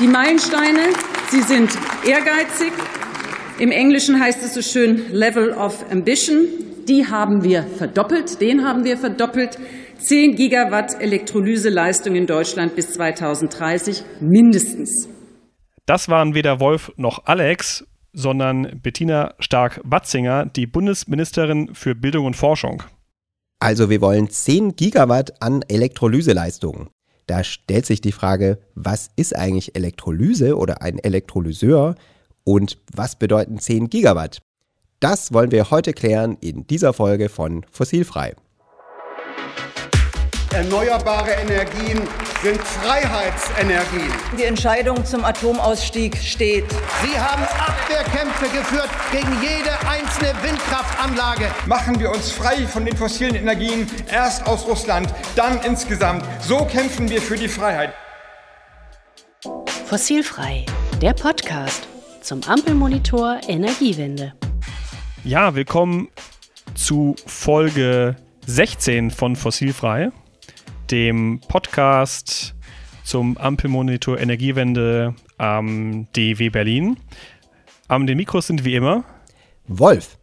Die 0.00 0.06
Meilensteine, 0.06 0.92
sie 1.30 1.42
sind 1.42 1.70
ehrgeizig. 2.06 2.72
Im 3.58 3.70
Englischen 3.70 4.18
heißt 4.18 4.42
es 4.42 4.54
so 4.54 4.62
schön 4.62 5.12
Level 5.12 5.52
of 5.52 5.84
Ambition. 5.90 6.46
Die 6.88 7.06
haben 7.06 7.44
wir 7.44 7.62
verdoppelt, 7.64 8.40
den 8.40 8.64
haben 8.64 8.84
wir 8.84 8.96
verdoppelt. 8.96 9.58
10 9.98 10.34
Gigawatt 10.34 11.00
Elektrolyseleistung 11.00 12.14
in 12.14 12.26
Deutschland 12.26 12.74
bis 12.74 12.94
2030 12.94 14.02
mindestens. 14.20 15.08
Das 15.84 16.08
waren 16.08 16.34
weder 16.34 16.58
Wolf 16.58 16.90
noch 16.96 17.26
Alex, 17.26 17.84
sondern 18.12 18.80
Bettina 18.82 19.34
Stark-Watzinger, 19.38 20.46
die 20.46 20.66
Bundesministerin 20.66 21.74
für 21.74 21.94
Bildung 21.94 22.26
und 22.26 22.36
Forschung. 22.36 22.82
Also 23.58 23.90
wir 23.90 24.00
wollen 24.00 24.30
10 24.30 24.74
Gigawatt 24.76 25.42
an 25.42 25.62
Elektrolyseleistung. 25.68 26.88
Da 27.30 27.44
stellt 27.44 27.86
sich 27.86 28.00
die 28.00 28.10
Frage, 28.10 28.58
was 28.74 29.08
ist 29.14 29.36
eigentlich 29.36 29.76
Elektrolyse 29.76 30.56
oder 30.56 30.82
ein 30.82 30.98
Elektrolyseur 30.98 31.94
und 32.42 32.76
was 32.92 33.20
bedeuten 33.20 33.60
10 33.60 33.88
Gigawatt? 33.88 34.42
Das 34.98 35.32
wollen 35.32 35.52
wir 35.52 35.70
heute 35.70 35.92
klären 35.92 36.36
in 36.40 36.66
dieser 36.66 36.92
Folge 36.92 37.28
von 37.28 37.64
Fossilfrei. 37.70 38.34
Erneuerbare 40.52 41.30
Energien 41.30 42.00
sind 42.42 42.60
Freiheitsenergien. 42.60 44.12
Die 44.36 44.42
Entscheidung 44.42 45.04
zum 45.04 45.24
Atomausstieg 45.24 46.16
steht. 46.16 46.64
Sie 47.04 47.16
haben 47.16 47.44
Abwehrkämpfe 47.44 48.46
geführt 48.46 48.88
gegen 49.12 49.30
jede 49.40 49.70
einzelne 49.88 50.34
Windkraftanlage. 50.42 51.46
Machen 51.66 52.00
wir 52.00 52.10
uns 52.10 52.32
frei 52.32 52.66
von 52.66 52.84
den 52.84 52.96
fossilen 52.96 53.36
Energien, 53.36 53.86
erst 54.10 54.44
aus 54.48 54.66
Russland, 54.66 55.14
dann 55.36 55.60
insgesamt. 55.62 56.24
So 56.40 56.64
kämpfen 56.64 57.08
wir 57.08 57.22
für 57.22 57.36
die 57.36 57.48
Freiheit. 57.48 57.94
Fossilfrei, 59.86 60.66
der 61.00 61.12
Podcast 61.12 61.86
zum 62.22 62.42
Ampelmonitor 62.42 63.38
Energiewende. 63.46 64.32
Ja, 65.22 65.54
willkommen 65.54 66.08
zu 66.74 67.14
Folge 67.24 68.16
16 68.46 69.12
von 69.12 69.36
Fossilfrei 69.36 70.10
dem 70.90 71.40
Podcast 71.46 72.54
zum 73.04 73.36
Ampelmonitor 73.38 74.18
Energiewende 74.18 75.14
am 75.38 76.08
DW 76.12 76.50
Berlin. 76.50 76.96
Am 77.88 78.06
den 78.06 78.16
Mikros 78.16 78.48
sind 78.48 78.64
wie 78.64 78.74
immer 78.74 79.04
Wolf. 79.68 80.18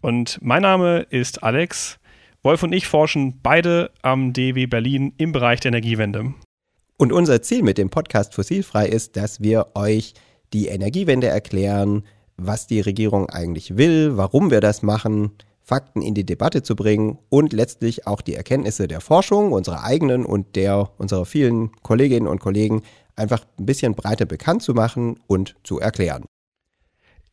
Und 0.00 0.38
mein 0.42 0.62
Name 0.62 1.06
ist 1.10 1.42
Alex. 1.42 1.98
Wolf 2.42 2.64
und 2.64 2.72
ich 2.72 2.88
forschen 2.88 3.40
beide 3.42 3.92
am 4.02 4.32
DW 4.32 4.66
Berlin 4.66 5.14
im 5.18 5.30
Bereich 5.30 5.60
der 5.60 5.70
Energiewende. 5.70 6.34
Und 6.98 7.12
unser 7.12 7.40
Ziel 7.42 7.62
mit 7.62 7.78
dem 7.78 7.90
Podcast 7.90 8.34
Fossilfrei 8.34 8.86
ist, 8.86 9.16
dass 9.16 9.40
wir 9.40 9.68
euch 9.74 10.14
die 10.52 10.66
Energiewende 10.66 11.28
erklären, 11.28 12.02
was 12.36 12.66
die 12.66 12.80
Regierung 12.80 13.30
eigentlich 13.30 13.76
will, 13.76 14.16
warum 14.16 14.50
wir 14.50 14.60
das 14.60 14.82
machen, 14.82 15.32
Fakten 15.64 16.02
in 16.02 16.14
die 16.14 16.24
Debatte 16.24 16.62
zu 16.62 16.74
bringen 16.74 17.18
und 17.28 17.52
letztlich 17.52 18.06
auch 18.06 18.20
die 18.20 18.34
Erkenntnisse 18.34 18.88
der 18.88 19.00
Forschung, 19.00 19.52
unserer 19.52 19.84
eigenen 19.84 20.26
und 20.26 20.56
der 20.56 20.90
unserer 20.98 21.24
vielen 21.24 21.70
Kolleginnen 21.82 22.26
und 22.26 22.40
Kollegen 22.40 22.82
einfach 23.16 23.44
ein 23.58 23.66
bisschen 23.66 23.94
breiter 23.94 24.26
bekannt 24.26 24.62
zu 24.62 24.74
machen 24.74 25.20
und 25.26 25.54
zu 25.62 25.78
erklären. 25.78 26.24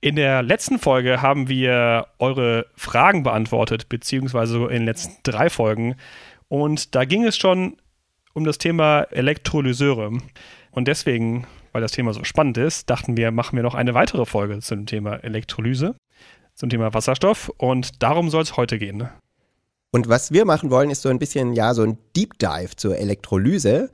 In 0.02 0.16
der 0.16 0.44
letzten 0.44 0.80
Folge 0.80 1.22
haben 1.22 1.50
wir 1.50 2.08
eure 2.20 2.68
Fragen 2.76 3.24
beantwortet, 3.24 3.90
beziehungsweise 3.90 4.58
in 4.66 4.70
den 4.70 4.86
letzten 4.86 5.18
drei 5.24 5.50
Folgen. 5.50 5.96
Und 6.48 6.96
da 6.96 7.04
ging 7.04 7.26
es 7.26 7.36
schon 7.36 7.76
um 8.34 8.46
das 8.46 8.58
Thema 8.60 9.02
Elektrolyseure. 9.12 10.18
Und 10.72 10.88
deswegen, 10.88 11.46
weil 11.74 11.82
das 11.82 11.92
Thema 11.92 12.14
so 12.14 12.24
spannend 12.24 12.58
ist, 12.58 12.90
dachten 12.90 13.18
wir, 13.18 13.32
machen 13.32 13.58
wir 13.58 13.64
noch 13.64 13.76
eine 13.76 13.94
weitere 13.94 14.26
Folge 14.26 14.60
zum 14.60 14.86
Thema 14.86 15.16
Elektrolyse 15.16 15.96
zum 16.60 16.70
Thema 16.70 16.94
Wasserstoff 16.94 17.52
und 17.58 18.04
darum 18.04 18.30
soll 18.30 18.44
es 18.44 18.58
heute 18.58 18.78
gehen. 18.78 18.98
Ne? 18.98 19.10
Und 19.92 20.10
was 20.10 20.32
wir 20.32 20.46
machen 20.46 20.70
wollen, 20.70 20.92
ist 20.92 21.02
so 21.02 21.10
ein 21.10 21.18
bisschen, 21.18 21.54
ja, 21.54 21.74
so 21.74 21.84
ein 21.84 21.98
Deep 22.16 22.38
Dive 22.38 22.76
zur 22.76 22.98
Elektrolyse. 22.98 23.90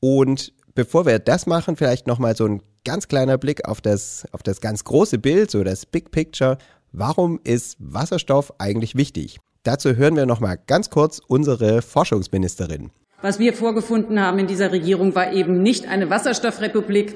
Und 0.00 0.52
bevor 0.74 1.06
wir 1.06 1.18
das 1.18 1.46
machen, 1.46 1.76
vielleicht 1.76 2.06
nochmal 2.06 2.36
so 2.36 2.46
ein 2.46 2.62
ganz 2.84 3.08
kleiner 3.08 3.36
Blick 3.36 3.68
auf 3.68 3.80
das, 3.80 4.26
auf 4.32 4.42
das 4.42 4.60
ganz 4.60 4.84
große 4.84 5.18
Bild, 5.18 5.50
so 5.50 5.64
das 5.64 5.86
Big 5.86 6.12
Picture. 6.12 6.56
Warum 6.92 7.40
ist 7.42 7.76
Wasserstoff 7.80 8.54
eigentlich 8.58 8.94
wichtig? 8.94 9.40
Dazu 9.64 9.96
hören 9.96 10.14
wir 10.14 10.26
nochmal 10.26 10.58
ganz 10.66 10.90
kurz 10.90 11.20
unsere 11.26 11.82
Forschungsministerin. 11.82 12.90
Was 13.22 13.38
wir 13.38 13.54
vorgefunden 13.54 14.20
haben 14.20 14.38
in 14.38 14.46
dieser 14.46 14.70
Regierung 14.70 15.14
war 15.14 15.32
eben 15.32 15.62
nicht 15.62 15.88
eine 15.88 16.10
Wasserstoffrepublik, 16.10 17.14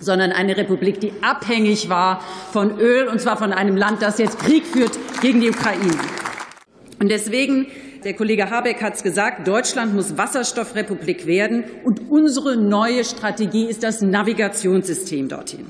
sondern 0.00 0.32
eine 0.32 0.56
Republik, 0.56 1.00
die 1.00 1.12
abhängig 1.22 1.88
war 1.88 2.20
von 2.52 2.78
Öl, 2.78 3.08
und 3.08 3.20
zwar 3.20 3.36
von 3.36 3.52
einem 3.52 3.76
Land, 3.76 4.02
das 4.02 4.18
jetzt 4.18 4.38
Krieg 4.38 4.66
führt 4.66 4.98
gegen 5.20 5.40
die 5.40 5.50
Ukraine. 5.50 5.94
Und 7.00 7.10
deswegen, 7.10 7.66
der 8.04 8.14
Kollege 8.14 8.50
Habeck 8.50 8.82
hat 8.82 8.94
es 8.94 9.02
gesagt, 9.02 9.46
Deutschland 9.46 9.94
muss 9.94 10.16
Wasserstoffrepublik 10.16 11.26
werden, 11.26 11.64
und 11.84 12.10
unsere 12.10 12.56
neue 12.56 13.04
Strategie 13.04 13.66
ist 13.66 13.82
das 13.82 14.02
Navigationssystem 14.02 15.28
dorthin. 15.28 15.66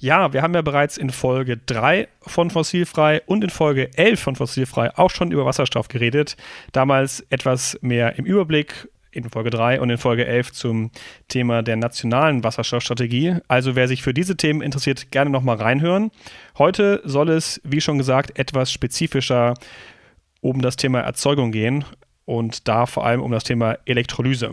Ja, 0.00 0.32
wir 0.32 0.42
haben 0.42 0.54
ja 0.54 0.62
bereits 0.62 0.96
in 0.96 1.10
Folge 1.10 1.56
3 1.56 2.06
von 2.20 2.50
Fossilfrei 2.50 3.20
und 3.26 3.42
in 3.42 3.50
Folge 3.50 3.90
11 3.96 4.20
von 4.20 4.36
Fossilfrei 4.36 4.96
auch 4.96 5.10
schon 5.10 5.32
über 5.32 5.44
Wasserstoff 5.44 5.88
geredet. 5.88 6.36
Damals 6.70 7.26
etwas 7.30 7.76
mehr 7.80 8.16
im 8.16 8.24
Überblick 8.24 8.88
in 9.24 9.30
Folge 9.30 9.50
3 9.50 9.80
und 9.80 9.90
in 9.90 9.98
Folge 9.98 10.26
11 10.26 10.52
zum 10.52 10.90
Thema 11.28 11.62
der 11.62 11.76
nationalen 11.76 12.44
Wasserstoffstrategie. 12.44 13.36
Also 13.48 13.76
wer 13.76 13.88
sich 13.88 14.02
für 14.02 14.14
diese 14.14 14.36
Themen 14.36 14.62
interessiert, 14.62 15.10
gerne 15.10 15.30
nochmal 15.30 15.56
reinhören. 15.56 16.10
Heute 16.56 17.00
soll 17.04 17.30
es, 17.30 17.60
wie 17.64 17.80
schon 17.80 17.98
gesagt, 17.98 18.38
etwas 18.38 18.72
spezifischer 18.72 19.54
um 20.40 20.62
das 20.62 20.76
Thema 20.76 21.00
Erzeugung 21.00 21.52
gehen 21.52 21.84
und 22.24 22.68
da 22.68 22.86
vor 22.86 23.06
allem 23.06 23.22
um 23.22 23.32
das 23.32 23.44
Thema 23.44 23.78
Elektrolyse. 23.84 24.52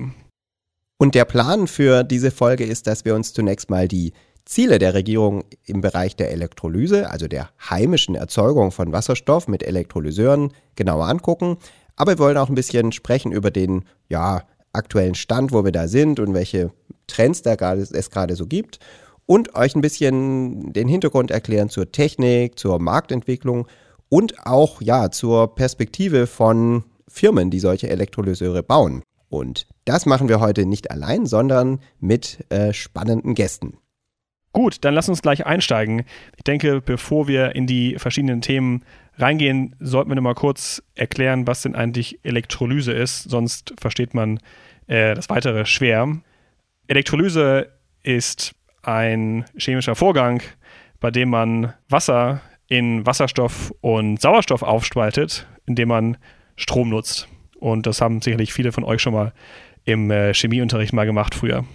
Und 0.97 1.15
der 1.15 1.25
Plan 1.25 1.67
für 1.67 2.03
diese 2.03 2.31
Folge 2.31 2.63
ist, 2.63 2.87
dass 2.87 3.05
wir 3.05 3.15
uns 3.15 3.33
zunächst 3.33 3.69
mal 3.69 3.87
die 3.87 4.13
Ziele 4.45 4.79
der 4.79 4.93
Regierung 4.93 5.43
im 5.65 5.81
Bereich 5.81 6.15
der 6.15 6.31
Elektrolyse, 6.31 7.09
also 7.09 7.27
der 7.27 7.49
heimischen 7.69 8.15
Erzeugung 8.15 8.71
von 8.71 8.91
Wasserstoff 8.91 9.47
mit 9.47 9.63
Elektrolyseuren, 9.63 10.53
genauer 10.75 11.07
angucken. 11.07 11.57
Aber 11.95 12.13
wir 12.13 12.19
wollen 12.19 12.37
auch 12.37 12.49
ein 12.49 12.55
bisschen 12.55 12.91
sprechen 12.91 13.31
über 13.31 13.51
den 13.51 13.85
ja, 14.07 14.43
aktuellen 14.75 15.15
Stand, 15.15 15.51
wo 15.51 15.63
wir 15.63 15.71
da 15.71 15.87
sind 15.87 16.19
und 16.19 16.33
welche 16.33 16.71
Trends 17.07 17.41
da 17.41 17.55
grade, 17.55 17.81
es 17.81 18.09
gerade 18.09 18.35
so 18.35 18.45
gibt. 18.47 18.79
Und 19.25 19.55
euch 19.55 19.75
ein 19.75 19.81
bisschen 19.81 20.71
den 20.73 20.87
Hintergrund 20.87 21.31
erklären 21.31 21.69
zur 21.69 21.91
Technik, 21.91 22.59
zur 22.59 22.79
Marktentwicklung 22.79 23.67
und 24.09 24.45
auch 24.45 24.81
ja 24.81 25.09
zur 25.09 25.55
Perspektive 25.55 26.27
von 26.27 26.83
Firmen, 27.07 27.49
die 27.49 27.59
solche 27.59 27.89
Elektrolyseure 27.89 28.61
bauen. 28.61 29.01
Und 29.29 29.67
das 29.85 30.05
machen 30.05 30.29
wir 30.29 30.39
heute 30.39 30.65
nicht 30.65 30.91
allein, 30.91 31.25
sondern 31.25 31.79
mit 31.99 32.45
äh, 32.49 32.73
spannenden 32.73 33.33
Gästen. 33.33 33.77
Gut, 34.53 34.85
dann 34.85 34.93
lass 34.93 35.09
uns 35.09 35.21
gleich 35.21 35.45
einsteigen. 35.45 36.03
Ich 36.37 36.43
denke, 36.43 36.79
bevor 36.79 37.27
wir 37.27 37.55
in 37.55 37.67
die 37.67 37.95
verschiedenen 37.97 38.41
Themen 38.41 38.83
reingehen, 39.17 39.75
sollten 39.79 40.09
wir 40.09 40.21
mal 40.21 40.35
kurz 40.35 40.83
erklären, 40.95 41.47
was 41.47 41.61
denn 41.61 41.75
eigentlich 41.75 42.19
Elektrolyse 42.23 42.91
ist, 42.91 43.23
sonst 43.23 43.73
versteht 43.79 44.13
man 44.13 44.39
äh, 44.87 45.13
das 45.13 45.29
weitere 45.29 45.65
schwer. 45.65 46.17
Elektrolyse 46.87 47.71
ist 48.03 48.53
ein 48.83 49.45
chemischer 49.57 49.95
Vorgang, 49.95 50.41
bei 50.99 51.11
dem 51.11 51.29
man 51.29 51.73
Wasser 51.89 52.41
in 52.67 53.05
Wasserstoff 53.05 53.71
und 53.81 54.21
Sauerstoff 54.21 54.63
aufspaltet, 54.63 55.47
indem 55.65 55.89
man 55.89 56.17
Strom 56.55 56.89
nutzt. 56.89 57.27
Und 57.59 57.87
das 57.87 58.01
haben 58.01 58.21
sicherlich 58.21 58.53
viele 58.53 58.71
von 58.71 58.83
euch 58.83 59.01
schon 59.01 59.13
mal 59.13 59.33
im 59.85 60.11
äh, 60.11 60.33
Chemieunterricht 60.33 60.93
mal 60.93 61.05
gemacht 61.05 61.35
früher. 61.35 61.65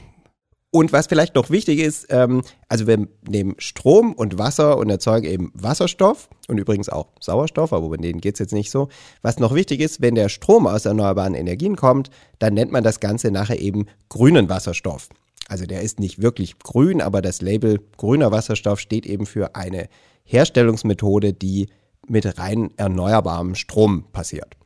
Und 0.72 0.92
was 0.92 1.08
vielleicht 1.08 1.34
noch 1.34 1.50
wichtig 1.50 1.80
ist, 1.80 2.06
ähm, 2.10 2.42
also 2.68 2.86
wir 2.86 3.08
nehmen 3.28 3.56
Strom 3.58 4.12
und 4.12 4.38
Wasser 4.38 4.78
und 4.78 4.88
erzeugen 4.88 5.26
eben 5.26 5.52
Wasserstoff 5.54 6.28
und 6.46 6.58
übrigens 6.58 6.88
auch 6.88 7.08
Sauerstoff, 7.18 7.72
aber 7.72 7.86
um 7.86 8.00
den 8.00 8.20
geht 8.20 8.34
es 8.34 8.38
jetzt 8.38 8.52
nicht 8.52 8.70
so. 8.70 8.88
Was 9.20 9.40
noch 9.40 9.52
wichtig 9.52 9.80
ist, 9.80 10.00
wenn 10.00 10.14
der 10.14 10.28
Strom 10.28 10.68
aus 10.68 10.84
erneuerbaren 10.84 11.34
Energien 11.34 11.74
kommt, 11.74 12.10
dann 12.38 12.54
nennt 12.54 12.70
man 12.70 12.84
das 12.84 13.00
Ganze 13.00 13.32
nachher 13.32 13.58
eben 13.58 13.86
grünen 14.08 14.48
Wasserstoff. 14.48 15.08
Also 15.48 15.66
der 15.66 15.80
ist 15.80 15.98
nicht 15.98 16.22
wirklich 16.22 16.60
grün, 16.60 17.00
aber 17.00 17.20
das 17.20 17.42
Label 17.42 17.80
grüner 17.96 18.30
Wasserstoff 18.30 18.78
steht 18.78 19.06
eben 19.06 19.26
für 19.26 19.56
eine 19.56 19.88
Herstellungsmethode, 20.22 21.32
die 21.32 21.68
mit 22.06 22.38
rein 22.38 22.70
erneuerbarem 22.76 23.56
Strom 23.56 24.04
passiert. 24.12 24.59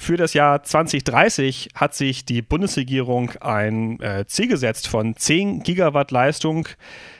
Für 0.00 0.16
das 0.16 0.32
Jahr 0.32 0.62
2030 0.62 1.68
hat 1.74 1.94
sich 1.94 2.24
die 2.24 2.40
Bundesregierung 2.40 3.32
ein 3.42 4.00
äh, 4.00 4.24
Ziel 4.26 4.48
gesetzt 4.48 4.88
von 4.88 5.14
10 5.14 5.62
Gigawatt 5.62 6.10
Leistung, 6.10 6.66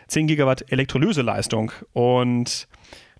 10 0.08 0.26
Gigawatt 0.26 0.72
Elektrolyseleistung. 0.72 1.72
Und 1.92 2.68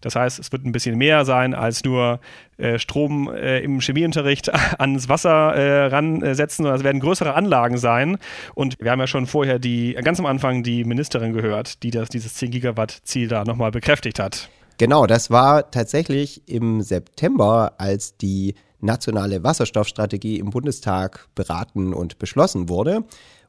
Das 0.00 0.16
heißt, 0.16 0.38
es 0.38 0.50
wird 0.50 0.64
ein 0.64 0.72
bisschen 0.72 0.96
mehr 0.96 1.26
sein 1.26 1.52
als 1.52 1.84
nur 1.84 2.20
äh, 2.56 2.78
Strom 2.78 3.30
äh, 3.30 3.58
im 3.60 3.82
Chemieunterricht 3.82 4.50
ans 4.80 5.10
Wasser 5.10 5.54
äh, 5.54 5.86
ransetzen, 5.88 6.62
sondern 6.62 6.78
es 6.78 6.84
werden 6.84 7.02
größere 7.02 7.34
Anlagen 7.34 7.76
sein. 7.76 8.16
Und 8.54 8.76
wir 8.80 8.90
haben 8.90 9.00
ja 9.00 9.06
schon 9.06 9.26
vorher 9.26 9.58
die, 9.58 9.92
ganz 10.02 10.18
am 10.18 10.24
Anfang 10.24 10.62
die 10.62 10.84
Ministerin 10.84 11.34
gehört, 11.34 11.82
die 11.82 11.90
das, 11.90 12.08
dieses 12.08 12.32
10 12.32 12.50
Gigawatt 12.50 13.02
Ziel 13.04 13.28
da 13.28 13.44
nochmal 13.44 13.72
bekräftigt 13.72 14.20
hat. 14.20 14.48
Genau, 14.78 15.06
das 15.06 15.30
war 15.30 15.70
tatsächlich 15.70 16.48
im 16.48 16.80
September, 16.80 17.74
als 17.76 18.16
die 18.16 18.54
nationale 18.80 19.42
Wasserstoffstrategie 19.42 20.38
im 20.38 20.50
Bundestag 20.50 21.28
beraten 21.34 21.92
und 21.94 22.18
beschlossen 22.18 22.68
wurde. 22.68 23.04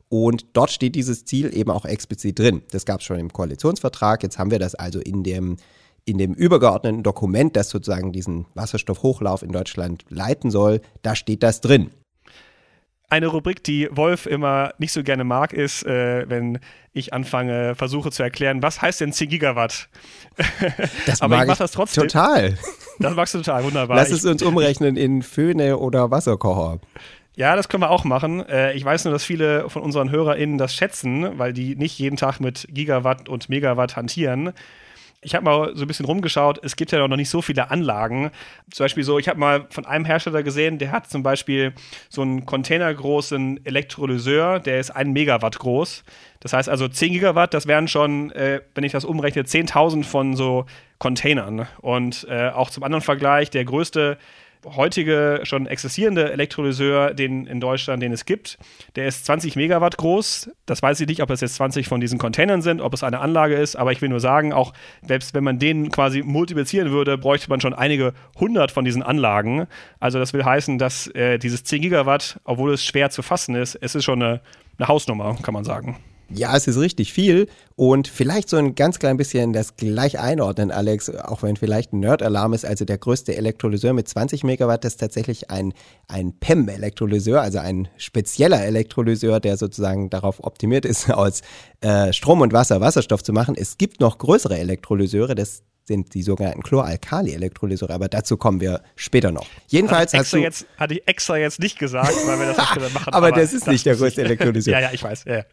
Und 0.10 0.46
dort 0.54 0.72
steht 0.72 0.96
dieses 0.96 1.24
Ziel 1.24 1.56
eben 1.56 1.72
auch 1.72 1.86
explizit 1.86 2.38
drin. 2.38 2.64
Das 2.72 2.86
gab 2.86 3.00
es 3.00 3.06
schon 3.06 3.18
im 3.18 3.32
Koalitionsvertrag. 3.32 4.24
Jetzt 4.24 4.38
haben 4.38 4.52
wir 4.52 4.60
das 4.60 4.76
also 4.76 5.00
in 5.00 5.24
dem, 5.24 5.56
in 6.04 6.18
dem 6.18 6.34
übergeordneten 6.34 7.02
Dokument, 7.02 7.56
das 7.56 7.70
sozusagen 7.70 8.12
diesen 8.12 8.46
Wasserstoffhochlauf 8.54 9.42
in 9.42 9.54
Deutschland 9.54 10.04
leiten 10.10 10.52
soll. 10.52 10.82
Da 11.02 11.16
steht 11.16 11.44
das 11.44 11.62
drin. 11.62 11.92
Eine 13.12 13.28
Rubrik, 13.28 13.62
die 13.62 13.90
Wolf 13.92 14.26
immer 14.26 14.74
nicht 14.78 14.94
so 14.94 15.04
gerne 15.04 15.26
mag, 15.26 15.52
ist, 15.52 15.86
äh, 15.86 16.30
wenn 16.30 16.60
ich 16.94 17.14
anfange, 17.14 17.76
versuche 17.76 18.10
zu 18.10 18.24
erklären, 18.24 18.64
was 18.64 18.82
heißt 18.82 19.02
denn 19.02 19.12
10 19.12 19.28
Gigawatt? 19.28 19.90
Das 21.06 21.22
Aber 21.22 21.36
mag 21.36 21.44
ich 21.44 21.50
mach 21.50 21.58
das 21.58 21.72
trotzdem. 21.72 22.04
Total. 22.04 22.58
Das 23.00 23.14
magst 23.14 23.34
du 23.34 23.40
total, 23.40 23.66
wunderbar. 23.66 23.98
Lass 23.98 24.12
es 24.12 24.24
uns 24.24 24.42
umrechnen 24.42 24.96
in 24.96 25.24
Föhne 25.24 25.78
oder 25.78 26.10
Wasserkocher. 26.10 26.80
Ja, 27.36 27.58
das 27.58 27.68
können 27.68 27.84
wir 27.84 27.90
auch 27.90 28.06
machen. 28.06 28.48
Äh, 28.48 28.74
ich 28.74 28.86
weiß 28.86 29.04
nur, 29.04 29.12
dass 29.12 29.26
viele 29.26 29.70
von 29.70 29.82
unseren 29.82 30.10
HörerInnen 30.10 30.58
das 30.58 30.74
schätzen, 30.74 31.38
weil 31.38 31.52
die 31.52 31.76
nicht 31.76 32.00
jeden 32.00 32.16
Tag 32.16 32.40
mit 32.40 32.66
Gigawatt 32.70 33.28
und 33.28 33.50
Megawatt 33.50 33.98
hantieren. 33.98 34.54
Ich 35.24 35.36
habe 35.36 35.46
mal 35.46 35.76
so 35.76 35.84
ein 35.84 35.88
bisschen 35.88 36.08
rumgeschaut, 36.08 36.60
es 36.64 36.76
gibt 36.76 36.92
ja 36.92 37.08
noch 37.08 37.16
nicht 37.16 37.30
so 37.30 37.44
viele 37.44 37.70
Anlagen. 37.70 38.32
Zum 38.72 38.86
Beispiel 38.86 39.04
so, 39.04 39.20
ich 39.20 39.28
habe 39.28 39.40
mal 39.40 39.68
von 39.70 39.86
einem 39.86 40.04
Hersteller 40.04 40.42
gesehen, 40.42 40.80
der 40.80 40.92
hat 40.92 41.10
zum 41.12 41.22
Beispiel 41.22 41.74
so 42.10 42.24
einen 42.24 42.48
containergroßen 42.48 43.64
Elektrolyseur, 43.64 44.60
der 44.60 44.80
ist 44.80 44.90
ein 44.90 45.12
Megawatt 45.12 45.60
groß. 45.60 46.04
Das 46.40 46.54
heißt 46.54 46.70
also 46.70 46.88
10 46.88 47.14
Gigawatt, 47.14 47.54
das 47.54 47.68
wären 47.68 47.88
schon, 47.88 48.32
äh, 48.32 48.62
wenn 48.74 48.84
ich 48.84 48.94
das 48.94 49.06
umrechne, 49.06 49.44
10.000 49.44 50.04
von 50.04 50.36
so 50.36 50.66
Containern. 50.98 51.68
Und 51.82 52.26
äh, 52.28 52.50
auch 52.50 52.72
zum 52.72 52.84
anderen 52.84 53.04
Vergleich, 53.04 53.52
der 53.52 53.64
größte 53.64 54.18
heutige 54.66 55.42
schon 55.44 55.68
existierende 55.68 56.32
Elektrolyseur, 56.32 57.14
den 57.14 57.48
in 57.48 57.60
Deutschland, 57.60 58.02
den 58.02 58.12
es 58.12 58.26
gibt, 58.26 58.58
der 58.96 59.08
ist 59.08 59.26
20 59.26 59.56
Megawatt 59.56 59.98
groß. 59.98 60.52
Das 60.66 60.82
weiß 60.82 61.00
ich 61.00 61.08
nicht, 61.08 61.22
ob 61.22 61.30
es 61.30 61.42
jetzt 61.42 61.56
20 61.56 61.88
von 61.88 62.02
diesen 62.02 62.20
Containern 62.20 62.62
sind, 62.62 62.82
ob 62.82 62.94
es 62.94 63.04
eine 63.04 63.20
Anlage 63.20 63.56
ist, 63.56 63.76
aber 63.76 63.92
ich 63.92 64.02
will 64.02 64.10
nur 64.10 64.20
sagen, 64.20 64.54
auch 64.54 64.74
selbst 65.02 65.34
wenn 65.34 65.44
man 65.44 65.60
den 65.60 65.92
quasi 65.92 66.22
multiplizieren 66.22 66.92
würde, 66.92 67.18
bräuchte 67.18 67.50
man 67.50 67.62
schon 67.62 67.74
einige 67.74 68.14
hundert 68.40 68.72
von 68.72 68.86
diesen 68.86 69.04
Anlagen. 69.04 69.68
Also 70.00 70.20
das 70.20 70.34
will 70.34 70.46
heißen, 70.46 70.78
dass 70.78 71.08
äh, 71.08 71.38
dieses 71.38 71.64
10 71.64 71.82
Gigawatt, 71.82 72.40
obwohl 72.44 72.74
es 72.74 72.86
schwer 72.86 73.10
zu 73.10 73.22
fassen 73.22 73.56
ist, 73.56 73.76
es 73.76 73.96
ist 73.96 74.04
schon 74.04 74.22
eine, 74.22 74.42
eine 74.78 74.88
Hausnummer, 74.88 75.38
kann 75.42 75.54
man 75.54 75.64
sagen. 75.64 75.98
Ja, 76.34 76.56
es 76.56 76.66
ist 76.66 76.78
richtig 76.78 77.12
viel 77.12 77.48
und 77.76 78.08
vielleicht 78.08 78.48
so 78.48 78.56
ein 78.56 78.76
ganz 78.76 79.00
klein 79.00 79.18
bisschen 79.18 79.52
das 79.52 79.76
gleich 79.76 80.18
einordnen, 80.18 80.72
Alex, 80.72 81.10
auch 81.10 81.44
wenn 81.44 81.58
vielleicht 81.58 81.92
ein 81.92 82.00
Nerd-Alarm 82.00 82.54
ist. 82.54 82.66
Also 82.66 82.86
der 82.86 82.98
größte 82.98 83.36
Elektrolyseur 83.36 83.94
mit 83.94 84.08
20 84.08 84.46
Megawatt 84.46 84.86
ist 84.86 85.00
tatsächlich 85.00 85.50
ein, 85.50 85.74
ein 86.08 86.40
PEM-Elektrolyseur, 86.40 87.42
also 87.42 87.60
ein 87.60 87.90
spezieller 87.98 88.64
Elektrolyseur, 88.64 89.42
der 89.42 89.58
sozusagen 89.58 90.10
darauf 90.10 90.42
optimiert 90.44 90.86
ist, 90.86 91.10
aus 91.14 91.42
äh, 91.82 92.14
Strom 92.14 92.42
und 92.42 92.54
Wasser 92.54 92.80
Wasserstoff 92.80 93.24
zu 93.24 93.34
machen. 93.34 93.56
Es 93.58 93.78
gibt 93.78 94.00
noch 94.00 94.18
größere 94.18 94.58
Elektrolyseure, 94.58 95.36
das 95.36 95.64
sind 95.84 96.14
die 96.14 96.24
sogenannten 96.24 96.64
Chloralkali-Elektrolyseure, 96.64 97.94
aber 97.94 98.08
dazu 98.08 98.38
kommen 98.38 98.62
wir 98.62 98.82
später 98.96 99.32
noch. 99.32 99.48
Jedenfalls 99.68 100.14
hast 100.14 100.34
du 100.34 100.38
jetzt, 100.38 100.66
hatte 100.78 100.96
ich 100.96 101.08
extra 101.08 101.38
jetzt 101.38 101.60
nicht 101.60 101.80
gesagt, 101.80 102.16
weil 102.26 102.40
wir 102.40 102.54
das 102.54 102.58
nicht 102.76 102.94
machen. 102.94 103.14
aber, 103.14 103.28
aber 103.28 103.32
das 103.32 103.54
ist 103.54 103.68
nicht 103.68 103.86
der 103.86 103.96
größte 103.96 104.22
Elektrolyseur. 104.22 104.74
ja, 104.80 104.80
ja, 104.80 104.90
ich 104.94 105.04
weiß. 105.04 105.26
Ja. 105.26 105.44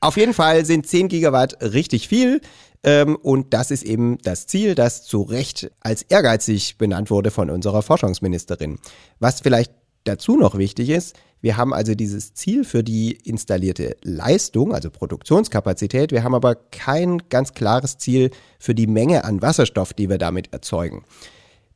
Auf 0.00 0.16
jeden 0.16 0.34
Fall 0.34 0.64
sind 0.64 0.86
10 0.86 1.08
Gigawatt 1.08 1.62
richtig 1.62 2.08
viel. 2.08 2.40
Ähm, 2.82 3.16
und 3.16 3.52
das 3.52 3.70
ist 3.70 3.82
eben 3.82 4.18
das 4.22 4.46
Ziel, 4.46 4.74
das 4.74 5.04
zu 5.04 5.22
Recht 5.22 5.70
als 5.80 6.02
ehrgeizig 6.02 6.78
benannt 6.78 7.10
wurde 7.10 7.30
von 7.30 7.50
unserer 7.50 7.82
Forschungsministerin. 7.82 8.78
Was 9.18 9.40
vielleicht 9.40 9.72
dazu 10.08 10.36
noch 10.36 10.56
wichtig 10.56 10.90
ist, 10.90 11.16
wir 11.40 11.56
haben 11.56 11.74
also 11.74 11.94
dieses 11.94 12.34
Ziel 12.34 12.64
für 12.64 12.82
die 12.82 13.12
installierte 13.12 13.96
Leistung, 14.02 14.74
also 14.74 14.90
Produktionskapazität. 14.90 16.10
Wir 16.10 16.24
haben 16.24 16.34
aber 16.34 16.54
kein 16.54 17.22
ganz 17.28 17.52
klares 17.52 17.98
Ziel 17.98 18.30
für 18.58 18.74
die 18.74 18.86
Menge 18.86 19.24
an 19.24 19.42
Wasserstoff, 19.42 19.92
die 19.92 20.08
wir 20.08 20.18
damit 20.18 20.52
erzeugen. 20.52 21.04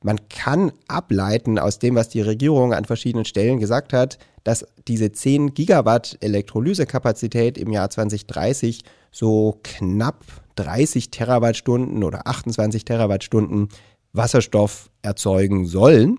Man 0.02 0.28
kann 0.30 0.72
ableiten 0.88 1.58
aus 1.58 1.78
dem, 1.78 1.94
was 1.94 2.08
die 2.08 2.22
Regierung 2.22 2.72
an 2.72 2.86
verschiedenen 2.86 3.26
Stellen 3.26 3.60
gesagt 3.60 3.92
hat, 3.92 4.18
dass 4.44 4.66
diese 4.88 5.12
10 5.12 5.52
Gigawatt 5.52 6.16
Elektrolysekapazität 6.20 7.58
im 7.58 7.70
Jahr 7.70 7.90
2030 7.90 8.82
so 9.12 9.60
knapp 9.62 10.24
30 10.56 11.10
Terawattstunden 11.10 12.02
oder 12.02 12.26
28 12.26 12.86
Terawattstunden 12.86 13.68
Wasserstoff 14.14 14.90
erzeugen 15.02 15.66
sollen. 15.66 16.18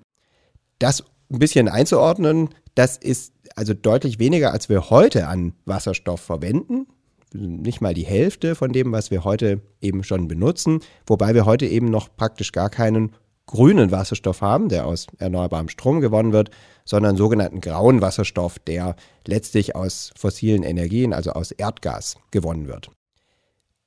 Das 0.78 1.04
ein 1.31 1.39
bisschen 1.39 1.68
einzuordnen, 1.68 2.50
das 2.75 2.98
ist 2.98 3.33
also 3.56 3.74
deutlich 3.74 4.19
weniger, 4.19 4.51
als 4.51 4.69
wir 4.69 4.89
heute 4.89 5.28
an 5.28 5.54
Wasserstoff 5.66 6.22
verwenden. 6.22 6.88
Nicht 7.33 7.81
mal 7.81 7.94
die 7.94 8.06
Hälfte 8.06 8.56
von 8.56 8.74
dem, 8.74 8.92
was 8.92 9.12
wir 9.12 9.24
heute 9.24 9.62
eben 9.81 10.04
schon 10.04 10.28
benutzen, 10.28 10.80
wobei 11.07 11.33
wir 11.33 11.45
heute 11.45 11.66
eben 11.66 11.89
noch 11.89 12.10
praktisch 12.16 12.51
gar 12.51 12.69
keinen 12.69 13.13
grünen 13.45 13.92
Wasserstoff 13.92 14.42
haben, 14.42 14.69
der 14.69 14.86
aus 14.86 15.07
erneuerbarem 15.18 15.69
Strom 15.69 16.01
gewonnen 16.01 16.33
wird, 16.33 16.51
sondern 16.86 17.18
sogenannten 17.18 17.62
grauen 17.62 18.01
Wasserstoff, 18.01 18.60
der 18.60 18.95
letztlich 19.25 19.75
aus 19.75 20.12
fossilen 20.16 20.63
Energien, 20.63 21.13
also 21.13 21.31
aus 21.31 21.51
Erdgas, 21.51 22.16
gewonnen 22.31 22.68
wird. 22.68 22.89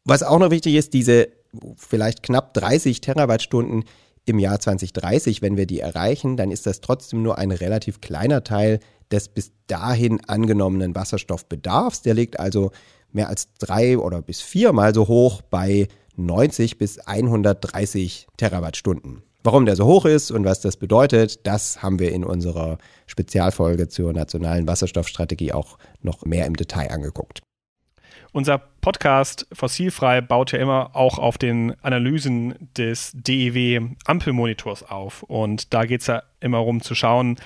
Was 0.04 0.22
auch 0.22 0.38
noch 0.38 0.50
wichtig 0.50 0.74
ist, 0.74 0.92
diese 0.92 1.28
vielleicht 1.76 2.22
knapp 2.22 2.54
30 2.54 3.00
Terawattstunden 3.00 3.84
im 4.26 4.38
Jahr 4.38 4.58
2030, 4.58 5.42
wenn 5.42 5.56
wir 5.56 5.66
die 5.66 5.80
erreichen, 5.80 6.36
dann 6.36 6.50
ist 6.50 6.66
das 6.66 6.80
trotzdem 6.80 7.22
nur 7.22 7.38
ein 7.38 7.50
relativ 7.50 8.00
kleiner 8.00 8.44
Teil 8.44 8.80
des 9.10 9.28
bis 9.28 9.52
dahin 9.66 10.20
angenommenen 10.26 10.94
Wasserstoffbedarfs. 10.94 12.02
Der 12.02 12.14
liegt 12.14 12.40
also 12.40 12.70
mehr 13.12 13.28
als 13.28 13.52
drei 13.58 13.98
oder 13.98 14.22
bis 14.22 14.40
viermal 14.40 14.94
so 14.94 15.08
hoch 15.08 15.42
bei 15.42 15.88
90 16.16 16.78
bis 16.78 16.98
130 16.98 18.26
Terawattstunden. 18.36 19.22
Warum 19.42 19.66
der 19.66 19.76
so 19.76 19.84
hoch 19.84 20.06
ist 20.06 20.30
und 20.30 20.44
was 20.46 20.62
das 20.62 20.78
bedeutet, 20.78 21.46
das 21.46 21.82
haben 21.82 21.98
wir 21.98 22.12
in 22.12 22.24
unserer 22.24 22.78
Spezialfolge 23.06 23.88
zur 23.88 24.14
nationalen 24.14 24.66
Wasserstoffstrategie 24.66 25.52
auch 25.52 25.76
noch 26.00 26.24
mehr 26.24 26.46
im 26.46 26.56
Detail 26.56 26.90
angeguckt. 26.90 27.42
Unser 28.34 28.58
Podcast 28.58 29.46
Fossilfrei 29.52 30.20
baut 30.20 30.50
ja 30.50 30.58
immer 30.58 30.90
auch 30.96 31.20
auf 31.20 31.38
den 31.38 31.76
Analysen 31.82 32.56
des 32.76 33.12
DEW 33.14 33.90
Ampelmonitors 34.06 34.82
auf. 34.82 35.22
Und 35.22 35.72
da 35.72 35.84
geht 35.84 36.00
es 36.00 36.08
ja 36.08 36.24
immer 36.40 36.56
darum 36.56 36.80
zu 36.80 36.96
schauen, 36.96 37.36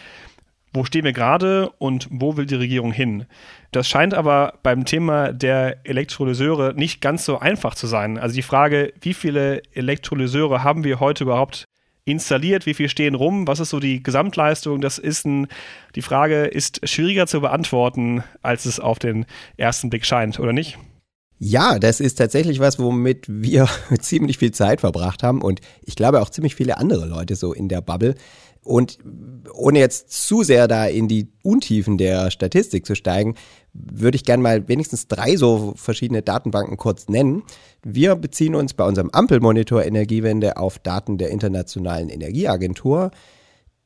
wo 0.72 0.84
stehen 0.84 1.04
wir 1.04 1.12
gerade 1.12 1.68
und 1.76 2.08
wo 2.10 2.38
will 2.38 2.46
die 2.46 2.54
Regierung 2.54 2.92
hin? 2.92 3.26
Das 3.70 3.86
scheint 3.86 4.14
aber 4.14 4.54
beim 4.62 4.86
Thema 4.86 5.34
der 5.34 5.76
Elektrolyseure 5.84 6.72
nicht 6.74 7.02
ganz 7.02 7.26
so 7.26 7.38
einfach 7.38 7.74
zu 7.74 7.86
sein. 7.86 8.16
Also 8.16 8.34
die 8.34 8.42
Frage, 8.42 8.94
wie 9.02 9.12
viele 9.12 9.60
Elektrolyseure 9.74 10.64
haben 10.64 10.84
wir 10.84 11.00
heute 11.00 11.24
überhaupt 11.24 11.67
installiert, 12.08 12.66
wie 12.66 12.74
viel 12.74 12.88
stehen 12.88 13.14
rum, 13.14 13.46
was 13.46 13.60
ist 13.60 13.70
so 13.70 13.80
die 13.80 14.02
Gesamtleistung, 14.02 14.80
das 14.80 14.98
ist 14.98 15.26
ein, 15.26 15.46
die 15.94 16.02
Frage 16.02 16.46
ist 16.46 16.86
schwieriger 16.88 17.26
zu 17.26 17.40
beantworten, 17.40 18.24
als 18.42 18.64
es 18.64 18.80
auf 18.80 18.98
den 18.98 19.26
ersten 19.56 19.90
Blick 19.90 20.04
scheint, 20.04 20.40
oder 20.40 20.52
nicht? 20.52 20.78
Ja, 21.40 21.78
das 21.78 22.00
ist 22.00 22.16
tatsächlich 22.16 22.58
was, 22.58 22.80
womit 22.80 23.26
wir 23.28 23.68
ziemlich 24.00 24.38
viel 24.38 24.50
Zeit 24.50 24.80
verbracht 24.80 25.22
haben 25.22 25.40
und 25.40 25.60
ich 25.82 25.94
glaube 25.94 26.20
auch 26.20 26.30
ziemlich 26.30 26.56
viele 26.56 26.78
andere 26.78 27.06
Leute 27.06 27.36
so 27.36 27.52
in 27.52 27.68
der 27.68 27.80
Bubble. 27.80 28.16
Und 28.68 28.98
ohne 29.54 29.78
jetzt 29.78 30.12
zu 30.12 30.42
sehr 30.42 30.68
da 30.68 30.84
in 30.84 31.08
die 31.08 31.32
Untiefen 31.42 31.96
der 31.96 32.30
Statistik 32.30 32.84
zu 32.84 32.94
steigen, 32.94 33.34
würde 33.72 34.16
ich 34.16 34.24
gerne 34.24 34.42
mal 34.42 34.68
wenigstens 34.68 35.08
drei 35.08 35.36
so 35.36 35.72
verschiedene 35.74 36.20
Datenbanken 36.20 36.76
kurz 36.76 37.08
nennen. 37.08 37.44
Wir 37.82 38.14
beziehen 38.14 38.54
uns 38.54 38.74
bei 38.74 38.84
unserem 38.84 39.08
Ampelmonitor 39.08 39.84
Energiewende 39.84 40.58
auf 40.58 40.78
Daten 40.78 41.16
der 41.16 41.30
Internationalen 41.30 42.10
Energieagentur. 42.10 43.10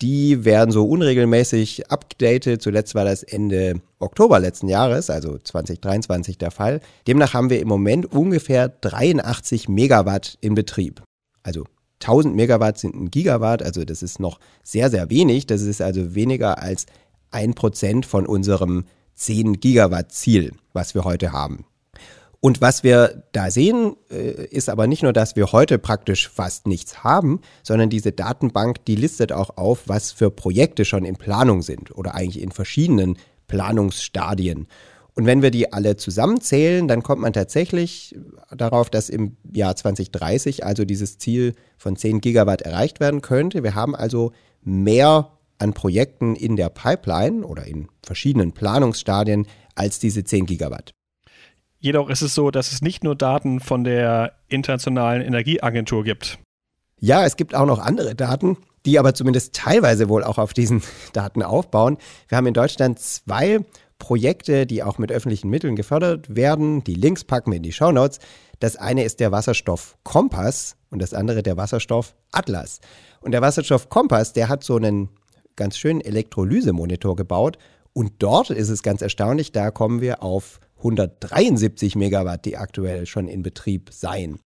Die 0.02 0.44
werden 0.44 0.72
so 0.72 0.84
unregelmäßig 0.84 1.88
updated. 1.88 2.60
Zuletzt 2.60 2.96
war 2.96 3.04
das 3.04 3.22
Ende 3.22 3.80
Oktober 4.00 4.40
letzten 4.40 4.66
Jahres, 4.66 5.10
also 5.10 5.38
2023 5.38 6.38
der 6.38 6.50
Fall. 6.50 6.80
Demnach 7.06 7.34
haben 7.34 7.50
wir 7.50 7.60
im 7.60 7.68
Moment 7.68 8.12
ungefähr 8.12 8.68
83 8.68 9.68
Megawatt 9.68 10.38
in 10.40 10.56
Betrieb. 10.56 11.02
Also 11.44 11.66
1000 12.02 12.34
Megawatt 12.34 12.78
sind 12.78 12.94
ein 12.94 13.10
Gigawatt, 13.10 13.62
also 13.62 13.84
das 13.84 14.02
ist 14.02 14.20
noch 14.20 14.40
sehr, 14.62 14.90
sehr 14.90 15.10
wenig. 15.10 15.46
Das 15.46 15.62
ist 15.62 15.80
also 15.80 16.14
weniger 16.14 16.58
als 16.58 16.86
ein 17.30 17.54
Prozent 17.54 18.06
von 18.06 18.26
unserem 18.26 18.84
10 19.14 19.60
Gigawatt 19.60 20.12
Ziel, 20.12 20.52
was 20.72 20.94
wir 20.94 21.04
heute 21.04 21.32
haben. 21.32 21.64
Und 22.44 22.60
was 22.60 22.82
wir 22.82 23.22
da 23.30 23.52
sehen, 23.52 23.94
äh, 24.10 24.46
ist 24.46 24.68
aber 24.68 24.88
nicht 24.88 25.04
nur, 25.04 25.12
dass 25.12 25.36
wir 25.36 25.52
heute 25.52 25.78
praktisch 25.78 26.28
fast 26.28 26.66
nichts 26.66 27.04
haben, 27.04 27.40
sondern 27.62 27.88
diese 27.88 28.10
Datenbank, 28.10 28.84
die 28.84 28.96
listet 28.96 29.30
auch 29.30 29.56
auf, 29.56 29.84
was 29.86 30.10
für 30.10 30.30
Projekte 30.30 30.84
schon 30.84 31.04
in 31.04 31.14
Planung 31.14 31.62
sind 31.62 31.96
oder 31.96 32.16
eigentlich 32.16 32.42
in 32.42 32.50
verschiedenen 32.50 33.16
Planungsstadien. 33.46 34.66
Und 35.14 35.26
wenn 35.26 35.42
wir 35.42 35.50
die 35.50 35.72
alle 35.72 35.96
zusammenzählen, 35.96 36.88
dann 36.88 37.02
kommt 37.02 37.20
man 37.20 37.32
tatsächlich 37.32 38.16
darauf, 38.50 38.88
dass 38.88 39.10
im 39.10 39.36
Jahr 39.52 39.76
2030 39.76 40.64
also 40.64 40.84
dieses 40.84 41.18
Ziel 41.18 41.54
von 41.76 41.96
10 41.96 42.20
Gigawatt 42.20 42.62
erreicht 42.62 42.98
werden 42.98 43.20
könnte. 43.20 43.62
Wir 43.62 43.74
haben 43.74 43.94
also 43.94 44.32
mehr 44.62 45.32
an 45.58 45.74
Projekten 45.74 46.34
in 46.34 46.56
der 46.56 46.70
Pipeline 46.70 47.44
oder 47.46 47.66
in 47.66 47.88
verschiedenen 48.02 48.52
Planungsstadien 48.52 49.46
als 49.74 49.98
diese 49.98 50.24
10 50.24 50.46
Gigawatt. 50.46 50.92
Jedoch 51.78 52.08
ist 52.08 52.22
es 52.22 52.34
so, 52.34 52.50
dass 52.50 52.72
es 52.72 52.80
nicht 52.80 53.04
nur 53.04 53.16
Daten 53.16 53.60
von 53.60 53.84
der 53.84 54.34
Internationalen 54.48 55.20
Energieagentur 55.20 56.04
gibt. 56.04 56.38
Ja, 57.00 57.24
es 57.26 57.36
gibt 57.36 57.54
auch 57.54 57.66
noch 57.66 57.80
andere 57.80 58.14
Daten, 58.14 58.56
die 58.86 58.98
aber 58.98 59.14
zumindest 59.14 59.54
teilweise 59.54 60.08
wohl 60.08 60.22
auch 60.22 60.38
auf 60.38 60.52
diesen 60.52 60.82
Daten 61.12 61.42
aufbauen. 61.42 61.98
Wir 62.28 62.38
haben 62.38 62.46
in 62.46 62.54
Deutschland 62.54 62.98
zwei 63.00 63.60
Projekte, 64.02 64.66
die 64.66 64.82
auch 64.82 64.98
mit 64.98 65.12
öffentlichen 65.12 65.48
Mitteln 65.48 65.76
gefördert 65.76 66.34
werden. 66.34 66.82
Die 66.82 66.94
Links 66.94 67.22
packen 67.22 67.52
wir 67.52 67.58
in 67.58 67.62
die 67.62 67.70
Shownotes. 67.70 68.18
Das 68.58 68.74
eine 68.74 69.04
ist 69.04 69.20
der 69.20 69.30
Wasserstoff 69.30 69.96
Kompass 70.02 70.74
und 70.90 71.00
das 71.00 71.14
andere 71.14 71.44
der 71.44 71.56
Wasserstoff 71.56 72.16
Atlas. 72.32 72.80
Und 73.20 73.30
der 73.30 73.42
Wasserstoff 73.42 73.90
Kompass, 73.90 74.32
der 74.32 74.48
hat 74.48 74.64
so 74.64 74.74
einen 74.74 75.08
ganz 75.54 75.78
schönen 75.78 76.00
Elektrolysemonitor 76.00 77.14
gebaut. 77.14 77.58
Und 77.92 78.14
dort 78.18 78.50
ist 78.50 78.70
es 78.70 78.82
ganz 78.82 79.02
erstaunlich, 79.02 79.52
da 79.52 79.70
kommen 79.70 80.00
wir 80.00 80.20
auf 80.24 80.58
173 80.78 81.94
Megawatt, 81.94 82.44
die 82.44 82.56
aktuell 82.56 83.06
schon 83.06 83.28
in 83.28 83.42
Betrieb 83.44 83.90
seien. 83.92 84.40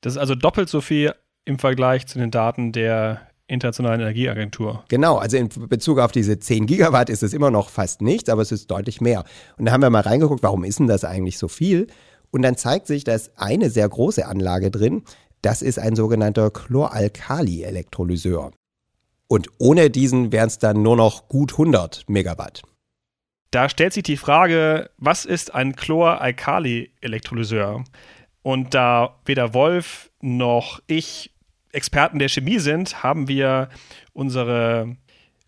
Das 0.00 0.14
ist 0.14 0.18
also 0.18 0.34
doppelt 0.34 0.70
so 0.70 0.80
viel 0.80 1.12
im 1.44 1.58
Vergleich 1.58 2.06
zu 2.06 2.18
den 2.18 2.30
Daten 2.30 2.72
der 2.72 3.20
Internationalen 3.46 4.00
Energieagentur. 4.00 4.84
Genau, 4.88 5.18
also 5.18 5.36
in 5.36 5.48
Bezug 5.48 5.98
auf 5.98 6.12
diese 6.12 6.38
10 6.38 6.66
Gigawatt 6.66 7.10
ist 7.10 7.22
es 7.22 7.34
immer 7.34 7.50
noch 7.50 7.68
fast 7.68 8.00
nichts, 8.00 8.30
aber 8.30 8.42
es 8.42 8.52
ist 8.52 8.70
deutlich 8.70 9.00
mehr. 9.00 9.24
Und 9.58 9.66
da 9.66 9.72
haben 9.72 9.82
wir 9.82 9.90
mal 9.90 10.00
reingeguckt, 10.00 10.42
warum 10.42 10.64
ist 10.64 10.78
denn 10.78 10.86
das 10.86 11.04
eigentlich 11.04 11.38
so 11.38 11.48
viel? 11.48 11.88
Und 12.30 12.42
dann 12.42 12.56
zeigt 12.56 12.86
sich, 12.86 13.04
dass 13.04 13.36
eine 13.36 13.70
sehr 13.70 13.88
große 13.88 14.26
Anlage 14.26 14.70
drin, 14.70 15.02
das 15.42 15.60
ist 15.60 15.78
ein 15.78 15.94
sogenannter 15.94 16.50
Chloralkali-Elektrolyseur. 16.50 18.50
Und 19.28 19.48
ohne 19.58 19.90
diesen 19.90 20.32
wären 20.32 20.48
es 20.48 20.58
dann 20.58 20.82
nur 20.82 20.96
noch 20.96 21.28
gut 21.28 21.52
100 21.52 22.04
Megawatt. 22.08 22.62
Da 23.50 23.68
stellt 23.68 23.92
sich 23.92 24.04
die 24.04 24.16
Frage, 24.16 24.88
was 24.96 25.26
ist 25.26 25.54
ein 25.54 25.76
Chlor-Alkali-Elektrolyseur? 25.76 27.84
Und 28.42 28.74
da 28.74 29.20
weder 29.26 29.52
Wolf 29.54 30.10
noch 30.20 30.80
ich 30.86 31.33
Experten 31.74 32.18
der 32.18 32.28
Chemie 32.28 32.58
sind, 32.58 33.02
haben 33.02 33.28
wir 33.28 33.68
unsere 34.12 34.96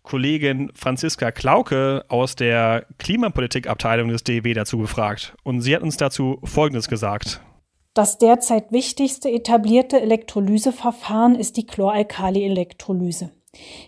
Kollegin 0.03 0.71
Franziska 0.73 1.31
Klauke 1.31 2.05
aus 2.07 2.35
der 2.35 2.85
Klimapolitikabteilung 2.97 4.07
des 4.07 4.23
DEW 4.23 4.53
dazu 4.53 4.77
gefragt. 4.77 5.35
Und 5.43 5.61
sie 5.61 5.75
hat 5.75 5.83
uns 5.83 5.97
dazu 5.97 6.39
Folgendes 6.43 6.87
gesagt. 6.87 7.41
Das 7.93 8.17
derzeit 8.17 8.71
wichtigste 8.71 9.29
etablierte 9.29 9.99
Elektrolyseverfahren 9.99 11.35
ist 11.35 11.57
die 11.57 11.65
Chloralkali-Elektrolyse. 11.65 13.31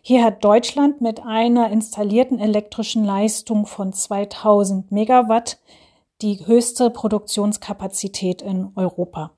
Hier 0.01 0.24
hat 0.24 0.43
Deutschland 0.43 1.00
mit 1.00 1.22
einer 1.22 1.69
installierten 1.69 2.39
elektrischen 2.39 3.03
Leistung 3.03 3.65
von 3.65 3.93
2000 3.93 4.91
Megawatt 4.91 5.60
die 6.22 6.46
höchste 6.46 6.89
Produktionskapazität 6.89 8.41
in 8.41 8.72
Europa. 8.75 9.31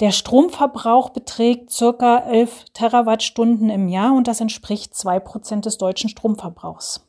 Der 0.00 0.12
Stromverbrauch 0.12 1.10
beträgt 1.10 1.72
circa 1.72 2.18
11 2.18 2.66
Terawattstunden 2.72 3.68
im 3.68 3.88
Jahr 3.88 4.14
und 4.14 4.28
das 4.28 4.40
entspricht 4.40 4.94
zwei 4.94 5.18
Prozent 5.18 5.66
des 5.66 5.76
deutschen 5.76 6.08
Stromverbrauchs. 6.08 7.04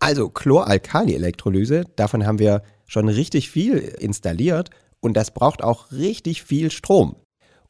Also 0.00 0.30
Chloralkali-Elektrolyse, 0.30 1.84
davon 1.94 2.26
haben 2.26 2.40
wir 2.40 2.62
schon 2.86 3.08
richtig 3.08 3.50
viel 3.50 3.78
installiert 3.78 4.70
und 4.98 5.16
das 5.16 5.30
braucht 5.30 5.62
auch 5.62 5.92
richtig 5.92 6.42
viel 6.42 6.72
Strom. 6.72 7.14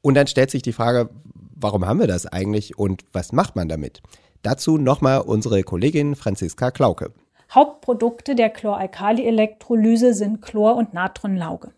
Und 0.00 0.14
dann 0.14 0.28
stellt 0.28 0.50
sich 0.50 0.62
die 0.62 0.72
Frage, 0.72 1.10
warum 1.54 1.86
haben 1.86 2.00
wir 2.00 2.06
das 2.06 2.24
eigentlich 2.24 2.78
und 2.78 3.04
was 3.12 3.32
macht 3.32 3.54
man 3.54 3.68
damit? 3.68 4.00
Dazu 4.42 4.78
nochmal 4.78 5.20
unsere 5.20 5.62
Kollegin 5.62 6.16
Franziska 6.16 6.70
Klauke. 6.70 7.12
Hauptprodukte 7.50 8.34
der 8.34 8.48
Chloralkali-Elektrolyse 8.48 10.14
sind 10.14 10.40
Chlor- 10.40 10.76
und 10.76 10.94
Natronlauge. 10.94 11.72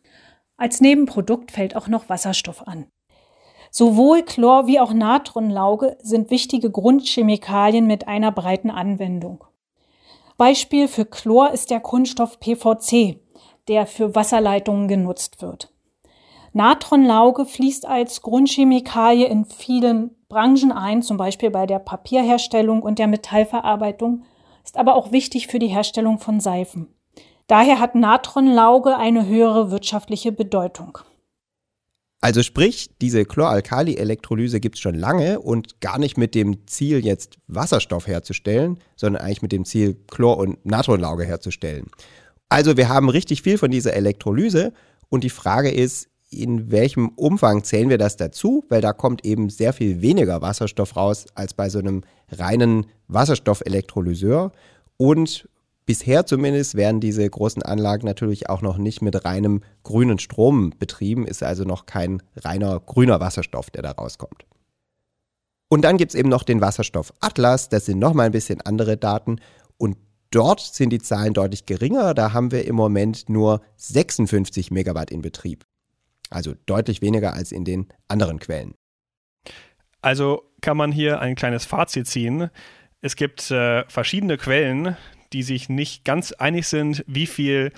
Als 0.57 0.81
Nebenprodukt 0.81 1.53
fällt 1.53 1.77
auch 1.77 1.89
noch 1.89 2.09
Wasserstoff 2.09 2.67
an. 2.67 2.87
Sowohl 3.71 4.23
Chlor 4.23 4.67
wie 4.67 4.81
auch 4.81 4.93
Natronlauge 4.93 5.99
sind 6.01 6.31
wichtige 6.31 6.71
Grundchemikalien 6.71 7.87
mit 7.87 8.09
einer 8.09 8.33
breiten 8.33 8.71
Anwendung. 8.71 9.45
Beispiel 10.39 10.89
für 10.89 11.05
Chlor 11.05 11.51
ist 11.51 11.71
der 11.71 11.81
Kunststoff 11.81 12.41
PVC, 12.41 13.21
der 13.69 13.87
für 13.87 14.15
Wasserleitungen 14.15 14.89
genutzt 14.89 15.43
wird. 15.43 15.73
Natronlauge 16.53 17.45
fließt 17.45 17.85
als 17.85 18.23
Grundchemikalie 18.23 19.27
in 19.27 19.45
vielen 19.45 20.17
Branchen 20.29 20.73
ein, 20.73 21.03
zum 21.03 21.19
Beispiel 21.19 21.51
bei 21.51 21.67
der 21.67 21.79
Papierherstellung 21.79 22.81
und 22.83 22.99
der 22.99 23.09
Metallverarbeitung, 23.09 24.25
ist 24.65 24.79
aber 24.79 24.95
auch 24.95 25.13
wichtig 25.13 25.49
für 25.49 25.59
die 25.59 25.69
Herstellung 25.69 26.19
von 26.19 26.41
Seifen. 26.41 26.96
Daher 27.47 27.79
hat 27.79 27.95
Natronlauge 27.95 28.97
eine 28.97 29.27
höhere 29.27 29.71
wirtschaftliche 29.71 30.33
Bedeutung. 30.33 30.99
Also 32.21 32.43
sprich, 32.43 32.91
diese 33.01 33.25
Chloralkali-Elektrolyse 33.25 34.59
gibt 34.59 34.77
es 34.77 34.81
schon 34.81 34.97
lange 34.97 35.39
und 35.39 35.81
gar 35.81 35.99
nicht 35.99 36.17
mit 36.17 36.35
dem 36.35 36.67
Ziel, 36.67 37.05
jetzt 37.05 37.37
Wasserstoff 37.47 38.07
herzustellen, 38.09 38.79
sondern 38.97 39.23
eigentlich 39.23 39.43
mit 39.43 39.53
dem 39.53 39.65
Ziel, 39.65 39.97
Chlor- 40.11 40.39
und 40.39 40.65
Natronlauge 40.67 41.25
herzustellen. 41.25 41.87
Also 42.49 42.77
wir 42.77 42.89
haben 42.89 43.09
richtig 43.11 43.43
viel 43.43 43.59
von 43.59 43.71
dieser 43.71 43.93
Elektrolyse 43.93 44.73
und 45.09 45.23
die 45.25 45.31
Frage 45.31 45.71
ist, 45.71 46.09
in 46.31 46.71
welchem 46.73 47.11
Umfang 47.11 47.63
zählen 47.63 47.89
wir 47.89 47.99
das 47.99 48.17
dazu, 48.17 48.65
weil 48.69 48.81
da 48.81 48.93
kommt 48.93 49.25
eben 49.25 49.49
sehr 49.49 49.73
viel 49.73 50.03
weniger 50.03 50.43
Wasserstoff 50.43 50.97
raus 50.97 51.27
als 51.35 51.55
bei 51.55 51.69
so 51.69 51.79
einem 51.79 52.03
reinen 52.31 52.87
Wasserstoffelektrolyseur. 53.07 54.53
Und 54.97 55.49
bisher 55.87 56.27
zumindest 56.27 56.75
werden 56.75 57.01
diese 57.01 57.29
großen 57.29 57.63
Anlagen 57.63 58.07
natürlich 58.07 58.51
auch 58.51 58.61
noch 58.61 58.77
nicht 58.77 59.01
mit 59.01 59.25
reinem 59.25 59.63
grünen 59.85 60.19
Strom 60.19 60.73
betrieben, 60.79 61.27
ist 61.27 61.43
also 61.43 61.65
noch 61.65 61.87
kein 61.87 62.23
reiner 62.37 62.81
grüner 62.81 63.21
Wasserstoff, 63.21 63.71
der 63.71 63.83
da 63.83 63.93
rauskommt. 63.93 64.45
Und 65.69 65.83
dann 65.83 65.97
gibt 65.97 66.13
es 66.13 66.19
eben 66.19 66.29
noch 66.29 66.43
den 66.43 66.61
Wasserstoff 66.61 67.13
Atlas, 67.21 67.69
das 67.69 67.87
sind 67.87 67.99
nochmal 67.99 68.27
ein 68.27 68.33
bisschen 68.33 68.61
andere 68.61 68.97
Daten 68.97 69.41
und 69.79 69.97
dort 70.31 70.61
sind 70.61 70.91
die 70.91 71.01
Zahlen 71.01 71.35
deutlich 71.35 71.67
geringer, 71.67 72.15
da 72.15 72.33
haben 72.33 72.51
wir 72.53 72.67
im 72.67 72.77
Moment 72.77 73.29
nur 73.29 73.63
56 73.77 74.71
Megawatt 74.71 75.11
in 75.11 75.23
Betrieb. 75.23 75.65
Also 76.31 76.55
deutlich 76.67 77.03
weniger 77.03 77.35
als 77.35 77.53
in 77.53 77.65
den 77.65 77.87
anderen 78.09 78.41
Quellen. 78.41 78.75
Also 80.03 80.43
kann 80.61 80.77
man 80.77 80.93
hier 80.93 81.21
ein 81.21 81.37
kleines 81.37 81.65
Fazit 81.65 82.07
ziehen. 82.07 82.51
Es 83.01 83.17
gibt 83.17 83.51
äh, 83.51 83.85
verschiedene 83.89 84.37
Quellen, 84.37 84.97
die 85.33 85.43
sich 85.43 85.69
nicht 85.69 86.05
ganz 86.05 86.33
einig 86.33 86.69
sind, 86.69 87.05
wie 87.07 87.27
viel 87.27 87.73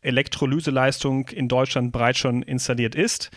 Elektrolyseleistung 0.00 1.28
in 1.28 1.48
Deutschland 1.48 1.92
bereits 1.92 2.18
schon 2.18 2.42
installiert 2.42 2.94
ist. 2.94 3.30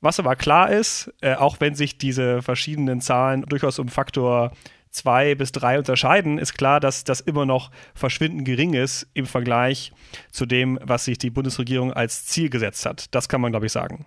Was 0.00 0.20
aber 0.20 0.36
klar 0.36 0.70
ist, 0.70 1.12
äh, 1.20 1.34
auch 1.34 1.56
wenn 1.60 1.74
sich 1.74 1.98
diese 1.98 2.40
verschiedenen 2.42 3.00
Zahlen 3.00 3.42
durchaus 3.42 3.78
um 3.78 3.88
Faktor 3.88 4.52
zwei 4.90 5.34
bis 5.34 5.52
drei 5.52 5.78
unterscheiden, 5.78 6.38
ist 6.38 6.54
klar, 6.54 6.80
dass 6.80 7.04
das 7.04 7.20
immer 7.20 7.44
noch 7.44 7.70
verschwindend 7.94 8.44
gering 8.44 8.74
ist 8.74 9.06
im 9.14 9.26
Vergleich 9.26 9.92
zu 10.30 10.46
dem, 10.46 10.78
was 10.82 11.04
sich 11.04 11.18
die 11.18 11.30
Bundesregierung 11.30 11.92
als 11.92 12.26
Ziel 12.26 12.48
gesetzt 12.48 12.86
hat. 12.86 13.14
Das 13.14 13.28
kann 13.28 13.40
man, 13.40 13.52
glaube 13.52 13.66
ich, 13.66 13.72
sagen. 13.72 14.06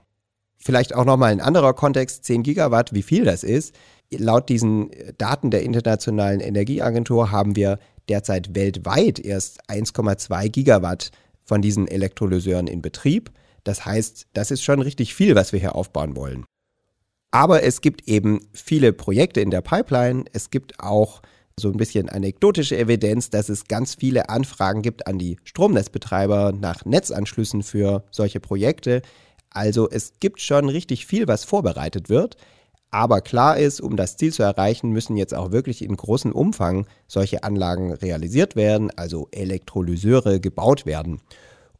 Vielleicht 0.58 0.96
auch 0.96 1.06
nochmal 1.06 1.32
ein 1.32 1.42
anderer 1.42 1.74
Kontext, 1.74 2.26
10 2.26 2.44
Gigawatt, 2.44 2.94
wie 2.94 3.02
viel 3.02 3.26
das 3.26 3.44
ist. 3.44 3.76
Laut 4.12 4.50
diesen 4.50 4.92
Daten 5.18 5.50
der 5.52 5.64
Internationalen 5.64 6.40
Energieagentur 6.40 7.32
haben 7.32 7.56
wir 7.56 7.80
derzeit 8.12 8.54
weltweit 8.54 9.20
erst 9.20 9.62
1,2 9.70 10.50
Gigawatt 10.50 11.12
von 11.44 11.62
diesen 11.62 11.88
Elektrolyseuren 11.88 12.68
in 12.68 12.82
Betrieb. 12.82 13.32
Das 13.64 13.86
heißt, 13.86 14.28
das 14.34 14.52
ist 14.52 14.64
schon 14.64 14.82
richtig 14.82 15.16
viel, 15.16 15.36
was 15.36 15.54
wir 15.54 15.60
hier 15.60 15.76
aufbauen 15.76 16.16
wollen. 16.16 16.46
Aber 17.32 17.64
es 17.64 17.82
gibt 17.82 18.08
eben 18.08 18.40
viele 18.54 18.92
Projekte 18.92 19.40
in 19.40 19.52
der 19.52 19.62
Pipeline. 19.62 20.26
Es 20.34 20.50
gibt 20.50 20.80
auch 20.80 21.22
so 21.58 21.70
ein 21.70 21.78
bisschen 21.78 22.10
anekdotische 22.10 22.78
Evidenz, 22.78 23.30
dass 23.30 23.48
es 23.48 23.66
ganz 23.66 23.96
viele 23.96 24.30
Anfragen 24.30 24.82
gibt 24.82 25.08
an 25.08 25.18
die 25.18 25.38
Stromnetzbetreiber 25.44 26.52
nach 26.52 26.86
Netzanschlüssen 26.86 27.64
für 27.64 28.04
solche 28.12 28.40
Projekte. 28.40 29.02
Also 29.50 29.90
es 29.90 30.14
gibt 30.20 30.42
schon 30.42 30.68
richtig 30.68 31.06
viel, 31.06 31.28
was 31.28 31.46
vorbereitet 31.46 32.10
wird. 32.10 32.36
Aber 32.92 33.22
klar 33.22 33.58
ist, 33.58 33.80
um 33.80 33.96
das 33.96 34.18
Ziel 34.18 34.34
zu 34.34 34.44
erreichen, 34.44 34.90
müssen 34.92 35.16
jetzt 35.16 35.34
auch 35.34 35.52
wirklich 35.52 35.82
in 35.82 35.96
großem 35.96 36.34
Umfang 36.34 36.86
solche 37.08 37.44
Anlagen 37.44 37.94
realisiert 37.94 38.58
werden, 38.58 38.92
also 38.98 39.30
Elektrolyseure 39.32 40.42
gebaut 40.42 40.86
werden. 40.86 41.22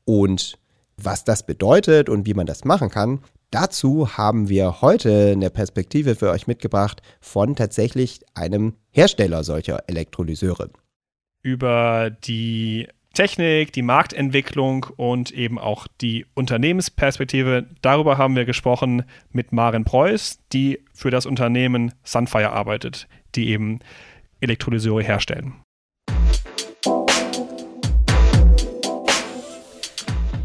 Und 0.06 0.58
Was 1.04 1.24
das 1.24 1.46
bedeutet 1.46 2.10
und 2.10 2.28
wie 2.28 2.34
man 2.34 2.46
das 2.46 2.64
machen 2.64 2.90
kann, 2.90 3.22
dazu 3.50 4.18
haben 4.18 4.50
wir 4.50 4.82
heute 4.82 5.32
eine 5.32 5.50
Perspektive 5.50 6.16
für 6.16 6.30
euch 6.30 6.48
mitgebracht 6.48 7.02
von 7.20 7.56
tatsächlich 7.56 8.22
einem 8.36 8.76
Hersteller 8.92 9.44
solcher 9.44 9.84
Elektrolyseure. 9.88 10.70
Über 11.42 12.12
die 12.12 12.88
Technik, 13.14 13.74
die 13.74 13.82
Marktentwicklung 13.82 14.86
und 14.96 15.32
eben 15.32 15.60
auch 15.60 15.88
die 16.00 16.26
Unternehmensperspektive. 16.34 17.68
Darüber 17.82 18.18
haben 18.18 18.38
wir 18.38 18.46
gesprochen 18.46 19.04
mit 19.32 19.52
Maren 19.52 19.84
Preuß, 19.84 20.40
die 20.54 20.80
für 20.94 21.12
das 21.12 21.26
Unternehmen 21.26 21.94
Sunfire 22.04 22.52
arbeitet, 22.52 23.10
die 23.36 23.50
eben 23.50 23.80
Elektrolyseure 24.40 25.04
herstellen. 25.04 25.56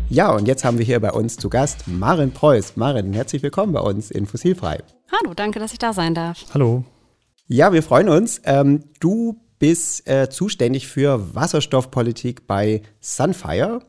Ja, 0.09 0.31
und 0.31 0.49
jetzt 0.49 0.65
haben 0.65 0.79
wir 0.79 0.85
hier 0.85 1.01
bei 1.01 1.13
uns 1.13 1.37
zu 1.37 1.49
Gast 1.49 1.87
Maren 1.87 2.33
Preuß. 2.33 2.77
Maren, 2.77 3.13
herzlich 3.13 3.43
willkommen 3.45 3.73
bei 3.73 3.81
uns 3.81 4.11
in 4.11 4.27
Fossilfrei. 4.27 4.79
Hallo, 5.13 5.35
danke, 5.35 5.61
dass 5.61 5.73
ich 5.73 5.79
da 5.79 5.93
sein 5.93 6.15
darf. 6.15 6.45
Hallo. 6.53 6.85
Ja, 7.47 7.73
wir 7.73 7.83
freuen 7.85 8.09
uns. 8.09 8.41
Ähm, 8.45 8.85
du 8.99 9.41
bist 9.59 10.09
äh, 10.09 10.29
zuständig 10.29 10.87
für 10.87 11.35
Wasserstoffpolitik 11.35 12.47
bei 12.47 12.83
Sunfire 13.01 13.81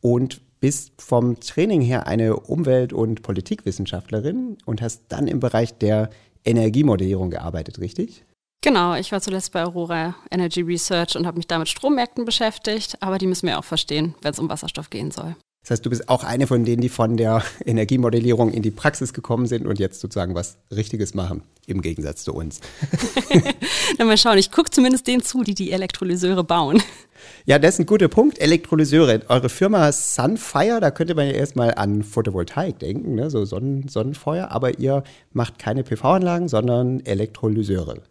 und 0.00 0.40
bist 0.60 0.92
vom 1.02 1.40
Training 1.40 1.80
her 1.80 2.06
eine 2.06 2.36
Umwelt- 2.36 2.92
und 2.92 3.22
Politikwissenschaftlerin 3.22 4.56
und 4.64 4.80
hast 4.80 5.02
dann 5.08 5.26
im 5.26 5.40
Bereich 5.40 5.76
der 5.76 6.10
Energiemodellierung 6.44 7.30
gearbeitet, 7.30 7.78
richtig? 7.78 8.24
Genau, 8.64 8.94
ich 8.94 9.10
war 9.10 9.20
zuletzt 9.20 9.52
bei 9.52 9.64
Aurora 9.64 10.14
Energy 10.30 10.60
Research 10.60 11.16
und 11.16 11.26
habe 11.26 11.36
mich 11.36 11.48
da 11.48 11.58
mit 11.58 11.68
Strommärkten 11.68 12.24
beschäftigt, 12.24 12.96
aber 13.00 13.18
die 13.18 13.26
müssen 13.26 13.48
wir 13.48 13.58
auch 13.58 13.64
verstehen, 13.64 14.14
wenn 14.22 14.32
es 14.32 14.38
um 14.38 14.48
Wasserstoff 14.48 14.88
gehen 14.88 15.10
soll. 15.10 15.34
Das 15.62 15.70
heißt, 15.70 15.86
du 15.86 15.90
bist 15.90 16.08
auch 16.08 16.24
eine 16.24 16.48
von 16.48 16.64
denen, 16.64 16.82
die 16.82 16.88
von 16.88 17.16
der 17.16 17.42
Energiemodellierung 17.64 18.50
in 18.50 18.62
die 18.62 18.72
Praxis 18.72 19.12
gekommen 19.12 19.46
sind 19.46 19.64
und 19.64 19.78
jetzt 19.78 20.00
sozusagen 20.00 20.34
was 20.34 20.56
Richtiges 20.74 21.14
machen, 21.14 21.42
im 21.66 21.82
Gegensatz 21.82 22.24
zu 22.24 22.34
uns. 22.34 22.60
Na 23.98 24.04
mal 24.04 24.18
schauen, 24.18 24.38
ich 24.38 24.50
gucke 24.50 24.70
zumindest 24.70 25.06
denen 25.06 25.22
zu, 25.22 25.44
die 25.44 25.54
die 25.54 25.70
Elektrolyseure 25.70 26.42
bauen. 26.42 26.82
Ja, 27.46 27.60
das 27.60 27.74
ist 27.74 27.80
ein 27.80 27.86
guter 27.86 28.08
Punkt. 28.08 28.40
Elektrolyseure. 28.40 29.22
Eure 29.28 29.48
Firma 29.48 29.92
Sunfire, 29.92 30.80
da 30.80 30.90
könnte 30.90 31.14
man 31.14 31.26
ja 31.26 31.32
erstmal 31.34 31.74
an 31.74 32.02
Photovoltaik 32.02 32.80
denken, 32.80 33.14
ne? 33.14 33.30
so 33.30 33.44
Sonnen 33.44 33.86
Sonnenfeuer, 33.86 34.50
aber 34.50 34.80
ihr 34.80 35.04
macht 35.32 35.60
keine 35.60 35.84
PV-Anlagen, 35.84 36.48
sondern 36.48 36.98
Elektrolyseure. 37.06 38.02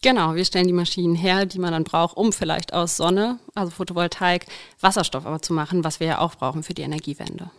Genau, 0.00 0.36
wir 0.36 0.44
stellen 0.44 0.68
die 0.68 0.72
Maschinen 0.72 1.16
her, 1.16 1.44
die 1.44 1.58
man 1.58 1.72
dann 1.72 1.82
braucht, 1.82 2.16
um 2.16 2.32
vielleicht 2.32 2.72
aus 2.72 2.96
Sonne, 2.96 3.40
also 3.54 3.70
Photovoltaik, 3.70 4.46
Wasserstoff 4.80 5.26
aber 5.26 5.42
zu 5.42 5.52
machen, 5.52 5.82
was 5.82 5.98
wir 5.98 6.06
ja 6.06 6.18
auch 6.20 6.36
brauchen 6.36 6.62
für 6.62 6.74
die 6.74 6.82
Energiewende. 6.82 7.50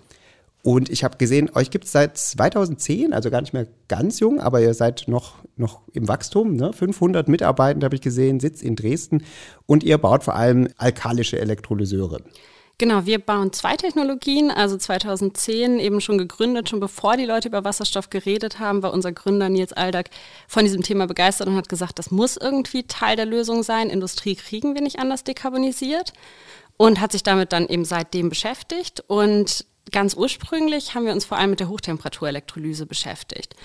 Und 0.61 0.89
ich 0.89 1.03
habe 1.03 1.17
gesehen, 1.17 1.49
euch 1.53 1.69
gibt 1.69 1.85
es 1.85 1.91
seit 1.91 2.17
2010, 2.17 3.13
also 3.13 3.29
gar 3.29 3.41
nicht 3.41 3.53
mehr 3.53 3.67
ganz 3.87 4.19
jung, 4.19 4.39
aber 4.39 4.61
ihr 4.61 4.73
seid 4.73 5.05
noch, 5.07 5.35
noch 5.55 5.81
im 5.93 6.07
Wachstum. 6.07 6.55
Ne? 6.55 6.73
500 6.73 7.27
Mitarbeitende 7.29 7.85
habe 7.85 7.95
ich 7.95 8.01
gesehen, 8.01 8.39
sitzt 8.39 8.61
in 8.61 8.75
Dresden 8.75 9.23
und 9.65 9.83
ihr 9.83 9.97
baut 9.97 10.23
vor 10.23 10.35
allem 10.35 10.67
alkalische 10.77 11.39
Elektrolyseure. 11.39 12.21
Genau, 12.79 13.05
wir 13.05 13.19
bauen 13.19 13.51
zwei 13.51 13.75
Technologien. 13.75 14.51
Also 14.51 14.77
2010 14.77 15.79
eben 15.79 15.99
schon 15.99 16.17
gegründet, 16.17 16.69
schon 16.69 16.79
bevor 16.79 17.17
die 17.17 17.25
Leute 17.25 17.49
über 17.49 17.65
Wasserstoff 17.65 18.09
geredet 18.09 18.57
haben, 18.57 18.81
war 18.81 18.93
unser 18.93 19.11
Gründer 19.11 19.49
Nils 19.49 19.73
Aldag 19.73 20.09
von 20.47 20.63
diesem 20.63 20.81
Thema 20.81 21.05
begeistert 21.05 21.49
und 21.49 21.57
hat 21.57 21.67
gesagt, 21.67 21.99
das 21.99 22.09
muss 22.09 22.37
irgendwie 22.37 22.83
Teil 22.83 23.17
der 23.17 23.25
Lösung 23.25 23.63
sein. 23.63 23.89
Industrie 23.89 24.35
kriegen 24.35 24.75
wir 24.75 24.81
nicht 24.81 24.97
anders 24.97 25.25
dekarbonisiert 25.25 26.13
und 26.77 27.01
hat 27.01 27.11
sich 27.11 27.21
damit 27.21 27.51
dann 27.51 27.67
eben 27.67 27.83
seitdem 27.83 28.29
beschäftigt. 28.29 29.03
Und 29.07 29.65
ganz 29.91 30.13
ursprünglich 30.13 30.95
haben 30.95 31.05
wir 31.05 31.11
uns 31.11 31.25
vor 31.25 31.37
allem 31.37 31.49
mit 31.49 31.59
der 31.59 31.67
Hochtemperaturelektrolyse 31.67 32.85
beschäftigt. 32.85 33.57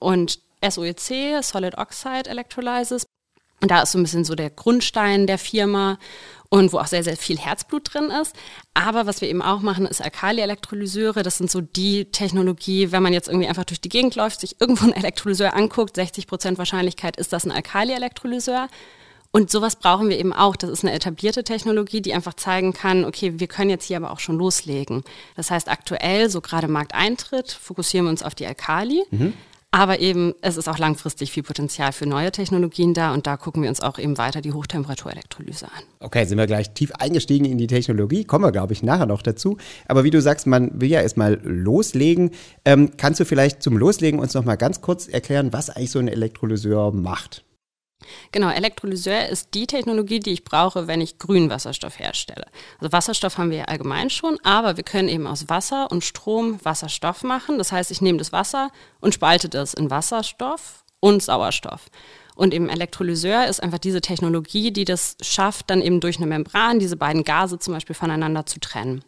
Und 0.00 0.40
SOEC, 0.68 1.40
Solid 1.40 1.78
Oxide 1.78 2.28
Electrolysis, 2.28 3.06
und 3.60 3.70
da 3.70 3.82
ist 3.82 3.92
so 3.92 3.98
ein 3.98 4.02
bisschen 4.02 4.24
so 4.24 4.34
der 4.34 4.50
Grundstein 4.50 5.26
der 5.26 5.38
Firma 5.38 5.98
und 6.48 6.72
wo 6.72 6.78
auch 6.78 6.86
sehr, 6.86 7.02
sehr 7.02 7.16
viel 7.16 7.38
Herzblut 7.38 7.92
drin 7.92 8.10
ist. 8.22 8.34
Aber 8.74 9.06
was 9.06 9.20
wir 9.20 9.28
eben 9.28 9.42
auch 9.42 9.60
machen, 9.60 9.86
ist 9.86 10.02
Alkali-Elektrolyseure. 10.02 11.22
Das 11.22 11.38
sind 11.38 11.50
so 11.50 11.60
die 11.60 12.06
Technologie, 12.06 12.92
wenn 12.92 13.02
man 13.02 13.12
jetzt 13.12 13.28
irgendwie 13.28 13.48
einfach 13.48 13.64
durch 13.64 13.80
die 13.80 13.88
Gegend 13.88 14.14
läuft, 14.14 14.40
sich 14.40 14.60
irgendwo 14.60 14.84
ein 14.86 14.92
Elektrolyseur 14.92 15.54
anguckt, 15.54 15.96
60 15.96 16.26
Prozent 16.26 16.58
Wahrscheinlichkeit 16.58 17.16
ist 17.16 17.32
das 17.32 17.44
ein 17.44 17.52
Alkali-Elektrolyseur. 17.52 18.68
Und 19.32 19.50
sowas 19.50 19.76
brauchen 19.76 20.08
wir 20.08 20.18
eben 20.18 20.32
auch. 20.32 20.56
Das 20.56 20.70
ist 20.70 20.82
eine 20.82 20.94
etablierte 20.94 21.44
Technologie, 21.44 22.00
die 22.00 22.14
einfach 22.14 22.34
zeigen 22.34 22.72
kann, 22.72 23.04
okay, 23.04 23.38
wir 23.38 23.48
können 23.48 23.68
jetzt 23.68 23.84
hier 23.84 23.98
aber 23.98 24.10
auch 24.10 24.20
schon 24.20 24.38
loslegen. 24.38 25.02
Das 25.34 25.50
heißt, 25.50 25.68
aktuell, 25.68 26.30
so 26.30 26.40
gerade 26.40 26.68
Markteintritt, 26.68 27.52
fokussieren 27.52 28.06
wir 28.06 28.10
uns 28.10 28.22
auf 28.22 28.34
die 28.34 28.46
Alkali. 28.46 29.04
Mhm. 29.10 29.34
Aber 29.76 30.00
eben, 30.00 30.32
es 30.40 30.56
ist 30.56 30.70
auch 30.70 30.78
langfristig 30.78 31.30
viel 31.30 31.42
Potenzial 31.42 31.92
für 31.92 32.06
neue 32.06 32.32
Technologien 32.32 32.94
da 32.94 33.12
und 33.12 33.26
da 33.26 33.36
gucken 33.36 33.62
wir 33.62 33.68
uns 33.68 33.82
auch 33.82 33.98
eben 33.98 34.16
weiter 34.16 34.40
die 34.40 34.52
Hochtemperaturelektrolyse 34.52 35.66
an. 35.66 35.82
Okay, 36.00 36.24
sind 36.24 36.38
wir 36.38 36.46
gleich 36.46 36.70
tief 36.70 36.92
eingestiegen 36.92 37.44
in 37.44 37.58
die 37.58 37.66
Technologie, 37.66 38.24
kommen 38.24 38.46
wir, 38.46 38.52
glaube 38.52 38.72
ich, 38.72 38.82
nachher 38.82 39.04
noch 39.04 39.20
dazu. 39.20 39.58
Aber 39.86 40.02
wie 40.02 40.10
du 40.10 40.22
sagst, 40.22 40.46
man 40.46 40.80
will 40.80 40.88
ja 40.88 41.02
erstmal 41.02 41.38
loslegen. 41.42 42.30
Ähm, 42.64 42.92
kannst 42.96 43.20
du 43.20 43.26
vielleicht 43.26 43.62
zum 43.62 43.76
Loslegen 43.76 44.18
uns 44.18 44.32
noch 44.32 44.46
mal 44.46 44.56
ganz 44.56 44.80
kurz 44.80 45.08
erklären, 45.08 45.52
was 45.52 45.68
eigentlich 45.68 45.90
so 45.90 45.98
ein 45.98 46.08
Elektrolyseur 46.08 46.92
macht? 46.92 47.44
Genau, 48.32 48.50
Elektrolyseur 48.50 49.28
ist 49.28 49.54
die 49.54 49.66
Technologie, 49.66 50.20
die 50.20 50.32
ich 50.32 50.44
brauche, 50.44 50.86
wenn 50.86 51.00
ich 51.00 51.18
grünen 51.18 51.50
Wasserstoff 51.50 51.98
herstelle. 51.98 52.46
Also 52.78 52.92
Wasserstoff 52.92 53.38
haben 53.38 53.50
wir 53.50 53.58
ja 53.58 53.64
allgemein 53.64 54.10
schon, 54.10 54.38
aber 54.42 54.76
wir 54.76 54.84
können 54.84 55.08
eben 55.08 55.26
aus 55.26 55.48
Wasser 55.48 55.90
und 55.90 56.04
Strom 56.04 56.58
Wasserstoff 56.64 57.22
machen. 57.22 57.58
Das 57.58 57.72
heißt, 57.72 57.90
ich 57.90 58.00
nehme 58.00 58.18
das 58.18 58.32
Wasser 58.32 58.70
und 59.00 59.14
spalte 59.14 59.48
das 59.48 59.74
in 59.74 59.90
Wasserstoff 59.90 60.84
und 61.00 61.22
Sauerstoff. 61.22 61.86
Und 62.34 62.52
eben 62.52 62.68
Elektrolyseur 62.68 63.46
ist 63.46 63.62
einfach 63.62 63.78
diese 63.78 64.02
Technologie, 64.02 64.70
die 64.70 64.84
das 64.84 65.16
schafft, 65.22 65.70
dann 65.70 65.80
eben 65.80 66.00
durch 66.00 66.18
eine 66.18 66.26
Membran 66.26 66.78
diese 66.78 66.96
beiden 66.96 67.24
Gase 67.24 67.58
zum 67.58 67.72
Beispiel 67.72 67.96
voneinander 67.96 68.44
zu 68.44 68.60
trennen. 68.60 69.02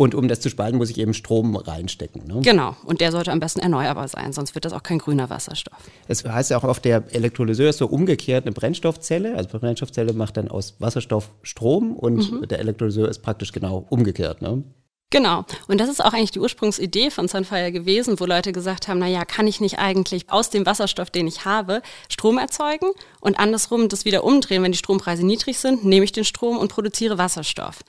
Und 0.00 0.14
um 0.14 0.28
das 0.28 0.40
zu 0.40 0.48
spalten, 0.48 0.78
muss 0.78 0.88
ich 0.88 0.96
eben 0.96 1.12
Strom 1.12 1.54
reinstecken. 1.54 2.26
Ne? 2.26 2.40
Genau. 2.40 2.74
Und 2.86 3.02
der 3.02 3.12
sollte 3.12 3.32
am 3.32 3.38
besten 3.38 3.60
erneuerbar 3.60 4.08
sein, 4.08 4.32
sonst 4.32 4.54
wird 4.54 4.64
das 4.64 4.72
auch 4.72 4.82
kein 4.82 4.96
grüner 4.98 5.28
Wasserstoff. 5.28 5.76
Das 6.08 6.24
heißt 6.24 6.52
ja 6.52 6.56
auch 6.56 6.64
auf 6.64 6.80
der 6.80 7.04
Elektrolyseur 7.10 7.68
ist 7.68 7.76
so 7.76 7.86
umgekehrt 7.86 8.46
eine 8.46 8.52
Brennstoffzelle. 8.52 9.36
Also 9.36 9.50
die 9.50 9.58
Brennstoffzelle 9.58 10.14
macht 10.14 10.38
dann 10.38 10.48
aus 10.48 10.76
Wasserstoff 10.78 11.28
Strom 11.42 11.94
und 11.94 12.32
mhm. 12.32 12.48
der 12.48 12.60
Elektrolyseur 12.60 13.10
ist 13.10 13.18
praktisch 13.18 13.52
genau 13.52 13.84
umgekehrt. 13.90 14.40
Ne? 14.40 14.64
Genau. 15.10 15.44
Und 15.68 15.78
das 15.78 15.90
ist 15.90 16.02
auch 16.02 16.14
eigentlich 16.14 16.30
die 16.30 16.40
Ursprungsidee 16.40 17.10
von 17.10 17.28
Sunfire 17.28 17.70
gewesen, 17.70 18.20
wo 18.20 18.24
Leute 18.24 18.52
gesagt 18.52 18.88
haben, 18.88 19.00
na 19.00 19.06
ja, 19.06 19.26
kann 19.26 19.46
ich 19.46 19.60
nicht 19.60 19.80
eigentlich 19.80 20.30
aus 20.30 20.48
dem 20.48 20.64
Wasserstoff, 20.64 21.10
den 21.10 21.26
ich 21.26 21.44
habe, 21.44 21.82
Strom 22.08 22.38
erzeugen 22.38 22.86
und 23.20 23.38
andersrum 23.38 23.90
das 23.90 24.06
wieder 24.06 24.24
umdrehen, 24.24 24.62
wenn 24.62 24.72
die 24.72 24.78
Strompreise 24.78 25.26
niedrig 25.26 25.58
sind, 25.58 25.84
nehme 25.84 26.04
ich 26.04 26.12
den 26.12 26.24
Strom 26.24 26.56
und 26.56 26.72
produziere 26.72 27.18
Wasserstoff. 27.18 27.80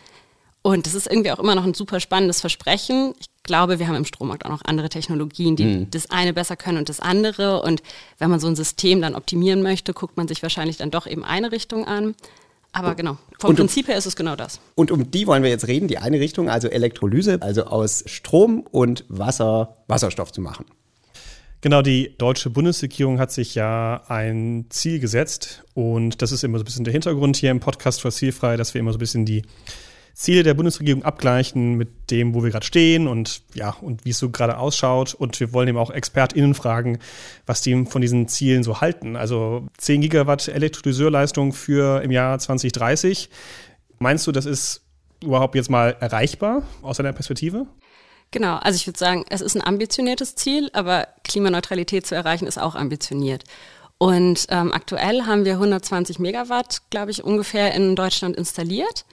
Und 0.63 0.85
das 0.85 0.93
ist 0.93 1.07
irgendwie 1.07 1.31
auch 1.31 1.39
immer 1.39 1.55
noch 1.55 1.63
ein 1.63 1.73
super 1.73 1.99
spannendes 1.99 2.39
Versprechen. 2.41 3.13
Ich 3.19 3.27
glaube, 3.43 3.79
wir 3.79 3.87
haben 3.87 3.95
im 3.95 4.05
Strommarkt 4.05 4.45
auch 4.45 4.51
noch 4.51 4.61
andere 4.65 4.89
Technologien, 4.89 5.55
die 5.55 5.63
mhm. 5.63 5.91
das 5.91 6.11
eine 6.11 6.33
besser 6.33 6.55
können 6.55 6.77
und 6.77 6.89
das 6.89 6.99
andere. 6.99 7.63
Und 7.63 7.81
wenn 8.19 8.29
man 8.29 8.39
so 8.39 8.47
ein 8.47 8.55
System 8.55 9.01
dann 9.01 9.15
optimieren 9.15 9.63
möchte, 9.63 9.93
guckt 9.93 10.17
man 10.17 10.27
sich 10.27 10.43
wahrscheinlich 10.43 10.77
dann 10.77 10.91
doch 10.91 11.07
eben 11.07 11.23
eine 11.23 11.51
Richtung 11.51 11.85
an. 11.85 12.15
Aber 12.73 12.95
genau, 12.95 13.17
vom 13.37 13.49
und 13.49 13.55
Prinzip 13.57 13.87
her 13.89 13.97
ist 13.97 14.05
es 14.05 14.15
genau 14.15 14.35
das. 14.35 14.59
Und 14.75 14.91
um 14.91 15.11
die 15.11 15.27
wollen 15.27 15.43
wir 15.43 15.49
jetzt 15.49 15.67
reden, 15.67 15.87
die 15.87 15.97
eine 15.97 16.19
Richtung, 16.19 16.49
also 16.49 16.69
Elektrolyse, 16.69 17.41
also 17.41 17.65
aus 17.65 18.03
Strom 18.07 18.61
und 18.71 19.03
Wasser 19.09 19.75
Wasserstoff 19.87 20.31
zu 20.31 20.39
machen. 20.39 20.65
Genau, 21.59 21.81
die 21.81 22.15
deutsche 22.17 22.49
Bundesregierung 22.49 23.19
hat 23.19 23.31
sich 23.31 23.55
ja 23.55 24.03
ein 24.07 24.65
Ziel 24.69 24.99
gesetzt 24.99 25.63
und 25.73 26.21
das 26.21 26.31
ist 26.31 26.43
immer 26.43 26.57
so 26.57 26.63
ein 26.63 26.65
bisschen 26.65 26.85
der 26.85 26.93
Hintergrund 26.93 27.35
hier 27.35 27.51
im 27.51 27.59
Podcast 27.59 28.01
Fossilfrei, 28.01 28.57
dass 28.57 28.73
wir 28.73 28.79
immer 28.79 28.93
so 28.93 28.97
ein 28.97 28.99
bisschen 28.99 29.25
die 29.25 29.43
Ziele 30.13 30.43
der 30.43 30.53
Bundesregierung 30.53 31.03
abgleichen 31.03 31.75
mit 31.75 32.11
dem, 32.11 32.33
wo 32.33 32.43
wir 32.43 32.51
gerade 32.51 32.65
stehen 32.65 33.07
und 33.07 33.41
ja, 33.53 33.75
und 33.81 34.05
wie 34.05 34.11
es 34.11 34.19
so 34.19 34.29
gerade 34.29 34.57
ausschaut. 34.57 35.13
Und 35.13 35.39
wir 35.39 35.53
wollen 35.53 35.67
eben 35.67 35.77
auch 35.77 35.91
ExpertInnen 35.91 36.53
fragen, 36.53 36.99
was 37.45 37.61
die 37.61 37.85
von 37.85 38.01
diesen 38.01 38.27
Zielen 38.27 38.63
so 38.63 38.81
halten. 38.81 39.15
Also 39.15 39.67
10 39.77 40.01
Gigawatt 40.01 40.47
Elektrolyseurleistung 40.47 41.53
für 41.53 42.01
im 42.03 42.11
Jahr 42.11 42.37
2030. 42.39 43.29
Meinst 43.99 44.27
du, 44.27 44.31
das 44.31 44.45
ist 44.45 44.81
überhaupt 45.23 45.55
jetzt 45.55 45.69
mal 45.69 45.95
erreichbar 45.99 46.63
aus 46.81 46.97
deiner 46.97 47.13
Perspektive? 47.13 47.67
Genau, 48.31 48.55
also 48.57 48.77
ich 48.77 48.87
würde 48.87 48.97
sagen, 48.97 49.25
es 49.29 49.41
ist 49.41 49.55
ein 49.55 49.65
ambitioniertes 49.65 50.35
Ziel, 50.35 50.69
aber 50.73 51.07
Klimaneutralität 51.23 52.07
zu 52.07 52.15
erreichen 52.15 52.47
ist 52.47 52.57
auch 52.57 52.75
ambitioniert. 52.75 53.43
Und 53.97 54.47
ähm, 54.49 54.73
aktuell 54.73 55.23
haben 55.27 55.45
wir 55.45 55.53
120 55.53 56.17
Megawatt, 56.17 56.81
glaube 56.89 57.11
ich, 57.11 57.23
ungefähr 57.23 57.75
in 57.75 57.95
Deutschland 57.95 58.35
installiert. 58.35 59.05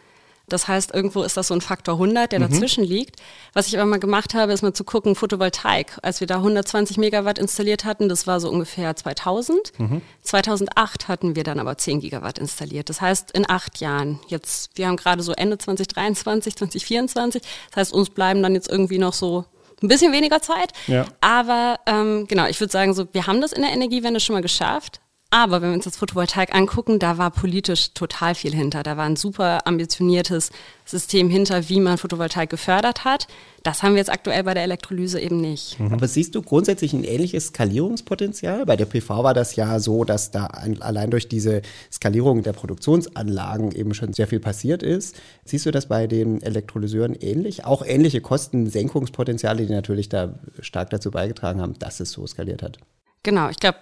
Das 0.49 0.69
heißt, 0.69 0.95
irgendwo 0.95 1.23
ist 1.23 1.37
das 1.37 1.49
so 1.49 1.55
ein 1.55 1.61
Faktor 1.61 1.95
100, 1.95 2.33
der 2.33 2.41
mhm. 2.41 2.51
dazwischen 2.51 2.85
liegt. 2.85 3.17
Was 3.53 3.69
ich 3.69 3.79
aber 3.79 3.87
mal 3.87 3.99
gemacht 3.99 4.35
habe, 4.35 4.53
ist 4.53 4.63
mal 4.63 4.73
zu 4.73 4.85
gucken, 4.85 5.15
Photovoltaik. 5.15 5.99
Als 6.03 6.21
wir 6.21 6.27
da 6.27 6.37
120 6.37 6.97
Megawatt 6.99 7.39
installiert 7.39 7.85
hatten, 7.85 8.09
das 8.09 8.27
war 8.27 8.41
so 8.41 8.51
ungefähr 8.51 8.95
2000. 8.95 9.73
Mhm. 9.79 10.03
2008 10.23 11.09
hatten 11.09 11.37
wir 11.37 11.45
dann 11.45 11.61
aber 11.61 11.77
10 11.79 12.01
Gigawatt 12.01 12.39
installiert. 12.39 12.89
Das 12.89 13.01
heißt, 13.01 13.31
in 13.33 13.49
acht 13.49 13.81
Jahren. 13.81 14.21
Jetzt, 14.29 14.71
wir 14.77 14.89
haben 14.89 14.97
gerade 14.97 15.23
so 15.23 15.33
Ende 15.33 15.59
2023, 15.59 16.57
2024. 16.57 17.43
Das 17.71 17.77
heißt, 17.77 17.93
uns 17.93 18.11
bleiben 18.11 18.43
dann 18.43 18.55
jetzt 18.55 18.71
irgendwie 18.71 18.99
noch 18.99 19.13
so 19.13 19.45
ein 19.83 19.89
bisschen 19.89 20.13
weniger 20.13 20.43
Zeit. 20.43 20.73
Ja. 20.87 21.07
Aber 21.21 21.79
ähm, 21.87 22.27
genau, 22.27 22.47
ich 22.47 22.61
würde 22.61 22.73
sagen, 22.73 22.95
so, 22.95 23.07
wir 23.13 23.27
haben 23.27 23.41
das 23.41 23.53
in 23.53 23.63
der 23.63 23.73
Energiewende 23.73 24.21
schon 24.21 24.35
mal 24.35 24.43
geschafft. 24.43 25.01
Aber 25.31 25.61
wenn 25.61 25.69
wir 25.69 25.75
uns 25.75 25.85
das 25.85 25.99
Photovoltaik 25.99 26.55
angucken, 26.55 26.99
da 26.99 27.19
war 27.19 27.31
politisch 27.31 27.93
total 27.93 28.35
viel 28.35 28.55
hinter. 28.55 28.83
Da 28.83 28.97
war 28.97 29.05
ein 29.05 29.17
super 29.17 29.67
ambitioniertes 29.67 30.51
System 30.87 31.29
hinter, 31.29 31.69
wie 31.69 31.81
man 31.81 31.99
Photovoltaik 31.99 32.49
gefördert 32.49 33.05
hat. 33.05 33.27
Das 33.63 33.83
haben 33.83 33.93
wir 33.93 33.99
jetzt 33.99 34.11
aktuell 34.11 34.43
bei 34.45 34.55
der 34.55 34.63
Elektrolyse 34.63 35.21
eben 35.21 35.39
nicht. 35.39 35.79
Mhm. 35.79 35.93
Aber 35.93 36.09
siehst 36.09 36.35
du 36.35 36.41
grundsätzlich 36.41 36.95
ein 36.95 37.05
ähnliches 37.05 37.49
Skalierungspotenzial? 37.49 38.65
Bei 38.65 38.77
der 38.77 38.87
PV 38.87 39.23
war 39.23 39.35
das 39.35 39.55
ja 39.55 39.81
so, 39.81 40.05
dass 40.05 40.31
da 40.31 40.47
allein 40.47 41.11
durch 41.11 41.29
diese 41.29 41.61
Skalierung 41.93 42.43
der 42.43 42.55
Produktionsanlagen 42.55 43.73
eben 43.73 43.93
schon 43.93 44.15
sehr 44.15 44.29
viel 44.29 44.41
passiert 44.41 44.83
ist. 44.83 45.15
Siehst 45.45 45.67
du 45.67 45.71
das 45.71 45.89
bei 45.89 46.07
den 46.07 46.41
Elektrolyseuren 46.41 47.15
ähnlich? 47.15 47.67
Auch 47.67 47.85
ähnliche 47.85 48.23
Kostensenkungspotenziale, 48.23 49.67
die 49.67 49.75
natürlich 49.75 50.09
da 50.09 50.39
stark 50.61 50.89
dazu 50.89 51.11
beigetragen 51.11 51.61
haben, 51.61 51.79
dass 51.79 52.01
es 52.01 52.13
so 52.13 52.27
skaliert 52.27 52.63
hat. 52.63 52.79
Genau, 53.25 53.51
ich 53.51 53.59
glaube, 53.59 53.77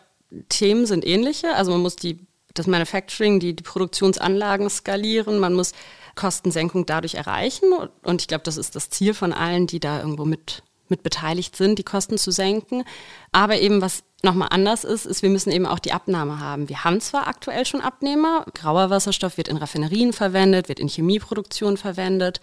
Themen 0.49 0.87
sind 0.87 1.07
ähnliche. 1.07 1.55
Also 1.55 1.73
man 1.73 1.81
muss 1.81 1.97
die, 1.97 2.27
das 2.55 2.67
Manufacturing, 2.67 3.41
die, 3.41 3.55
die 3.55 3.63
Produktionsanlagen 3.63 4.69
skalieren, 4.71 5.39
man 5.39 5.55
muss 5.55 5.73
Kostensenkung 6.15 6.87
dadurch 6.87 7.15
erreichen. 7.15 7.73
Und 8.03 8.23
ich 8.23 8.29
glaube, 8.29 8.45
das 8.45 8.57
ist 8.57 8.75
das 8.75 8.91
Ziel 8.91 9.15
von 9.15 9.33
allen, 9.33 9.67
die 9.67 9.81
da 9.81 10.01
irgendwo 10.01 10.25
mit, 10.25 10.63
mit 10.89 11.03
beteiligt 11.03 11.57
sind, 11.57 11.79
die 11.79 11.85
Kosten 11.85 12.19
zu 12.19 12.31
senken. 12.31 12.85
Aber 13.33 13.59
eben 13.59 13.81
was 13.83 14.03
nochmal 14.23 14.49
anders 14.51 14.85
ist, 14.85 15.07
ist, 15.07 15.23
wir 15.23 15.31
müssen 15.31 15.53
eben 15.53 15.67
auch 15.67 15.79
die 15.79 15.93
Abnahme 15.93 16.41
haben. 16.41 16.69
Wir 16.69 16.85
haben 16.85 17.01
zwar 17.01 17.29
aktuell 17.29 17.65
schon 17.65 17.81
Abnehmer, 17.81 18.45
grauer 18.55 18.91
Wasserstoff 18.91 19.37
wird 19.37 19.49
in 19.49 19.59
Raffinerien 19.59 20.13
verwendet, 20.13 20.69
wird 20.69 20.81
in 20.81 20.89
Chemieproduktion 20.89 21.77
verwendet, 21.77 22.41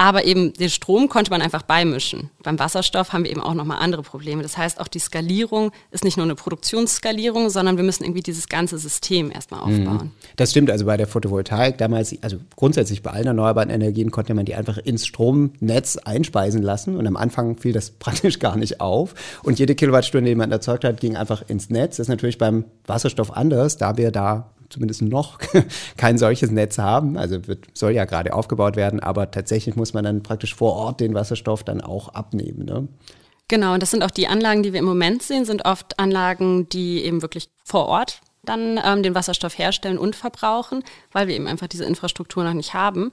aber 0.00 0.24
eben 0.24 0.54
den 0.54 0.70
Strom 0.70 1.10
konnte 1.10 1.30
man 1.30 1.42
einfach 1.42 1.60
beimischen. 1.60 2.30
Beim 2.42 2.58
Wasserstoff 2.58 3.12
haben 3.12 3.24
wir 3.24 3.30
eben 3.30 3.42
auch 3.42 3.52
nochmal 3.52 3.80
andere 3.82 4.00
Probleme. 4.02 4.42
Das 4.42 4.56
heißt, 4.56 4.80
auch 4.80 4.88
die 4.88 4.98
Skalierung 4.98 5.72
ist 5.90 6.04
nicht 6.04 6.16
nur 6.16 6.24
eine 6.24 6.36
Produktionsskalierung, 6.36 7.50
sondern 7.50 7.76
wir 7.76 7.84
müssen 7.84 8.04
irgendwie 8.04 8.22
dieses 8.22 8.48
ganze 8.48 8.78
System 8.78 9.30
erstmal 9.30 9.60
mhm. 9.60 9.86
aufbauen. 9.86 10.10
Das 10.36 10.52
stimmt. 10.52 10.70
Also 10.70 10.86
bei 10.86 10.96
der 10.96 11.06
Photovoltaik 11.06 11.76
damals, 11.76 12.16
also 12.22 12.38
grundsätzlich 12.56 13.02
bei 13.02 13.10
allen 13.10 13.26
erneuerbaren 13.26 13.68
Energien 13.68 14.10
konnte 14.10 14.32
man 14.32 14.46
die 14.46 14.54
einfach 14.54 14.78
ins 14.78 15.06
Stromnetz 15.06 15.98
einspeisen 15.98 16.62
lassen. 16.62 16.96
Und 16.96 17.06
am 17.06 17.18
Anfang 17.18 17.58
fiel 17.58 17.74
das 17.74 17.90
praktisch 17.98 18.38
gar 18.38 18.56
nicht 18.56 18.80
auf. 18.80 19.14
Und 19.42 19.58
jede 19.58 19.74
Kilowattstunde, 19.74 20.30
die 20.30 20.34
man 20.34 20.50
erzeugt 20.50 20.84
hat, 20.84 20.98
ging 20.98 21.14
einfach 21.14 21.42
ins 21.46 21.68
Netz. 21.68 21.98
Das 21.98 22.04
ist 22.06 22.08
natürlich 22.10 22.38
beim 22.38 22.64
Wasserstoff 22.86 23.36
anders, 23.36 23.76
da 23.76 23.98
wir 23.98 24.12
da 24.12 24.50
zumindest 24.70 25.02
noch 25.02 25.38
kein 25.96 26.16
solches 26.16 26.50
Netz 26.50 26.78
haben. 26.78 27.18
Also 27.18 27.46
wird, 27.46 27.66
soll 27.74 27.92
ja 27.92 28.04
gerade 28.04 28.32
aufgebaut 28.32 28.76
werden, 28.76 29.00
aber 29.00 29.30
tatsächlich 29.30 29.76
muss 29.76 29.92
man 29.92 30.04
dann 30.04 30.22
praktisch 30.22 30.54
vor 30.54 30.74
Ort 30.74 31.00
den 31.00 31.14
Wasserstoff 31.14 31.64
dann 31.64 31.80
auch 31.80 32.08
abnehmen. 32.10 32.64
Ne? 32.64 32.88
Genau, 33.48 33.74
und 33.74 33.82
das 33.82 33.90
sind 33.90 34.02
auch 34.04 34.10
die 34.10 34.28
Anlagen, 34.28 34.62
die 34.62 34.72
wir 34.72 34.78
im 34.78 34.86
Moment 34.86 35.22
sehen, 35.22 35.44
sind 35.44 35.64
oft 35.64 35.98
Anlagen, 35.98 36.68
die 36.68 37.04
eben 37.04 37.20
wirklich 37.20 37.48
vor 37.64 37.86
Ort 37.86 38.20
dann 38.42 38.80
ähm, 38.82 39.02
den 39.02 39.14
Wasserstoff 39.14 39.58
herstellen 39.58 39.98
und 39.98 40.16
verbrauchen, 40.16 40.82
weil 41.12 41.28
wir 41.28 41.34
eben 41.34 41.46
einfach 41.46 41.66
diese 41.66 41.84
Infrastruktur 41.84 42.44
noch 42.44 42.54
nicht 42.54 42.74
haben. 42.74 43.12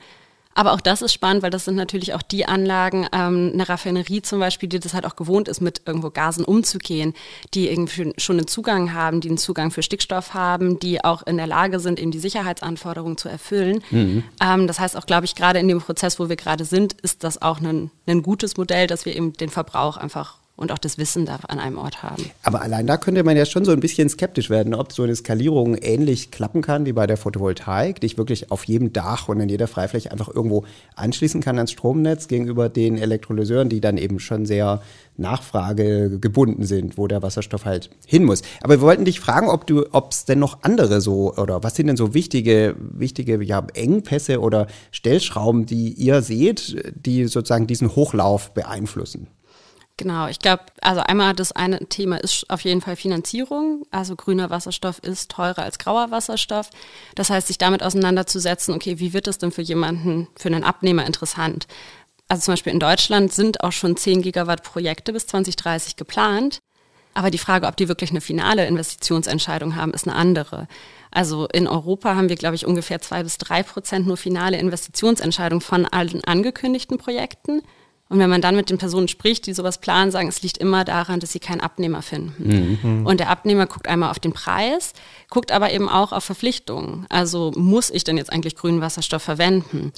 Aber 0.58 0.74
auch 0.74 0.82
das 0.82 1.04
ist 1.04 1.14
spannend, 1.14 1.44
weil 1.44 1.52
das 1.52 1.66
sind 1.66 1.76
natürlich 1.76 2.16
auch 2.16 2.24
die 2.24 2.48
Anlagen, 2.48 3.06
ähm, 3.14 3.52
eine 3.54 3.70
Raffinerie 3.70 4.24
zum 4.24 4.40
Beispiel, 4.40 4.68
die 4.68 4.80
das 4.80 4.96
halt 4.96 5.06
auch 5.06 5.16
gewohnt 5.16 5.48
ist, 5.48 5.62
mit 5.62 5.84
irgendwo 5.86 6.10
Gasen 6.10 6.44
umzugehen, 6.44 7.14
die 7.54 7.70
irgendwie 7.70 8.12
schon 8.18 8.38
einen 8.38 8.48
Zugang 8.48 8.92
haben, 8.92 9.22
die 9.22 9.28
einen 9.28 9.38
Zugang 9.38 9.70
für 9.70 9.84
Stickstoff 9.84 10.34
haben, 10.34 10.80
die 10.80 11.04
auch 11.04 11.22
in 11.28 11.38
der 11.38 11.46
Lage 11.46 11.80
sind, 11.80 12.00
eben 12.00 12.10
die 12.10 12.18
Sicherheitsanforderungen 12.18 13.18
zu 13.18 13.30
erfüllen. 13.30 13.84
Mhm. 13.92 14.24
Ähm, 14.42 14.66
das 14.66 14.80
heißt 14.80 14.98
auch, 14.98 15.06
glaube 15.06 15.26
ich, 15.26 15.36
gerade 15.36 15.60
in 15.60 15.68
dem 15.68 15.80
Prozess, 15.80 16.20
wo 16.20 16.28
wir 16.28 16.36
gerade 16.36 16.66
sind, 16.66 16.94
ist 17.04 17.24
das 17.24 17.40
auch 17.40 17.62
ein, 17.62 17.92
ein 18.08 18.24
gutes 18.24 18.58
Modell, 18.58 18.88
dass 18.88 19.06
wir 19.06 19.16
eben 19.16 19.34
den 19.34 19.50
Verbrauch 19.50 19.98
einfach 19.98 20.40
und 20.58 20.72
auch 20.72 20.80
das 20.80 20.98
Wissen 20.98 21.26
da 21.26 21.40
an 21.48 21.60
einem 21.60 21.78
Ort 21.78 22.04
haben. 22.04 22.26
Aber 22.44 22.62
allein 22.62 22.88
da 22.88 22.98
könnte 22.98 23.24
man 23.24 23.38
ja 23.38 23.46
schon 23.46 23.64
so 23.64 23.72
ein 23.72 23.80
bisschen 23.80 24.10
skeptisch 24.10 24.50
werden, 24.50 24.74
ob 24.74 24.92
so 24.92 25.04
eine 25.04 25.16
Skalierung 25.16 25.76
ähnlich 25.76 26.32
klappen 26.32 26.62
kann 26.64 26.86
wie 26.86 26.94
bei 26.94 27.06
der 27.06 27.16
Photovoltaik, 27.16 28.02
die 28.02 28.08
ich 28.08 28.18
wirklich 28.18 28.52
auf 28.52 28.64
jedem 28.66 28.92
Dach 28.92 29.30
und 29.30 29.40
in 29.40 29.50
jeder 29.50 29.68
Freifläche 29.68 30.12
einfach 30.12 30.34
irgendwo 30.34 30.66
anschließen 30.96 31.42
kann 31.42 31.58
ans 31.58 31.72
Stromnetz 31.72 32.28
gegenüber 32.28 32.70
den 32.70 32.98
Elektrolyseuren, 32.98 33.70
die 33.70 33.82
dann 33.82 33.98
eben 33.98 34.20
schon 34.20 34.48
sehr 34.48 34.82
nachfragegebunden 35.16 36.66
sind, 36.66 36.98
wo 36.98 37.08
der 37.08 37.22
Wasserstoff 37.22 37.66
halt 37.66 37.92
hin 38.08 38.24
muss. 38.24 38.42
Aber 38.62 38.76
wir 38.76 38.82
wollten 38.82 39.06
dich 39.06 39.20
fragen, 39.20 39.50
ob 39.50 39.68
du, 39.68 39.86
ob 39.92 40.12
es 40.12 40.26
denn 40.26 40.40
noch 40.40 40.64
andere 40.64 41.02
so 41.02 41.36
oder 41.36 41.64
was 41.64 41.76
sind 41.76 41.88
denn 41.88 41.98
so 41.98 42.16
wichtige, 42.16 42.76
wichtige 42.80 43.44
ja, 43.44 43.66
Engpässe 43.76 44.42
oder 44.42 44.68
Stellschrauben, 44.92 45.68
die 45.68 45.94
ihr 45.94 46.24
seht, 46.24 46.84
die 47.06 47.26
sozusagen 47.26 47.68
diesen 47.68 47.96
Hochlauf 47.96 48.54
beeinflussen? 48.54 49.28
Genau, 49.98 50.28
ich 50.28 50.38
glaube, 50.38 50.64
also 50.82 51.02
einmal 51.02 51.34
das 51.34 51.52
eine 51.52 51.80
Thema 51.90 52.18
ist 52.18 52.48
auf 52.50 52.62
jeden 52.62 52.82
Fall 52.82 52.96
Finanzierung. 52.96 53.88
Also 53.90 54.16
grüner 54.16 54.52
Wasserstoff 54.52 55.00
ist 55.00 55.32
teurer 55.32 55.64
als 55.64 55.80
grauer 55.80 56.12
Wasserstoff. 56.12 56.70
Das 57.16 57.32
heißt, 57.32 57.48
sich 57.48 57.58
damit 57.58 57.82
auseinanderzusetzen, 57.82 58.76
okay, 58.76 59.00
wie 59.00 59.14
wird 59.14 59.26
das 59.26 59.40
denn 59.40 59.52
für 59.52 59.64
jemanden, 59.64 60.28
für 60.36 60.50
einen 60.50 60.64
Abnehmer 60.64 61.08
interessant? 61.08 61.66
Also 62.28 62.44
zum 62.44 62.54
Beispiel 62.54 62.74
in 62.74 62.80
Deutschland 62.80 63.34
sind 63.34 63.64
auch 63.64 63.72
schon 63.72 63.98
10 63.98 64.22
Gigawatt 64.22 64.62
Projekte 64.62 65.14
bis 65.14 65.26
2030 65.28 65.96
geplant. 65.96 66.60
Aber 67.16 67.32
die 67.32 67.40
Frage, 67.40 67.66
ob 67.66 67.76
die 67.76 67.88
wirklich 67.88 68.12
eine 68.12 68.22
finale 68.22 68.68
Investitionsentscheidung 68.68 69.76
haben, 69.76 69.94
ist 69.94 70.08
eine 70.08 70.16
andere. 70.16 70.68
Also 71.10 71.48
in 71.48 71.68
Europa 71.68 72.16
haben 72.16 72.30
wir, 72.30 72.36
glaube 72.36 72.56
ich, 72.56 72.68
ungefähr 72.68 73.02
zwei 73.02 73.24
bis 73.24 73.40
drei 73.40 73.64
Prozent 73.64 74.06
nur 74.06 74.18
finale 74.18 74.60
Investitionsentscheidungen 74.60 75.62
von 75.62 75.88
allen 75.88 76.24
angekündigten 76.24 77.00
Projekten. 77.00 77.64
Und 78.10 78.20
wenn 78.20 78.30
man 78.30 78.42
dann 78.42 78.56
mit 78.56 78.70
den 78.70 78.78
Personen 78.78 79.08
spricht, 79.08 79.48
die 79.48 79.54
sowas 79.54 79.80
planen, 79.80 80.12
sagen, 80.12 80.30
es 80.30 80.42
liegt 80.42 80.58
immer 80.58 80.86
daran, 80.86 81.20
dass 81.20 81.34
sie 81.34 81.40
keinen 81.40 81.62
Abnehmer 81.62 82.02
finden. 82.02 82.80
Mhm. 82.82 83.06
Und 83.06 83.20
der 83.20 83.30
Abnehmer 83.30 83.66
guckt 83.66 83.88
einmal 83.88 84.12
auf 84.12 84.20
den 84.20 84.34
Preis, 84.34 84.94
guckt 85.30 85.52
aber 85.52 85.72
eben 85.72 85.90
auch 85.90 86.14
auf 86.14 86.24
Verpflichtungen. 86.24 87.06
Also 87.10 87.52
muss 87.56 87.90
ich 87.90 88.04
denn 88.04 88.18
jetzt 88.18 88.32
eigentlich 88.32 88.56
grünen 88.56 88.82
Wasserstoff 88.82 89.24
verwenden? 89.24 89.92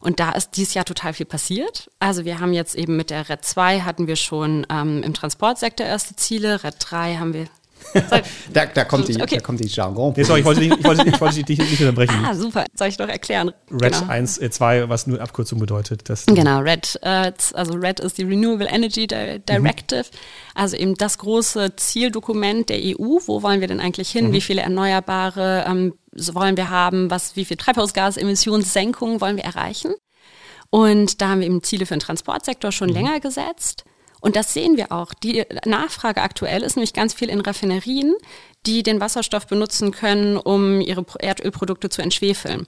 Und 0.00 0.20
da 0.20 0.32
ist 0.32 0.50
dieses 0.56 0.74
Jahr 0.74 0.84
total 0.84 1.14
viel 1.14 1.26
passiert. 1.26 1.90
Also 1.98 2.24
wir 2.24 2.38
haben 2.38 2.52
jetzt 2.52 2.76
eben 2.76 2.96
mit 2.96 3.10
der 3.10 3.28
RED 3.28 3.44
2 3.44 3.80
hatten 3.80 4.06
wir 4.06 4.16
schon 4.16 4.66
ähm, 4.70 5.02
im 5.02 5.14
Transportsektor 5.14 5.86
erste 5.86 6.14
Ziele. 6.14 6.62
RED 6.62 6.76
3 6.78 7.16
haben 7.16 7.34
wir 7.34 7.46
da, 8.52 8.66
da, 8.66 8.84
kommt 8.84 9.08
die, 9.08 9.20
okay. 9.20 9.36
da 9.36 9.40
kommt 9.40 9.60
die 9.60 9.68
Jargon. 9.68 10.14
Nee, 10.16 10.22
sorry, 10.24 10.40
ich 10.40 10.46
wollte, 10.46 10.60
dich, 10.60 10.72
ich, 10.72 10.84
wollte, 10.84 11.08
ich 11.08 11.20
wollte 11.20 11.42
dich 11.42 11.58
nicht 11.58 11.80
unterbrechen. 11.80 12.24
Ah, 12.24 12.34
super. 12.34 12.64
Soll 12.74 12.88
ich 12.88 12.98
noch 12.98 13.08
erklären? 13.08 13.52
Red 13.70 13.92
genau. 13.92 14.06
1, 14.08 14.38
äh, 14.38 14.50
2, 14.50 14.88
was 14.88 15.06
nur 15.06 15.20
Abkürzung 15.20 15.58
bedeutet. 15.58 16.08
Das 16.08 16.26
genau, 16.26 16.60
Red, 16.60 16.98
äh, 17.02 17.32
also 17.54 17.74
Red 17.74 18.00
ist 18.00 18.18
die 18.18 18.24
Renewable 18.24 18.68
Energy 18.68 19.06
Directive. 19.06 19.60
Mhm. 19.60 20.18
Also 20.54 20.76
eben 20.76 20.94
das 20.94 21.18
große 21.18 21.76
Zieldokument 21.76 22.68
der 22.68 22.78
EU. 22.78 23.18
Wo 23.26 23.42
wollen 23.42 23.60
wir 23.60 23.68
denn 23.68 23.80
eigentlich 23.80 24.10
hin? 24.10 24.28
Mhm. 24.28 24.32
Wie 24.32 24.40
viele 24.40 24.62
Erneuerbare 24.62 25.64
ähm, 25.68 25.94
wollen 26.12 26.56
wir 26.56 26.70
haben? 26.70 27.10
Was, 27.10 27.36
wie 27.36 27.44
viel 27.44 27.56
Treibhausgasemissionssenkungen 27.56 29.20
wollen 29.20 29.36
wir 29.36 29.44
erreichen? 29.44 29.94
Und 30.70 31.20
da 31.20 31.28
haben 31.28 31.40
wir 31.40 31.46
eben 31.46 31.62
Ziele 31.62 31.86
für 31.86 31.94
den 31.94 32.00
Transportsektor 32.00 32.72
schon 32.72 32.88
mhm. 32.88 32.94
länger 32.94 33.20
gesetzt. 33.20 33.84
Und 34.20 34.36
das 34.36 34.54
sehen 34.54 34.76
wir 34.76 34.92
auch. 34.92 35.14
Die 35.14 35.44
Nachfrage 35.64 36.22
aktuell 36.22 36.62
ist 36.62 36.76
nämlich 36.76 36.92
ganz 36.92 37.14
viel 37.14 37.28
in 37.28 37.40
Raffinerien, 37.40 38.14
die 38.66 38.82
den 38.82 39.00
Wasserstoff 39.00 39.46
benutzen 39.46 39.92
können, 39.92 40.36
um 40.36 40.80
ihre 40.80 41.04
Erdölprodukte 41.18 41.88
zu 41.88 42.02
entschwefeln. 42.02 42.66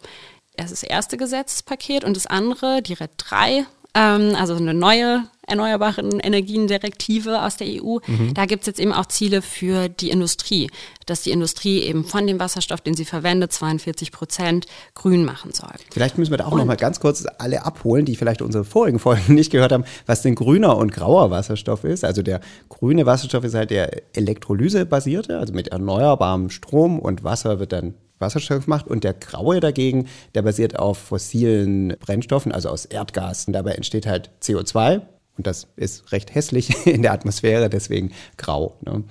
Das 0.56 0.72
ist 0.72 0.82
das 0.82 0.90
erste 0.90 1.16
Gesetzespaket 1.16 2.04
und 2.04 2.16
das 2.16 2.26
andere, 2.26 2.82
die 2.82 2.94
RED 2.94 3.12
3, 3.16 3.66
ähm, 3.94 4.34
also 4.36 4.54
eine 4.54 4.74
neue 4.74 5.24
erneuerbaren 5.48 6.20
Energien-Direktive 6.20 7.42
aus 7.42 7.56
der 7.56 7.66
EU. 7.68 7.98
Mhm. 8.06 8.34
Da 8.34 8.44
gibt 8.46 8.62
es 8.62 8.66
jetzt 8.66 8.80
eben 8.80 8.92
auch 8.92 9.06
Ziele 9.06 9.42
für 9.42 9.88
die 9.88 10.10
Industrie, 10.10 10.70
dass 11.06 11.22
die 11.22 11.30
Industrie 11.30 11.80
eben 11.80 12.04
von 12.04 12.26
dem 12.26 12.38
Wasserstoff, 12.38 12.80
den 12.80 12.94
sie 12.94 13.04
verwendet, 13.04 13.52
42 13.52 14.12
Prozent 14.12 14.66
grün 14.94 15.24
machen 15.24 15.52
soll. 15.52 15.72
Vielleicht 15.90 16.18
müssen 16.18 16.30
wir 16.30 16.38
da 16.38 16.46
auch 16.46 16.52
und, 16.52 16.58
noch 16.58 16.66
mal 16.66 16.76
ganz 16.76 17.00
kurz 17.00 17.24
alle 17.38 17.64
abholen, 17.64 18.04
die 18.04 18.16
vielleicht 18.16 18.42
unsere 18.42 18.64
vorigen 18.64 18.98
Folgen 18.98 19.34
nicht 19.34 19.50
gehört 19.50 19.72
haben, 19.72 19.84
was 20.06 20.22
denn 20.22 20.34
grüner 20.34 20.76
und 20.76 20.92
grauer 20.92 21.30
Wasserstoff 21.30 21.84
ist. 21.84 22.04
Also 22.04 22.22
der 22.22 22.40
grüne 22.68 23.06
Wasserstoff 23.06 23.44
ist 23.44 23.54
halt 23.54 23.70
der 23.70 24.02
Elektrolysebasierte, 24.14 25.38
also 25.38 25.54
mit 25.54 25.68
erneuerbarem 25.68 26.50
Strom 26.50 26.98
und 26.98 27.24
Wasser 27.24 27.58
wird 27.58 27.72
dann 27.72 27.94
Wasserstoff 28.18 28.66
macht 28.66 28.86
und 28.86 29.04
der 29.04 29.14
graue 29.14 29.60
dagegen, 29.60 30.08
der 30.34 30.42
basiert 30.42 30.78
auf 30.78 30.98
fossilen 30.98 31.96
Brennstoffen, 32.00 32.52
also 32.52 32.68
aus 32.68 32.84
Erdgas. 32.84 33.46
Und 33.46 33.52
dabei 33.52 33.72
entsteht 33.72 34.06
halt 34.06 34.30
CO2, 34.42 35.02
und 35.38 35.46
das 35.46 35.68
ist 35.76 36.12
recht 36.12 36.34
hässlich 36.34 36.70
in 36.86 37.02
der 37.02 37.12
Atmosphäre, 37.12 37.70
deswegen 37.70 38.12
grau. 38.36 38.76
Ne? 38.84 39.04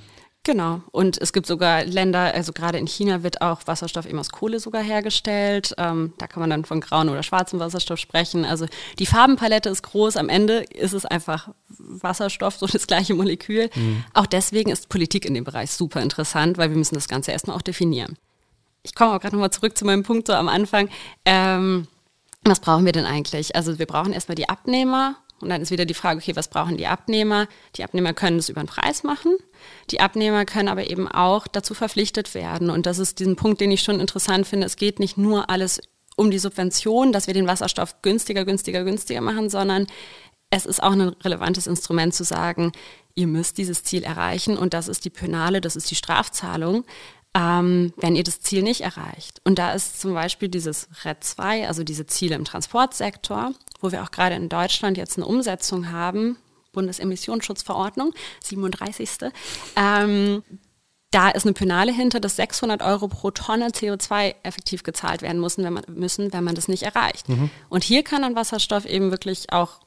Genau. 0.43 0.82
Und 0.91 1.22
es 1.22 1.34
gibt 1.34 1.46
sogar 1.46 1.84
Länder, 1.84 2.34
also 2.34 2.54
gerade 2.54 2.78
in 2.78 2.88
China 2.88 3.22
wird 3.22 3.41
auch 3.41 3.62
Wasserstoff 3.65 4.06
eben 4.06 4.17
aus 4.17 4.30
Kohle 4.30 4.62
sogar 4.62 4.82
hergestellt. 4.82 5.74
Ähm, 5.78 6.13
da 6.20 6.28
kann 6.28 6.39
man 6.39 6.50
dann 6.50 6.63
von 6.63 6.80
grauen 6.80 7.10
oder 7.10 7.22
schwarzem 7.22 7.60
Wasserstoff 7.60 8.00
sprechen. 8.00 8.46
Also 8.46 8.65
die 8.98 9.06
Farbenpalette 9.06 9.67
ist 9.67 9.82
groß. 9.84 10.15
Am 10.15 10.30
Ende 10.30 10.63
ist 10.74 10.93
es 10.93 11.06
einfach 11.06 11.50
Wasserstoff, 11.67 12.56
so 12.56 12.65
das 12.65 12.88
gleiche 12.88 13.13
Molekül. 13.13 13.70
Mhm. 13.76 14.06
Auch 14.13 14.26
deswegen 14.26 14.72
ist 14.72 14.88
Politik 14.88 15.26
in 15.26 15.34
dem 15.34 15.43
Bereich 15.43 15.72
super 15.72 16.02
interessant, 16.02 16.58
weil 16.58 16.70
wir 16.70 16.78
müssen 16.78 16.96
das 16.96 17.10
Ganze 17.10 17.32
erstmal 17.32 17.58
auch 17.58 17.62
definieren. 17.62 18.17
Ich 18.84 18.96
komme 18.96 19.13
auch 19.13 19.20
gerade 19.20 19.36
nochmal 19.36 19.52
zurück 19.52 19.78
zu 19.78 19.86
meinem 19.86 20.04
Punkt 20.04 20.28
so 20.28 20.34
am 20.34 20.48
Anfang. 20.48 20.90
Ähm, 21.26 21.88
was 22.44 22.60
brauchen 22.60 22.86
wir 22.86 22.94
denn 22.94 23.06
eigentlich? 23.06 23.56
Also 23.56 23.80
wir 23.80 23.86
brauchen 23.86 24.13
erstmal 24.13 24.36
die 24.36 24.50
Abnehmer 24.50 25.18
und 25.40 25.50
dann 25.50 25.62
ist 25.62 25.72
wieder 25.72 25.86
die 25.86 25.94
Frage, 25.94 26.20
okay, 26.20 26.36
was 26.36 26.48
brauchen 26.48 26.78
die 26.78 26.88
Abnehmer? 26.88 27.48
Die 27.76 27.84
Abnehmer 27.84 28.13
können 28.13 28.40
es 28.40 28.50
über 28.50 28.62
den 28.62 28.68
Preis 28.68 29.04
machen. 29.04 29.36
Die 29.92 30.00
Abnehmer 30.00 30.46
können 30.46 30.68
aber 30.68 30.90
eben 30.90 31.08
auch 31.08 31.48
dazu 31.48 31.74
verpflichtet 31.74 32.34
werden. 32.34 32.70
Und 32.70 32.86
das 32.86 32.98
ist 32.98 33.20
diesen 33.20 33.36
Punkt, 33.36 33.62
den 33.62 33.72
ich 33.72 33.82
schon 33.82 34.00
interessant 34.00 34.48
finde. 34.48 34.66
Es 34.66 34.78
geht 34.78 35.00
nicht 35.00 35.18
nur 35.18 35.50
alles 35.50 35.82
um 36.16 36.32
die 36.32 36.40
Subvention, 36.40 37.12
dass 37.12 37.28
wir 37.28 37.36
den 37.36 37.46
Wasserstoff 37.46 38.02
günstiger, 38.02 38.46
günstiger, 38.46 38.84
günstiger 38.84 39.22
machen, 39.22 39.50
sondern 39.50 39.86
es 40.50 40.66
ist 40.66 40.82
auch 40.82 40.94
ein 40.94 41.02
relevantes 41.02 41.68
Instrument 41.68 42.16
zu 42.16 42.24
sagen, 42.24 42.72
ihr 43.13 43.28
müsst 43.28 43.58
dieses 43.58 43.84
Ziel 43.84 44.04
erreichen 44.04 44.58
und 44.58 44.74
das 44.74 44.88
ist 44.88 45.06
die 45.06 45.10
Penale, 45.10 45.62
das 45.62 45.76
ist 45.76 45.92
die 45.92 45.96
Strafzahlung, 45.96 46.86
ähm, 47.38 47.93
wenn 47.97 48.15
ihr 48.15 48.23
das 48.23 48.41
Ziel 48.41 48.63
nicht 48.63 48.82
erreicht. 48.82 49.41
Und 49.43 49.60
da 49.60 49.71
ist 49.73 50.02
zum 50.02 50.15
Beispiel 50.15 50.50
dieses 50.50 50.89
RED 51.04 51.23
2, 51.23 51.67
also 51.67 51.84
diese 51.84 52.08
Ziele 52.08 52.36
im 52.36 52.45
Transportsektor, 52.45 53.52
wo 53.80 53.91
wir 53.91 54.02
auch 54.02 54.10
gerade 54.10 54.36
in 54.36 54.50
Deutschland 54.50 54.97
jetzt 54.97 55.17
eine 55.17 55.28
Umsetzung 55.28 55.91
haben, 55.91 56.38
Bundesemissionsschutzverordnung, 56.71 58.13
37. 58.43 59.32
Ähm, 59.76 60.43
da 61.12 61.30
ist 61.30 61.45
eine 61.45 61.54
Penale 61.54 61.93
hinter, 61.93 62.19
dass 62.19 62.38
600 62.38 62.82
Euro 62.82 63.08
pro 63.08 63.30
Tonne 63.30 63.67
CO2 63.67 64.34
effektiv 64.41 64.82
gezahlt 64.82 65.21
werden 65.21 65.39
müssen, 65.39 65.63
wenn 65.63 65.73
man, 65.73 65.84
müssen, 65.89 66.34
wenn 66.34 66.43
man 66.43 66.56
das 66.56 66.67
nicht 66.67 66.84
erreicht. 66.84 67.30
Mhm. 67.30 67.52
Und 67.69 67.84
hier 67.84 68.04
kann 68.04 68.23
dann 68.23 68.36
Wasserstoff 68.36 68.86
eben 68.86 69.12
wirklich 69.12 69.54
auch, 69.54 69.80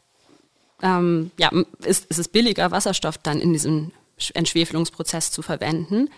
ähm, 0.82 1.32
ja, 1.36 1.50
ist, 1.80 2.06
ist 2.06 2.18
es 2.18 2.28
billiger, 2.28 2.70
Wasserstoff 2.70 3.18
dann 3.18 3.40
in 3.40 3.52
diesem 3.52 3.90
Entschwefelungsprozess 4.34 5.32
zu 5.32 5.42
verwenden, 5.42 6.10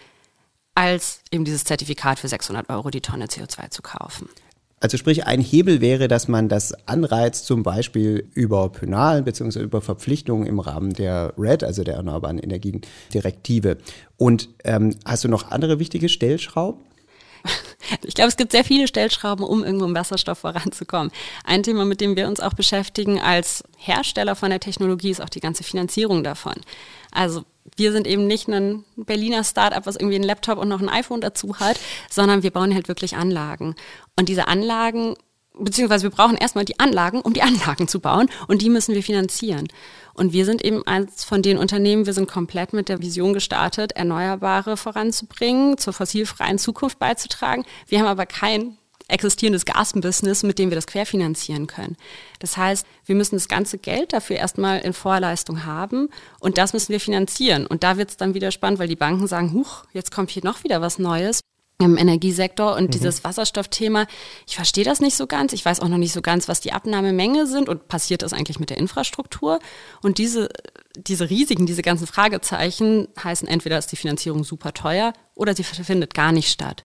als 0.74 1.20
eben 1.30 1.44
dieses 1.44 1.64
Zertifikat 1.64 2.18
für 2.18 2.28
600 2.28 2.70
Euro 2.70 2.90
die 2.90 3.00
Tonne 3.00 3.26
CO2 3.26 3.70
zu 3.70 3.82
kaufen. 3.82 4.28
Also 4.82 4.96
sprich, 4.96 5.28
ein 5.28 5.40
Hebel 5.40 5.80
wäre, 5.80 6.08
dass 6.08 6.26
man 6.26 6.48
das 6.48 6.72
anreizt, 6.88 7.46
zum 7.46 7.62
Beispiel 7.62 8.28
über 8.34 8.68
Penalen 8.68 9.24
bzw. 9.24 9.60
über 9.60 9.80
Verpflichtungen 9.80 10.44
im 10.44 10.58
Rahmen 10.58 10.92
der 10.92 11.34
RED, 11.38 11.62
also 11.62 11.84
der 11.84 11.94
Erneuerbaren 11.94 12.40
Energien 12.40 12.80
Direktive. 13.14 13.78
Und 14.16 14.48
ähm, 14.64 14.96
hast 15.04 15.22
du 15.22 15.28
noch 15.28 15.52
andere 15.52 15.78
wichtige 15.78 16.08
Stellschrauben? 16.08 16.82
Ich 18.04 18.14
glaube, 18.14 18.28
es 18.28 18.36
gibt 18.36 18.52
sehr 18.52 18.64
viele 18.64 18.86
Stellschrauben, 18.86 19.44
um 19.44 19.64
irgendwo 19.64 19.84
im 19.84 19.94
Wasserstoff 19.94 20.38
voranzukommen. 20.38 21.10
Ein 21.44 21.62
Thema, 21.62 21.84
mit 21.84 22.00
dem 22.00 22.16
wir 22.16 22.28
uns 22.28 22.40
auch 22.40 22.54
beschäftigen 22.54 23.20
als 23.20 23.64
Hersteller 23.76 24.34
von 24.36 24.50
der 24.50 24.60
Technologie, 24.60 25.10
ist 25.10 25.20
auch 25.20 25.28
die 25.28 25.40
ganze 25.40 25.64
Finanzierung 25.64 26.22
davon. 26.22 26.54
Also 27.12 27.44
wir 27.76 27.92
sind 27.92 28.06
eben 28.06 28.26
nicht 28.26 28.48
ein 28.48 28.84
Berliner 28.96 29.44
Startup, 29.44 29.86
was 29.86 29.96
irgendwie 29.96 30.16
einen 30.16 30.24
Laptop 30.24 30.58
und 30.58 30.68
noch 30.68 30.80
ein 30.80 30.88
iPhone 30.88 31.20
dazu 31.20 31.58
hat, 31.58 31.78
sondern 32.10 32.42
wir 32.42 32.50
bauen 32.50 32.74
halt 32.74 32.88
wirklich 32.88 33.16
Anlagen. 33.16 33.74
Und 34.18 34.28
diese 34.28 34.48
Anlagen, 34.48 35.14
beziehungsweise 35.58 36.04
wir 36.04 36.10
brauchen 36.10 36.36
erstmal 36.36 36.64
die 36.64 36.80
Anlagen, 36.80 37.20
um 37.20 37.32
die 37.32 37.42
Anlagen 37.42 37.88
zu 37.88 38.00
bauen 38.00 38.28
und 38.48 38.62
die 38.62 38.70
müssen 38.70 38.94
wir 38.94 39.02
finanzieren. 39.02 39.68
Und 40.14 40.32
wir 40.32 40.44
sind 40.44 40.62
eben 40.62 40.86
eins 40.86 41.24
von 41.24 41.40
den 41.40 41.56
Unternehmen, 41.56 42.04
wir 42.04 42.12
sind 42.12 42.28
komplett 42.28 42.72
mit 42.72 42.88
der 42.88 43.00
Vision 43.00 43.32
gestartet, 43.32 43.92
Erneuerbare 43.92 44.76
voranzubringen, 44.76 45.78
zur 45.78 45.94
fossilfreien 45.94 46.58
Zukunft 46.58 46.98
beizutragen. 46.98 47.64
Wir 47.86 48.00
haben 48.00 48.06
aber 48.06 48.26
kein 48.26 48.76
existierendes 49.12 49.64
Gasbusiness, 49.64 50.42
mit 50.42 50.58
dem 50.58 50.70
wir 50.70 50.76
das 50.76 50.86
querfinanzieren 50.86 51.66
können. 51.66 51.96
Das 52.38 52.56
heißt, 52.56 52.86
wir 53.04 53.14
müssen 53.14 53.36
das 53.36 53.48
ganze 53.48 53.78
Geld 53.78 54.12
dafür 54.12 54.36
erstmal 54.36 54.80
in 54.80 54.92
Vorleistung 54.92 55.64
haben 55.64 56.08
und 56.40 56.58
das 56.58 56.72
müssen 56.72 56.92
wir 56.92 57.00
finanzieren. 57.00 57.66
Und 57.66 57.82
da 57.84 57.96
wird 57.96 58.10
es 58.10 58.16
dann 58.16 58.34
wieder 58.34 58.50
spannend, 58.50 58.78
weil 58.78 58.88
die 58.88 58.96
Banken 58.96 59.26
sagen, 59.26 59.52
huch, 59.52 59.84
jetzt 59.92 60.12
kommt 60.12 60.30
hier 60.30 60.44
noch 60.44 60.64
wieder 60.64 60.80
was 60.80 60.98
Neues 60.98 61.40
im 61.78 61.98
Energiesektor 61.98 62.76
und 62.76 62.84
mhm. 62.84 62.90
dieses 62.90 63.24
Wasserstoffthema, 63.24 64.06
ich 64.46 64.56
verstehe 64.56 64.84
das 64.84 65.00
nicht 65.00 65.16
so 65.16 65.26
ganz. 65.26 65.52
Ich 65.52 65.64
weiß 65.64 65.80
auch 65.80 65.88
noch 65.88 65.98
nicht 65.98 66.12
so 66.12 66.22
ganz, 66.22 66.48
was 66.48 66.60
die 66.60 66.72
Abnahmemenge 66.72 67.46
sind 67.46 67.68
und 67.68 67.88
passiert 67.88 68.22
das 68.22 68.32
eigentlich 68.32 68.60
mit 68.60 68.70
der 68.70 68.78
Infrastruktur. 68.78 69.58
Und 70.02 70.18
diese, 70.18 70.48
diese 70.96 71.28
Risiken, 71.28 71.66
diese 71.66 71.82
ganzen 71.82 72.06
Fragezeichen 72.06 73.08
heißen 73.22 73.48
entweder 73.48 73.78
ist 73.78 73.90
die 73.92 73.96
Finanzierung 73.96 74.44
super 74.44 74.72
teuer 74.72 75.12
oder 75.34 75.54
sie 75.54 75.64
findet 75.64 76.14
gar 76.14 76.32
nicht 76.32 76.50
statt. 76.50 76.84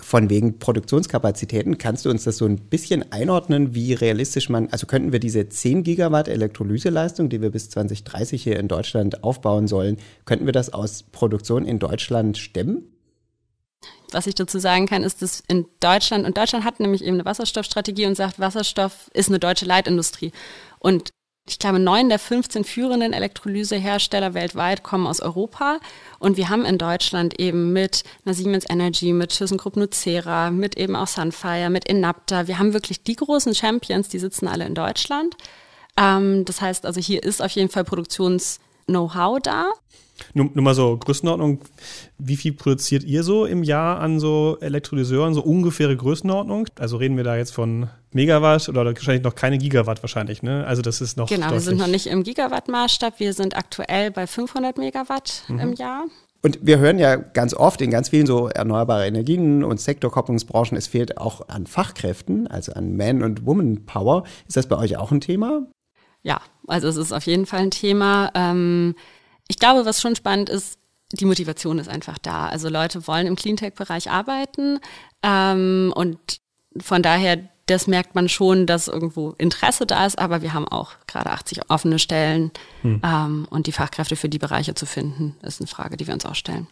Von 0.00 0.28
wegen 0.28 0.58
Produktionskapazitäten, 0.58 1.78
kannst 1.78 2.04
du 2.04 2.10
uns 2.10 2.24
das 2.24 2.36
so 2.36 2.46
ein 2.46 2.56
bisschen 2.56 3.12
einordnen, 3.12 3.76
wie 3.76 3.94
realistisch 3.94 4.48
man, 4.48 4.68
also 4.70 4.86
könnten 4.86 5.12
wir 5.12 5.20
diese 5.20 5.48
10 5.48 5.84
Gigawatt 5.84 6.26
Elektrolyseleistung, 6.26 7.28
die 7.28 7.40
wir 7.40 7.50
bis 7.50 7.70
2030 7.70 8.42
hier 8.42 8.58
in 8.58 8.66
Deutschland 8.66 9.22
aufbauen 9.22 9.68
sollen, 9.68 9.98
könnten 10.24 10.46
wir 10.46 10.52
das 10.52 10.72
aus 10.72 11.04
Produktion 11.04 11.64
in 11.64 11.78
Deutschland 11.78 12.38
stemmen? 12.38 12.88
Was 14.10 14.26
ich 14.26 14.34
dazu 14.34 14.58
sagen 14.58 14.86
kann, 14.86 15.04
ist, 15.04 15.22
dass 15.22 15.42
in 15.46 15.66
Deutschland, 15.80 16.26
und 16.26 16.36
Deutschland 16.36 16.64
hat 16.64 16.80
nämlich 16.80 17.04
eben 17.04 17.14
eine 17.14 17.24
Wasserstoffstrategie 17.24 18.06
und 18.06 18.16
sagt, 18.16 18.38
Wasserstoff 18.38 19.10
ist 19.12 19.28
eine 19.28 19.38
deutsche 19.38 19.64
Leitindustrie. 19.64 20.32
Und 20.78 21.10
ich 21.46 21.58
glaube, 21.58 21.78
neun 21.78 22.08
der 22.08 22.18
15 22.18 22.64
führenden 22.64 23.12
Elektrolysehersteller 23.12 24.32
weltweit 24.32 24.82
kommen 24.82 25.06
aus 25.06 25.20
Europa. 25.20 25.78
Und 26.18 26.38
wir 26.38 26.48
haben 26.48 26.64
in 26.64 26.78
Deutschland 26.78 27.38
eben 27.38 27.74
mit 27.74 28.02
einer 28.24 28.34
Siemens 28.34 28.64
Energy, 28.68 29.12
mit 29.12 29.36
ThyssenKrupp 29.36 29.76
Nucera, 29.76 30.50
mit 30.50 30.78
eben 30.78 30.96
auch 30.96 31.06
Sunfire, 31.06 31.68
mit 31.68 31.86
Inapta. 31.86 32.46
Wir 32.46 32.58
haben 32.58 32.72
wirklich 32.72 33.02
die 33.02 33.16
großen 33.16 33.54
Champions, 33.54 34.08
die 34.08 34.18
sitzen 34.18 34.48
alle 34.48 34.64
in 34.64 34.74
Deutschland. 34.74 35.36
Ähm, 35.98 36.46
das 36.46 36.62
heißt 36.62 36.86
also, 36.86 36.98
hier 36.98 37.22
ist 37.22 37.42
auf 37.42 37.50
jeden 37.50 37.68
Fall 37.68 37.84
Produktions-Know-how 38.86 39.40
da. 39.40 39.70
Nur, 40.32 40.50
nur, 40.54 40.62
mal 40.62 40.74
so 40.74 40.96
Größenordnung, 40.96 41.60
wie 42.18 42.36
viel 42.36 42.52
produziert 42.52 43.02
ihr 43.02 43.24
so 43.24 43.46
im 43.46 43.64
Jahr 43.64 43.98
an 43.98 44.20
so 44.20 44.58
Elektrolyseuren, 44.60 45.34
so 45.34 45.42
ungefähre 45.42 45.96
Größenordnung? 45.96 46.68
Also 46.78 46.98
reden 46.98 47.16
wir 47.16 47.24
da 47.24 47.36
jetzt 47.36 47.52
von 47.52 47.90
Megawatt 48.12 48.68
oder 48.68 48.84
wahrscheinlich 48.84 49.24
noch 49.24 49.34
keine 49.34 49.58
Gigawatt 49.58 50.02
wahrscheinlich, 50.04 50.42
ne? 50.42 50.64
Also 50.66 50.82
das 50.82 51.00
ist 51.00 51.16
noch 51.16 51.28
Genau, 51.28 51.50
wir 51.50 51.60
sind 51.60 51.78
noch 51.78 51.88
nicht 51.88 52.06
im 52.06 52.22
Gigawatt-Maßstab, 52.22 53.14
wir 53.18 53.32
sind 53.32 53.56
aktuell 53.56 54.12
bei 54.12 54.28
500 54.28 54.78
Megawatt 54.78 55.42
mhm. 55.48 55.58
im 55.58 55.72
Jahr. 55.72 56.04
Und 56.42 56.58
wir 56.62 56.78
hören 56.78 56.98
ja 56.98 57.16
ganz 57.16 57.54
oft 57.54 57.80
in 57.80 57.90
ganz 57.90 58.10
vielen 58.10 58.26
so 58.26 58.48
erneuerbare 58.48 59.06
Energien 59.06 59.64
und 59.64 59.80
Sektorkopplungsbranchen, 59.80 60.76
es 60.76 60.86
fehlt 60.86 61.18
auch 61.18 61.48
an 61.48 61.66
Fachkräften, 61.66 62.46
also 62.46 62.72
an 62.72 62.96
Man- 62.96 63.22
und 63.22 63.46
Woman-Power. 63.46 64.24
Ist 64.46 64.56
das 64.56 64.68
bei 64.68 64.76
euch 64.76 64.96
auch 64.96 65.10
ein 65.10 65.20
Thema? 65.20 65.66
Ja, 66.24 66.40
also 66.66 66.88
es 66.88 66.96
ist 66.96 67.12
auf 67.12 67.26
jeden 67.26 67.46
Fall 67.46 67.60
ein 67.60 67.70
Thema. 67.70 68.32
Ähm, 68.34 68.96
ich 69.46 69.58
glaube, 69.58 69.86
was 69.86 70.00
schon 70.00 70.16
spannend 70.16 70.48
ist, 70.48 70.78
die 71.12 71.26
Motivation 71.26 71.78
ist 71.78 71.88
einfach 71.88 72.18
da. 72.18 72.48
Also 72.48 72.68
Leute 72.68 73.06
wollen 73.06 73.26
im 73.26 73.36
Cleantech-Bereich 73.36 74.10
arbeiten 74.10 74.80
ähm, 75.22 75.92
und 75.94 76.40
von 76.80 77.02
daher, 77.02 77.38
das 77.66 77.86
merkt 77.86 78.14
man 78.14 78.28
schon, 78.28 78.66
dass 78.66 78.88
irgendwo 78.88 79.30
Interesse 79.32 79.86
da 79.86 80.06
ist, 80.06 80.18
aber 80.18 80.42
wir 80.42 80.54
haben 80.54 80.66
auch 80.66 80.92
gerade 81.06 81.30
80 81.30 81.70
offene 81.70 81.98
Stellen 81.98 82.50
hm. 82.80 83.00
ähm, 83.04 83.46
und 83.50 83.66
die 83.66 83.72
Fachkräfte 83.72 84.16
für 84.16 84.28
die 84.28 84.38
Bereiche 84.38 84.74
zu 84.74 84.86
finden, 84.86 85.36
ist 85.42 85.60
eine 85.60 85.68
Frage, 85.68 85.96
die 85.96 86.06
wir 86.06 86.14
uns 86.14 86.26
auch 86.26 86.34
stellen. 86.34 86.66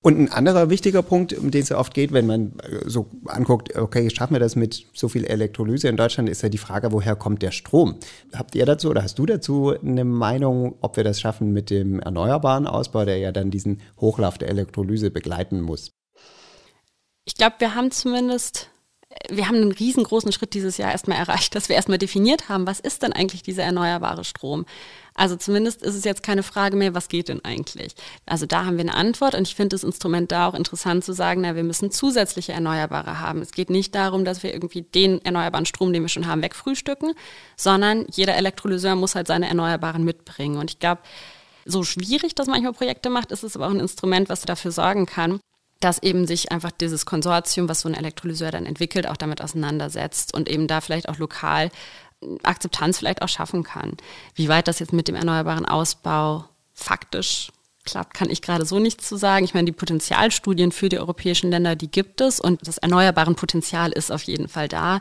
Und 0.00 0.16
ein 0.18 0.30
anderer 0.30 0.70
wichtiger 0.70 1.02
Punkt, 1.02 1.32
um 1.32 1.50
den 1.50 1.62
es 1.62 1.70
ja 1.70 1.78
oft 1.78 1.92
geht, 1.92 2.12
wenn 2.12 2.26
man 2.26 2.58
äh, 2.60 2.88
so 2.88 3.10
anguckt, 3.26 3.74
okay, 3.76 4.08
schaffen 4.10 4.34
wir 4.34 4.40
das 4.40 4.54
mit 4.54 4.86
so 4.94 5.08
viel 5.08 5.24
Elektrolyse 5.24 5.88
in 5.88 5.96
Deutschland, 5.96 6.28
ist 6.28 6.42
ja 6.42 6.48
die 6.48 6.58
Frage, 6.58 6.92
woher 6.92 7.16
kommt 7.16 7.42
der 7.42 7.50
Strom? 7.50 7.98
Habt 8.32 8.54
ihr 8.54 8.64
dazu 8.64 8.90
oder 8.90 9.02
hast 9.02 9.18
du 9.18 9.26
dazu 9.26 9.74
eine 9.82 10.04
Meinung, 10.04 10.76
ob 10.82 10.96
wir 10.96 11.04
das 11.04 11.20
schaffen 11.20 11.52
mit 11.52 11.70
dem 11.70 11.98
erneuerbaren 11.98 12.68
Ausbau, 12.68 13.04
der 13.04 13.18
ja 13.18 13.32
dann 13.32 13.50
diesen 13.50 13.80
Hochlauf 14.00 14.38
der 14.38 14.48
Elektrolyse 14.48 15.10
begleiten 15.10 15.60
muss? 15.60 15.90
Ich 17.24 17.34
glaube, 17.34 17.56
wir 17.58 17.74
haben 17.74 17.90
zumindest 17.90 18.70
wir 19.30 19.48
haben 19.48 19.56
einen 19.56 19.72
riesengroßen 19.72 20.32
Schritt 20.32 20.54
dieses 20.54 20.76
Jahr 20.76 20.92
erstmal 20.92 21.18
erreicht, 21.18 21.54
dass 21.54 21.68
wir 21.68 21.76
erstmal 21.76 21.98
definiert 21.98 22.48
haben, 22.48 22.66
was 22.66 22.78
ist 22.78 23.02
denn 23.02 23.12
eigentlich 23.12 23.42
dieser 23.42 23.62
erneuerbare 23.62 24.22
Strom? 24.22 24.66
Also 25.18 25.34
zumindest 25.34 25.82
ist 25.82 25.96
es 25.96 26.04
jetzt 26.04 26.22
keine 26.22 26.44
Frage 26.44 26.76
mehr, 26.76 26.94
was 26.94 27.08
geht 27.08 27.28
denn 27.28 27.44
eigentlich? 27.44 27.94
Also 28.24 28.46
da 28.46 28.64
haben 28.64 28.76
wir 28.76 28.82
eine 28.82 28.94
Antwort 28.94 29.34
und 29.34 29.48
ich 29.48 29.56
finde 29.56 29.74
das 29.74 29.82
Instrument 29.82 30.30
da 30.30 30.46
auch 30.46 30.54
interessant 30.54 31.04
zu 31.04 31.12
sagen, 31.12 31.40
na, 31.40 31.56
wir 31.56 31.64
müssen 31.64 31.90
zusätzliche 31.90 32.52
Erneuerbare 32.52 33.18
haben. 33.18 33.42
Es 33.42 33.50
geht 33.50 33.68
nicht 33.68 33.96
darum, 33.96 34.24
dass 34.24 34.44
wir 34.44 34.54
irgendwie 34.54 34.82
den 34.82 35.24
erneuerbaren 35.24 35.66
Strom, 35.66 35.92
den 35.92 36.02
wir 36.02 36.08
schon 36.08 36.28
haben, 36.28 36.40
wegfrühstücken, 36.40 37.14
sondern 37.56 38.06
jeder 38.12 38.36
Elektrolyseur 38.36 38.94
muss 38.94 39.16
halt 39.16 39.26
seine 39.26 39.48
Erneuerbaren 39.48 40.04
mitbringen. 40.04 40.56
Und 40.56 40.70
ich 40.70 40.78
glaube, 40.78 41.02
so 41.64 41.82
schwierig 41.82 42.36
das 42.36 42.46
manchmal 42.46 42.72
Projekte 42.72 43.10
macht, 43.10 43.32
ist 43.32 43.42
es 43.42 43.56
aber 43.56 43.66
auch 43.66 43.72
ein 43.72 43.80
Instrument, 43.80 44.28
was 44.28 44.42
dafür 44.42 44.70
sorgen 44.70 45.06
kann, 45.06 45.40
dass 45.80 46.00
eben 46.00 46.28
sich 46.28 46.52
einfach 46.52 46.70
dieses 46.70 47.06
Konsortium, 47.06 47.68
was 47.68 47.80
so 47.80 47.88
ein 47.88 47.94
Elektrolyseur 47.94 48.52
dann 48.52 48.66
entwickelt, 48.66 49.08
auch 49.08 49.16
damit 49.16 49.42
auseinandersetzt 49.42 50.32
und 50.32 50.48
eben 50.48 50.68
da 50.68 50.80
vielleicht 50.80 51.08
auch 51.08 51.18
lokal 51.18 51.70
Akzeptanz 52.42 52.98
vielleicht 52.98 53.22
auch 53.22 53.28
schaffen 53.28 53.62
kann. 53.62 53.96
Wie 54.34 54.48
weit 54.48 54.68
das 54.68 54.78
jetzt 54.78 54.92
mit 54.92 55.08
dem 55.08 55.14
erneuerbaren 55.14 55.66
Ausbau 55.66 56.44
faktisch 56.74 57.50
klappt, 57.84 58.14
kann 58.14 58.30
ich 58.30 58.42
gerade 58.42 58.64
so 58.64 58.78
nichts 58.78 59.08
zu 59.08 59.16
sagen. 59.16 59.44
Ich 59.44 59.54
meine, 59.54 59.66
die 59.66 59.72
Potenzialstudien 59.72 60.72
für 60.72 60.88
die 60.88 60.98
europäischen 60.98 61.50
Länder, 61.50 61.76
die 61.76 61.90
gibt 61.90 62.20
es 62.20 62.40
und 62.40 62.66
das 62.66 62.78
erneuerbaren 62.78 63.34
Potenzial 63.34 63.92
ist 63.92 64.10
auf 64.10 64.22
jeden 64.22 64.48
Fall 64.48 64.68
da. 64.68 65.00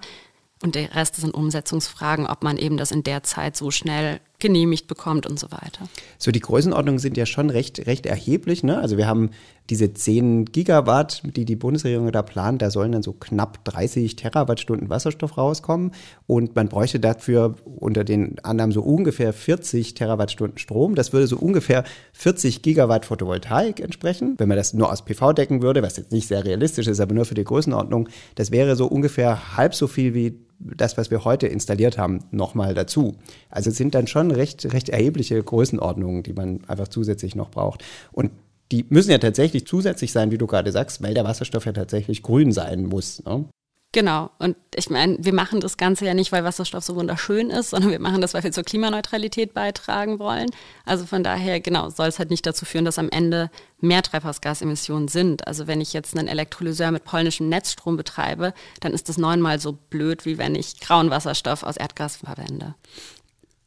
Und 0.64 0.76
der 0.76 0.96
Rest 0.96 1.16
sind 1.18 1.34
Umsetzungsfragen, 1.34 2.26
ob 2.26 2.44
man 2.44 2.58
eben 2.58 2.78
das 2.78 2.92
in 2.92 3.04
der 3.04 3.24
Zeit 3.24 3.56
so 3.56 3.70
schnell 3.70 4.20
genehmigt 4.40 4.88
bekommt 4.88 5.26
und 5.26 5.40
so 5.40 5.52
weiter. 5.52 5.90
So, 6.20 6.32
die 6.32 6.40
Größenordnungen 6.40 7.00
sind 7.00 7.18
ja 7.18 7.26
schon 7.26 7.50
recht, 7.50 7.88
recht 7.88 8.06
erheblich. 8.06 8.64
Ne? 8.64 8.80
Also 8.80 8.98
wir 8.98 9.08
haben 9.08 9.32
diese 9.70 9.94
10 9.94 10.46
Gigawatt, 10.46 11.24
die 11.36 11.44
die 11.44 11.56
Bundesregierung 11.56 12.12
da 12.12 12.22
plant, 12.22 12.62
da 12.62 12.70
sollen 12.70 12.92
dann 12.92 13.02
so 13.02 13.14
knapp 13.14 13.66
30 13.66 14.16
Terawattstunden 14.16 14.90
Wasserstoff 14.90 15.38
rauskommen. 15.38 15.92
Und 16.28 16.56
man 16.56 16.70
bräuchte 16.70 17.00
dafür 17.00 17.56
unter 17.66 18.04
den 18.04 18.36
Annahmen 18.44 18.72
so 18.72 18.82
ungefähr 18.82 19.34
40 19.34 19.96
Terawattstunden 19.96 20.60
Strom. 20.60 20.94
Das 20.94 21.14
würde 21.14 21.26
so 21.26 21.38
ungefähr 21.38 21.84
40 22.14 22.62
Gigawatt 22.62 23.06
Photovoltaik 23.06 23.80
entsprechen. 23.80 24.36
Wenn 24.38 24.48
man 24.48 24.58
das 24.58 24.74
nur 24.74 24.92
aus 24.92 25.04
PV 25.04 25.34
decken 25.34 25.64
würde, 25.64 25.82
was 25.82 25.98
jetzt 25.98 26.12
nicht 26.12 26.28
sehr 26.28 26.46
realistisch 26.46 26.88
ist, 26.88 27.00
aber 27.00 27.16
nur 27.16 27.26
für 27.26 27.36
die 27.36 27.44
Größenordnung, 27.44 28.08
das 28.36 28.52
wäre 28.52 28.76
so 28.76 28.86
ungefähr 28.86 29.58
halb 29.58 29.74
so 29.74 29.88
viel 29.88 30.14
wie 30.14 30.47
das, 30.60 30.98
was 30.98 31.12
wir 31.12 31.24
heute 31.24 31.48
installiert 31.48 31.98
haben, 31.98 32.26
nochmal 32.32 32.74
dazu. 32.74 33.16
Also 33.50 33.70
es 33.70 33.78
sind 33.78 33.96
dann 33.96 34.08
schon 34.08 34.32
recht, 34.32 34.74
recht 34.74 34.90
erhebliche 34.90 35.42
Größenordnungen, 35.42 36.24
die 36.24 36.34
man 36.34 36.62
einfach 36.68 36.88
zusätzlich 36.88 37.36
noch 37.36 37.52
braucht. 37.52 37.84
Und 38.12 38.32
die 38.72 38.86
müssen 38.90 39.12
ja 39.12 39.18
tatsächlich 39.18 39.66
zusätzlich 39.66 40.12
sein, 40.12 40.32
wie 40.32 40.38
du 40.38 40.48
gerade 40.48 40.72
sagst, 40.72 41.02
weil 41.02 41.14
der 41.14 41.24
Wasserstoff 41.24 41.66
ja 41.66 41.72
tatsächlich 41.72 42.22
grün 42.22 42.52
sein 42.52 42.86
muss. 42.86 43.24
Ne? 43.24 43.46
Genau. 43.94 44.32
Und 44.38 44.58
ich 44.76 44.90
meine, 44.90 45.18
wir 45.20 45.34
machen 45.34 45.62
das 45.62 45.78
Ganze 45.78 46.06
ja 46.06 46.14
nicht, 46.14 46.32
weil 46.32 46.44
Wasserstoff 46.44 46.84
so 46.84 46.96
wunderschön 46.96 47.50
ist, 47.50 47.70
sondern 47.70 47.90
wir 47.92 48.00
machen 48.00 48.20
das, 48.20 48.34
weil 48.34 48.44
wir 48.44 48.52
zur 48.52 48.64
Klimaneutralität 48.64 49.54
beitragen 49.54 50.20
wollen. 50.20 50.50
Also 50.86 51.06
von 51.06 51.24
daher, 51.24 51.62
genau, 51.62 51.90
soll 51.90 52.08
es 52.08 52.20
halt 52.20 52.30
nicht 52.30 52.46
dazu 52.46 52.66
führen, 52.66 52.84
dass 52.86 53.00
am 53.00 53.10
Ende 53.10 53.50
mehr 53.80 54.04
Treibhausgasemissionen 54.04 55.08
sind. 55.08 55.48
Also 55.48 55.68
wenn 55.68 55.80
ich 55.80 55.94
jetzt 55.94 56.18
einen 56.18 56.28
Elektrolyseur 56.28 56.92
mit 56.92 57.06
polnischem 57.06 57.48
Netzstrom 57.48 57.96
betreibe, 57.96 58.54
dann 58.82 58.94
ist 58.94 59.08
das 59.08 59.18
neunmal 59.18 59.60
so 59.60 59.72
blöd, 59.74 60.26
wie 60.26 60.38
wenn 60.38 60.56
ich 60.56 60.80
grauen 60.82 61.10
Wasserstoff 61.10 61.64
aus 61.64 61.78
Erdgas 61.78 62.18
verwende. 62.18 62.76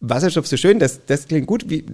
Wasserstoff 0.01 0.47
so 0.47 0.57
schön, 0.57 0.79
das, 0.79 1.05
das 1.05 1.29
klingt 1.29 1.47
gut. 1.47 1.69
Wie, 1.69 1.85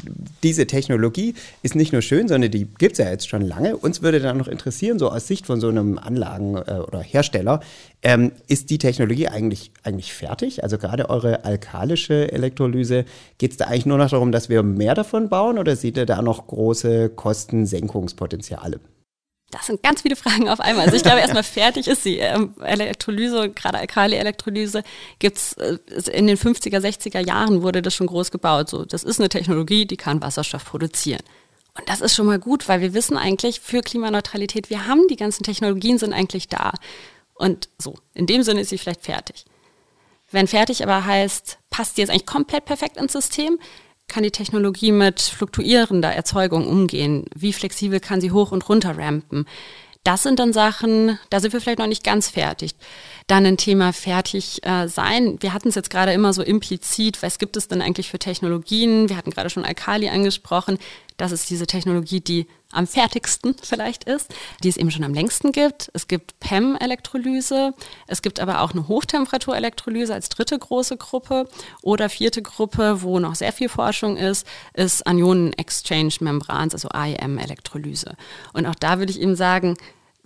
diese 0.43 0.67
Technologie 0.67 1.35
ist 1.63 1.75
nicht 1.75 1.93
nur 1.93 2.03
schön, 2.03 2.29
sondern 2.29 2.53
die 2.53 2.67
gibt 2.79 2.93
es 2.93 2.99
ja 2.99 3.11
jetzt 3.11 3.29
schon 3.29 3.43
lange. 3.43 3.77
Uns 3.77 4.01
würde 4.01 4.21
dann 4.21 4.39
noch 4.39 4.47
interessieren, 4.47 5.01
so 5.01 5.11
aus 5.11 5.27
Sicht 5.27 5.45
von 5.45 5.61
so 5.61 5.69
einem 5.69 5.99
Anlagen- 5.99 6.57
äh, 6.57 6.79
oder 6.87 7.01
Hersteller, 7.01 7.61
ähm, 8.03 8.31
ist 8.47 8.71
die 8.71 8.79
Technologie 8.79 9.27
eigentlich, 9.27 9.73
eigentlich 9.83 10.13
fertig? 10.13 10.63
Also 10.63 10.79
gerade 10.79 11.11
eure 11.11 11.45
alkalische 11.45 12.31
Elektrolyse, 12.31 13.05
geht 13.39 13.51
es 13.51 13.57
da 13.57 13.67
eigentlich 13.67 13.87
nur 13.87 13.99
noch 13.99 14.11
darum, 14.11 14.31
dass 14.31 14.49
wir 14.49 14.63
mehr 14.63 14.95
davon 14.95 15.29
bauen 15.29 15.59
oder 15.59 15.75
seht 15.75 15.97
ihr 15.97 16.07
da 16.07 16.23
noch 16.23 16.47
große 16.47 17.09
Kostensenkungspotenziale? 17.11 18.79
Das 19.51 19.67
sind 19.67 19.83
ganz 19.83 20.03
viele 20.03 20.17
Fragen 20.17 20.49
auf 20.49 20.59
einmal. 20.59 20.87
Also 20.87 20.97
ich 20.97 21.03
glaube, 21.03 21.21
erstmal 21.21 21.45
fertig 21.45 21.87
ist 21.87 22.03
sie. 22.03 22.19
Ähm, 22.19 22.55
Elektrolyse, 22.61 23.51
gerade 23.51 23.79
Alkali-Elektrolyse, 23.79 24.83
gibt's 25.21 25.53
äh, 25.55 25.79
in 26.13 26.27
den 26.27 26.37
50er, 26.37 26.79
60er 26.81 27.21
Jahren 27.21 27.63
wurde 27.63 27.81
das 27.81 27.95
schon 27.95 28.09
groß 28.09 28.33
gebaut. 28.33 28.69
So, 28.69 28.85
das 28.85 29.05
ist 29.05 29.21
eine 29.21 29.29
Technologie, 29.29 29.87
die 29.87 29.97
kann 29.97 30.21
Wasserstoff 30.21 30.65
produzieren. 30.65 31.23
Und 31.79 31.89
das 31.89 32.01
ist 32.01 32.15
schon 32.15 32.27
mal 32.27 32.39
gut, 32.39 32.69
weil 32.69 32.81
wir 32.81 32.95
wissen 32.95 33.17
eigentlich 33.17 33.61
für 33.61 33.83
Klimaneutralität, 33.83 34.71
wir 34.71 34.87
haben 34.87 35.07
die 35.09 35.17
ganzen 35.17 35.45
Technologien 35.45 35.99
sind 35.99 36.13
eigentlich 36.13 36.49
da. 36.49 36.73
Und 37.35 37.69
so, 37.79 37.95
in 38.15 38.27
dem 38.27 38.43
Sinne 38.43 38.63
ist 38.63 38.71
sie 38.71 38.79
vielleicht 38.79 39.05
fertig. 39.05 39.45
Wenn 40.31 40.49
fertig 40.49 40.83
aber 40.83 41.05
heißt, 41.05 41.59
passt 41.71 41.97
die 41.97 42.01
jetzt 42.01 42.11
eigentlich 42.11 42.27
komplett 42.27 42.65
perfekt 42.65 42.97
ins 42.97 43.13
System, 43.13 43.59
kann 44.09 44.23
die 44.23 44.31
Technologie 44.31 44.93
mit 44.93 45.21
fluktuierender 45.21 46.13
Erzeugung 46.13 46.67
umgehen? 46.67 47.25
Wie 47.35 47.53
flexibel 47.53 48.01
kann 48.01 48.21
sie 48.21 48.31
hoch 48.31 48.53
und 48.53 48.69
runter 48.69 48.97
rampen? 48.97 49.47
Das 50.07 50.23
sind 50.23 50.39
dann 50.39 50.53
Sachen, 50.53 51.19
da 51.31 51.41
sind 51.41 51.53
wir 51.53 51.61
vielleicht 51.61 51.81
noch 51.81 51.89
nicht 51.89 52.05
ganz 52.05 52.31
fertig. 52.31 52.77
Dann 53.27 53.45
ein 53.45 53.57
Thema 53.57 53.93
fertig 53.93 54.65
äh, 54.65 54.87
sein. 54.87 55.37
Wir 55.41 55.53
hatten 55.53 55.67
es 55.69 55.75
jetzt 55.75 55.91
gerade 55.91 56.13
immer 56.13 56.33
so 56.33 56.43
implizit, 56.43 57.25
was 57.25 57.39
gibt 57.41 57.57
es 57.57 57.67
denn 57.67 57.83
eigentlich 57.83 58.09
für 58.09 58.21
Technologien? 58.21 59.09
Wir 59.09 59.17
hatten 59.17 59.33
gerade 59.33 59.51
schon 59.51 59.65
Alkali 59.65 60.09
angesprochen. 60.09 60.79
Das 61.17 61.33
ist 61.33 61.49
diese 61.49 61.67
Technologie, 61.67 62.21
die 62.21 62.47
am 62.73 62.87
fertigsten 62.87 63.55
vielleicht 63.63 64.05
ist, 64.05 64.35
die 64.63 64.69
es 64.69 64.77
eben 64.77 64.91
schon 64.91 65.05
am 65.05 65.15
längsten 65.15 65.53
gibt. 65.53 65.91
Es 65.95 66.09
gibt 66.09 66.39
PEM-Elektrolyse, 66.41 67.73
es 68.07 68.23
gibt 68.23 68.39
aber 68.41 68.61
auch 68.61 68.73
eine 68.73 68.87
Hochtemperatur-Elektrolyse 68.87 70.13
als 70.13 70.29
dritte 70.29 70.59
große 70.59 70.97
Gruppe 70.97 71.49
oder 71.83 72.09
vierte 72.09 72.43
Gruppe, 72.43 73.03
wo 73.03 73.19
noch 73.19 73.35
sehr 73.35 73.53
viel 73.53 73.69
Forschung 73.69 74.17
ist, 74.17 74.47
ist 74.75 75.07
Anionen-Exchange-Membrans, 75.07 76.75
also 76.75 76.89
IEM-Elektrolyse. 76.95 78.15
Und 78.53 78.67
auch 78.67 78.75
da 78.75 78.99
würde 78.99 79.13
ich 79.13 79.21
eben 79.21 79.37
sagen, 79.37 79.77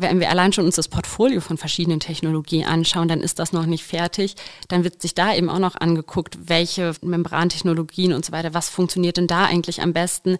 wenn 0.00 0.18
wir 0.18 0.30
allein 0.30 0.52
schon 0.52 0.64
uns 0.64 0.76
das 0.76 0.88
Portfolio 0.88 1.40
von 1.40 1.58
verschiedenen 1.58 2.00
Technologien 2.00 2.64
anschauen, 2.64 3.08
dann 3.08 3.20
ist 3.20 3.38
das 3.38 3.52
noch 3.52 3.66
nicht 3.66 3.84
fertig. 3.84 4.34
Dann 4.68 4.82
wird 4.82 5.02
sich 5.02 5.14
da 5.14 5.34
eben 5.34 5.50
auch 5.50 5.58
noch 5.58 5.76
angeguckt, 5.76 6.38
welche 6.48 6.94
Membrantechnologien 7.02 8.14
und 8.14 8.24
so 8.24 8.32
weiter, 8.32 8.54
was 8.54 8.70
funktioniert 8.70 9.18
denn 9.18 9.26
da 9.26 9.44
eigentlich 9.44 9.82
am 9.82 9.92
besten? 9.92 10.38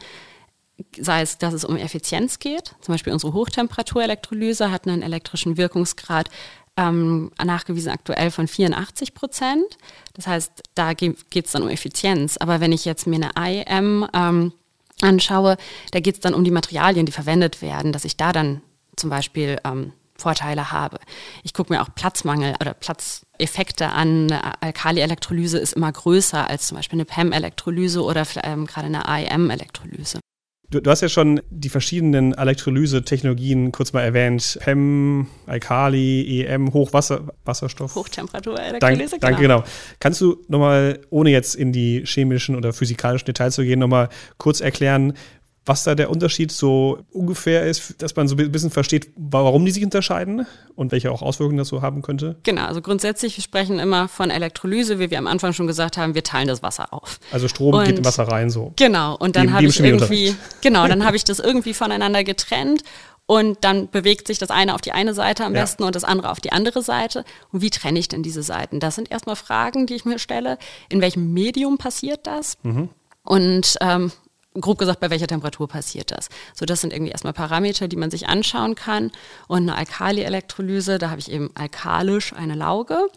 Sei 0.98 1.22
es, 1.22 1.38
dass 1.38 1.54
es 1.54 1.64
um 1.64 1.76
Effizienz 1.76 2.38
geht. 2.38 2.74
Zum 2.80 2.94
Beispiel 2.94 3.12
unsere 3.12 3.32
Hochtemperaturelektrolyse 3.32 4.70
hat 4.70 4.86
einen 4.86 5.02
elektrischen 5.02 5.56
Wirkungsgrad 5.56 6.28
ähm, 6.76 7.30
nachgewiesen 7.42 7.92
aktuell 7.92 8.30
von 8.30 8.48
84 8.48 9.14
Prozent. 9.14 9.78
Das 10.14 10.26
heißt, 10.26 10.52
da 10.74 10.92
geht 10.94 11.18
es 11.34 11.52
dann 11.52 11.62
um 11.62 11.68
Effizienz. 11.68 12.36
Aber 12.36 12.60
wenn 12.60 12.72
ich 12.72 12.84
jetzt 12.84 13.06
mir 13.06 13.20
eine 13.34 13.62
IM 13.62 14.06
ähm, 14.14 14.52
anschaue, 15.02 15.56
da 15.92 16.00
geht 16.00 16.16
es 16.16 16.20
dann 16.20 16.34
um 16.34 16.44
die 16.44 16.50
Materialien, 16.50 17.06
die 17.06 17.12
verwendet 17.12 17.62
werden, 17.62 17.92
dass 17.92 18.04
ich 18.04 18.16
da 18.16 18.32
dann 18.32 18.62
zum 18.96 19.10
Beispiel 19.10 19.58
ähm, 19.64 19.92
Vorteile 20.16 20.70
habe. 20.70 20.98
Ich 21.42 21.54
gucke 21.54 21.72
mir 21.72 21.82
auch 21.82 21.88
Platzmangel 21.94 22.54
oder 22.60 22.74
Platzeffekte 22.74 23.88
an. 23.88 24.30
Alkali-Elektrolyse 24.60 25.58
ist 25.58 25.72
immer 25.72 25.90
größer 25.90 26.48
als 26.48 26.68
zum 26.68 26.76
Beispiel 26.76 26.98
eine 26.98 27.06
PEM-Elektrolyse 27.06 28.02
oder 28.02 28.26
ähm, 28.44 28.66
gerade 28.66 28.86
eine 28.86 29.08
AEM-Elektrolyse. 29.08 30.20
Du, 30.70 30.80
du, 30.80 30.88
hast 30.88 31.00
ja 31.00 31.08
schon 31.08 31.40
die 31.50 31.68
verschiedenen 31.68 32.32
Elektrolyse-Technologien 32.32 33.72
kurz 33.72 33.92
mal 33.92 34.02
erwähnt. 34.02 34.56
PEM, 34.62 35.26
Alkali, 35.46 36.44
EM, 36.44 36.72
Hochwasser, 36.72 37.28
Wasserstoff. 37.44 37.96
Hochtemperatur-Elektrolyse, 37.96 39.18
Dank, 39.18 39.20
Danke, 39.20 39.42
genau. 39.42 39.64
Kannst 39.98 40.20
du 40.20 40.38
nochmal, 40.46 41.00
ohne 41.10 41.30
jetzt 41.30 41.56
in 41.56 41.72
die 41.72 42.04
chemischen 42.06 42.54
oder 42.54 42.72
physikalischen 42.72 43.26
Details 43.26 43.56
zu 43.56 43.64
gehen, 43.64 43.80
nochmal 43.80 44.10
kurz 44.38 44.60
erklären, 44.60 45.14
was 45.70 45.84
da 45.84 45.94
der 45.94 46.10
Unterschied 46.10 46.50
so 46.50 46.98
ungefähr 47.12 47.62
ist, 47.62 48.02
dass 48.02 48.16
man 48.16 48.26
so 48.26 48.34
ein 48.34 48.50
bisschen 48.50 48.72
versteht, 48.72 49.12
warum 49.14 49.64
die 49.64 49.70
sich 49.70 49.84
unterscheiden 49.84 50.44
und 50.74 50.90
welche 50.90 51.12
auch 51.12 51.22
Auswirkungen 51.22 51.58
das 51.58 51.68
so 51.68 51.80
haben 51.80 52.02
könnte? 52.02 52.34
Genau, 52.42 52.64
also 52.64 52.82
grundsätzlich, 52.82 53.36
wir 53.36 53.44
sprechen 53.44 53.78
immer 53.78 54.08
von 54.08 54.30
Elektrolyse, 54.30 54.98
wie 54.98 55.12
wir 55.12 55.18
am 55.18 55.28
Anfang 55.28 55.52
schon 55.52 55.68
gesagt 55.68 55.96
haben, 55.96 56.16
wir 56.16 56.24
teilen 56.24 56.48
das 56.48 56.64
Wasser 56.64 56.92
auf. 56.92 57.20
Also 57.30 57.46
Strom 57.46 57.74
und, 57.74 57.84
geht 57.84 57.98
in 57.98 58.04
Wasser 58.04 58.24
rein 58.24 58.50
so. 58.50 58.72
Genau, 58.74 59.16
und 59.16 59.36
dann 59.36 59.52
habe 59.52 59.64
ich 59.64 59.78
irgendwie, 59.78 60.34
genau, 60.60 60.88
dann 60.88 61.04
habe 61.04 61.16
ich 61.16 61.22
das 61.22 61.38
irgendwie 61.38 61.72
voneinander 61.72 62.24
getrennt 62.24 62.82
und 63.26 63.58
dann 63.60 63.88
bewegt 63.88 64.26
sich 64.26 64.38
das 64.38 64.50
eine 64.50 64.74
auf 64.74 64.80
die 64.80 64.90
eine 64.90 65.14
Seite 65.14 65.44
am 65.44 65.54
ja. 65.54 65.60
besten 65.60 65.84
und 65.84 65.94
das 65.94 66.02
andere 66.02 66.30
auf 66.32 66.40
die 66.40 66.50
andere 66.50 66.82
Seite. 66.82 67.24
Und 67.52 67.62
wie 67.62 67.70
trenne 67.70 68.00
ich 68.00 68.08
denn 68.08 68.24
diese 68.24 68.42
Seiten? 68.42 68.80
Das 68.80 68.96
sind 68.96 69.08
erstmal 69.08 69.36
Fragen, 69.36 69.86
die 69.86 69.94
ich 69.94 70.04
mir 70.04 70.18
stelle. 70.18 70.58
In 70.88 71.00
welchem 71.00 71.32
Medium 71.32 71.78
passiert 71.78 72.26
das? 72.26 72.58
Mhm. 72.64 72.88
Und 73.22 73.76
ähm, 73.80 74.10
grob 74.54 74.78
gesagt, 74.78 75.00
bei 75.00 75.10
welcher 75.10 75.26
Temperatur 75.26 75.68
passiert 75.68 76.10
das. 76.10 76.28
So, 76.54 76.66
das 76.66 76.80
sind 76.80 76.92
irgendwie 76.92 77.12
erstmal 77.12 77.32
Parameter, 77.32 77.88
die 77.88 77.96
man 77.96 78.10
sich 78.10 78.28
anschauen 78.28 78.74
kann. 78.74 79.12
Und 79.46 79.62
eine 79.62 79.76
Alkali-Elektrolyse, 79.76 80.98
da 80.98 81.10
habe 81.10 81.20
ich 81.20 81.30
eben 81.30 81.50
alkalisch 81.54 82.32
eine 82.32 82.54
Lauge. 82.54 83.08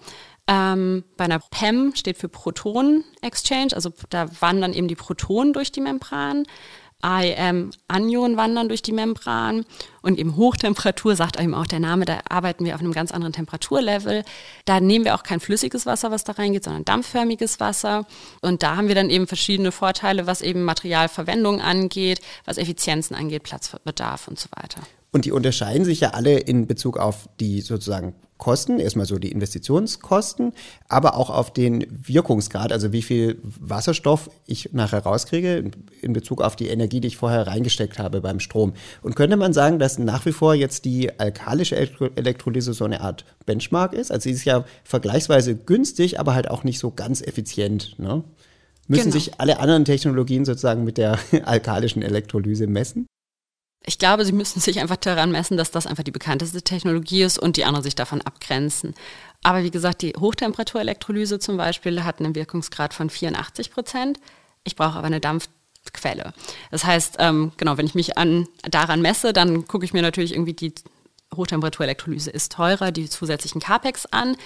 Ähm, 0.46 1.06
bei 1.16 1.24
einer 1.26 1.40
PEM 1.40 1.94
steht 1.96 2.18
für 2.18 2.28
Proton-Exchange, 2.28 3.70
also 3.74 3.94
da 4.10 4.28
wandern 4.42 4.74
eben 4.74 4.90
die 4.90 4.96
Protonen 4.96 5.54
durch 5.54 5.72
die 5.72 5.80
Membran. 5.80 6.46
IM 7.04 7.72
Anion 7.88 8.38
wandern 8.38 8.70
durch 8.70 8.82
die 8.82 8.94
Membran 8.94 9.66
und 10.02 10.18
eben 10.18 10.36
Hochtemperatur, 10.36 11.16
sagt 11.16 11.40
eben 11.40 11.54
auch 11.54 11.68
der 11.68 11.80
Name, 11.80 12.06
da 12.06 12.20
arbeiten 12.30 12.66
wir 12.66 12.76
auf 12.76 12.82
einem 12.82 12.94
ganz 12.94 13.12
anderen 13.12 13.34
Temperaturlevel. 13.34 14.24
Da 14.66 14.80
nehmen 14.80 15.06
wir 15.06 15.16
auch 15.16 15.24
kein 15.24 15.40
flüssiges 15.40 15.86
Wasser, 15.86 16.12
was 16.12 16.24
da 16.24 16.34
reingeht, 16.34 16.64
sondern 16.64 16.86
dampfförmiges 16.86 17.60
Wasser. 17.60 18.06
Und 18.42 18.64
da 18.64 18.78
haben 18.78 18.88
wir 18.88 18.96
dann 18.96 19.10
eben 19.10 19.28
verschiedene 19.28 19.72
Vorteile, 19.72 20.28
was 20.28 20.42
eben 20.42 20.64
Materialverwendung 20.64 21.62
angeht, 21.62 22.22
was 22.46 22.58
Effizienzen 22.58 23.16
angeht, 23.16 23.44
Platzbedarf 23.44 24.28
und 24.28 24.40
so 24.40 24.48
weiter. 24.56 24.82
Und 25.14 25.26
die 25.26 25.32
unterscheiden 25.32 25.86
sich 25.86 26.02
ja 26.02 26.10
alle 26.10 26.40
in 26.40 26.68
Bezug 26.68 26.98
auf 26.98 27.30
die 27.40 27.62
sozusagen 27.62 28.16
Kosten, 28.40 28.80
erstmal 28.80 29.06
so 29.06 29.20
die 29.20 29.32
Investitionskosten, 29.32 30.52
aber 30.90 31.16
auch 31.16 31.30
auf 31.30 31.54
den 31.54 31.86
Wirkungsgrad, 31.90 32.74
also 32.74 32.92
wie 32.92 33.04
viel 33.04 33.40
Wasserstoff 33.44 34.30
ich 34.48 34.74
nachher 34.74 35.04
rauskriege 35.04 35.72
in 36.02 36.12
Bezug 36.12 36.42
auf 36.42 36.58
die 36.58 36.68
Energie, 36.68 37.00
die 37.00 37.08
ich 37.08 37.16
vorher 37.16 37.48
reingesteckt 37.48 38.00
habe 38.00 38.20
beim 38.20 38.42
Strom. 38.42 38.74
Und 39.02 39.16
könnte 39.16 39.38
man 39.38 39.54
sagen, 39.54 39.80
dass 39.80 39.98
nach 39.98 40.26
wie 40.26 40.34
vor 40.34 40.56
jetzt 40.56 40.84
die 40.84 41.18
alkalische 41.20 41.78
Elektrolyse 41.78 42.74
so 42.74 42.84
eine 42.84 43.00
Art 43.00 43.24
Benchmark 43.46 43.94
ist? 43.94 44.12
Also 44.12 44.24
sie 44.24 44.32
ist 44.32 44.46
ja 44.46 44.66
vergleichsweise 44.84 45.56
günstig, 45.56 46.20
aber 46.20 46.34
halt 46.34 46.50
auch 46.50 46.66
nicht 46.66 46.80
so 46.80 46.92
ganz 46.92 47.22
effizient. 47.22 47.98
Ne? 47.98 48.24
Müssen 48.88 49.04
genau. 49.04 49.14
sich 49.14 49.40
alle 49.40 49.60
anderen 49.60 49.86
Technologien 49.86 50.44
sozusagen 50.44 50.84
mit 50.84 50.98
der 50.98 51.18
alkalischen 51.46 52.02
Elektrolyse 52.02 52.68
messen? 52.68 53.06
Ich 53.86 54.00
glaube, 54.00 54.26
sie 54.26 54.32
müssen 54.32 54.60
sich 54.60 54.80
einfach 54.80 54.96
daran 54.96 55.32
messen, 55.32 55.58
dass 55.58 55.72
das 55.72 55.88
einfach 55.88 56.04
die 56.04 56.12
bekannteste 56.12 56.62
Technologie 56.62 57.24
ist 57.24 57.38
und 57.38 57.58
die 57.58 57.66
anderen 57.66 57.84
sich 57.84 57.96
davon 57.96 58.22
abgrenzen. 58.22 58.96
Aber 59.44 59.64
wie 59.64 59.72
gesagt, 59.72 60.02
die 60.02 60.14
Hochtemperaturelektrolyse 60.18 61.40
zum 61.40 61.58
Beispiel 61.58 62.04
hat 62.04 62.20
einen 62.20 62.34
Wirkungsgrad 62.34 62.94
von 62.94 63.10
84 63.10 63.72
Prozent. 63.72 64.20
Ich 64.64 64.78
brauche 64.78 64.98
aber 64.98 65.08
eine 65.08 65.20
Dampfquelle. 65.20 66.34
Das 66.72 66.86
heißt, 66.86 67.18
ähm, 67.20 67.52
genau, 67.58 67.78
wenn 67.78 67.86
ich 67.86 67.96
mich 67.96 68.18
an, 68.18 68.48
daran 68.64 69.02
messe, 69.02 69.34
dann 69.34 69.68
gucke 69.68 69.84
ich 69.84 69.94
mir 69.94 70.02
natürlich 70.02 70.34
irgendwie 70.34 70.54
die 70.54 70.74
Hochtemperaturelektrolyse 71.36 72.30
ist 72.30 72.52
teurer, 72.54 72.92
die 72.92 73.10
zusätzlichen 73.10 73.60
CAPEX 73.60 74.06
an, 74.08 74.38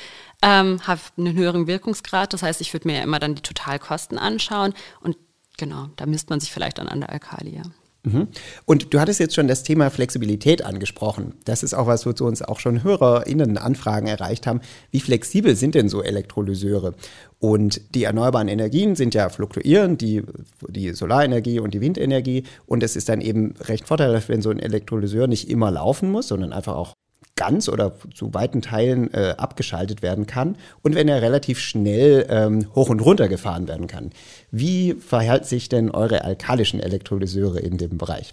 ähm, 0.42 0.86
hat 0.88 1.00
einen 1.18 1.36
höheren 1.36 1.68
Wirkungsgrad. 1.68 2.34
Das 2.34 2.44
heißt, 2.44 2.62
ich 2.62 2.74
würde 2.74 2.88
mir 2.88 2.98
ja 2.98 3.04
immer 3.04 3.20
dann 3.20 3.36
die 3.36 3.42
Totalkosten 3.42 4.18
anschauen 4.18 4.74
und 5.02 5.18
genau, 5.58 5.90
da 5.96 6.06
misst 6.06 6.30
man 6.30 6.40
sich 6.40 6.52
vielleicht 6.52 6.78
dann 6.78 6.88
an 6.88 7.02
der 7.02 7.12
Alkali. 7.12 7.62
Mhm. 8.08 8.28
Und 8.66 8.94
du 8.94 9.00
hattest 9.00 9.20
jetzt 9.20 9.36
schon 9.36 9.48
das 9.48 9.64
Thema 9.64 9.90
Flexibilität 9.90 10.64
angesprochen. 10.64 11.34
Das 11.46 11.64
ist 11.64 11.74
auch 11.74 11.88
was, 11.88 12.06
wozu 12.06 12.26
uns 12.26 12.42
auch 12.42 12.60
schon 12.60 12.84
HörerInnen 12.84 13.58
Anfragen 13.58 14.08
erreicht 14.08 14.48
haben. 14.48 14.62
Wie 14.92 15.00
flexibel 15.00 15.56
sind 15.56 15.76
denn 15.76 15.90
so 15.90 16.02
Elektrolyseure? 16.02 16.96
Und 17.40 17.94
die 17.94 18.04
erneuerbaren 18.04 18.48
Energien 18.48 18.96
sind 18.96 19.14
ja 19.14 19.30
fluktuierend, 19.30 20.02
die, 20.02 20.24
die 20.68 20.94
Solarenergie 20.94 21.60
und 21.60 21.74
die 21.74 21.82
Windenergie. 21.82 22.44
Und 22.66 22.82
es 22.82 22.96
ist 22.96 23.10
dann 23.10 23.22
eben 23.22 23.54
recht 23.62 23.88
vorteilhaft, 23.88 24.30
wenn 24.30 24.42
so 24.42 24.50
ein 24.50 24.60
Elektrolyseur 24.60 25.28
nicht 25.28 25.50
immer 25.50 25.70
laufen 25.70 26.12
muss, 26.12 26.28
sondern 26.30 26.54
einfach 26.54 26.76
auch 26.76 26.94
ganz 27.38 27.70
oder 27.70 27.94
zu 28.14 28.34
weiten 28.34 28.62
Teilen 28.62 29.14
äh, 29.14 29.36
abgeschaltet 29.38 30.02
werden 30.02 30.28
kann 30.28 30.58
und 30.84 30.96
wenn 30.96 31.08
er 31.08 31.22
relativ 31.22 31.60
schnell 31.60 32.28
ähm, 32.30 32.68
hoch 32.76 32.90
und 32.90 33.00
runter 33.00 33.30
gefahren 33.30 33.70
werden 33.70 33.88
kann. 33.88 34.12
Wie 34.52 34.94
verhält 34.96 35.46
sich 35.46 35.70
denn 35.70 35.90
eure 35.92 36.26
alkalischen 36.26 36.82
Elektrolyseure 36.82 37.60
in 37.60 37.78
dem 37.78 37.98
Bereich? 37.98 38.32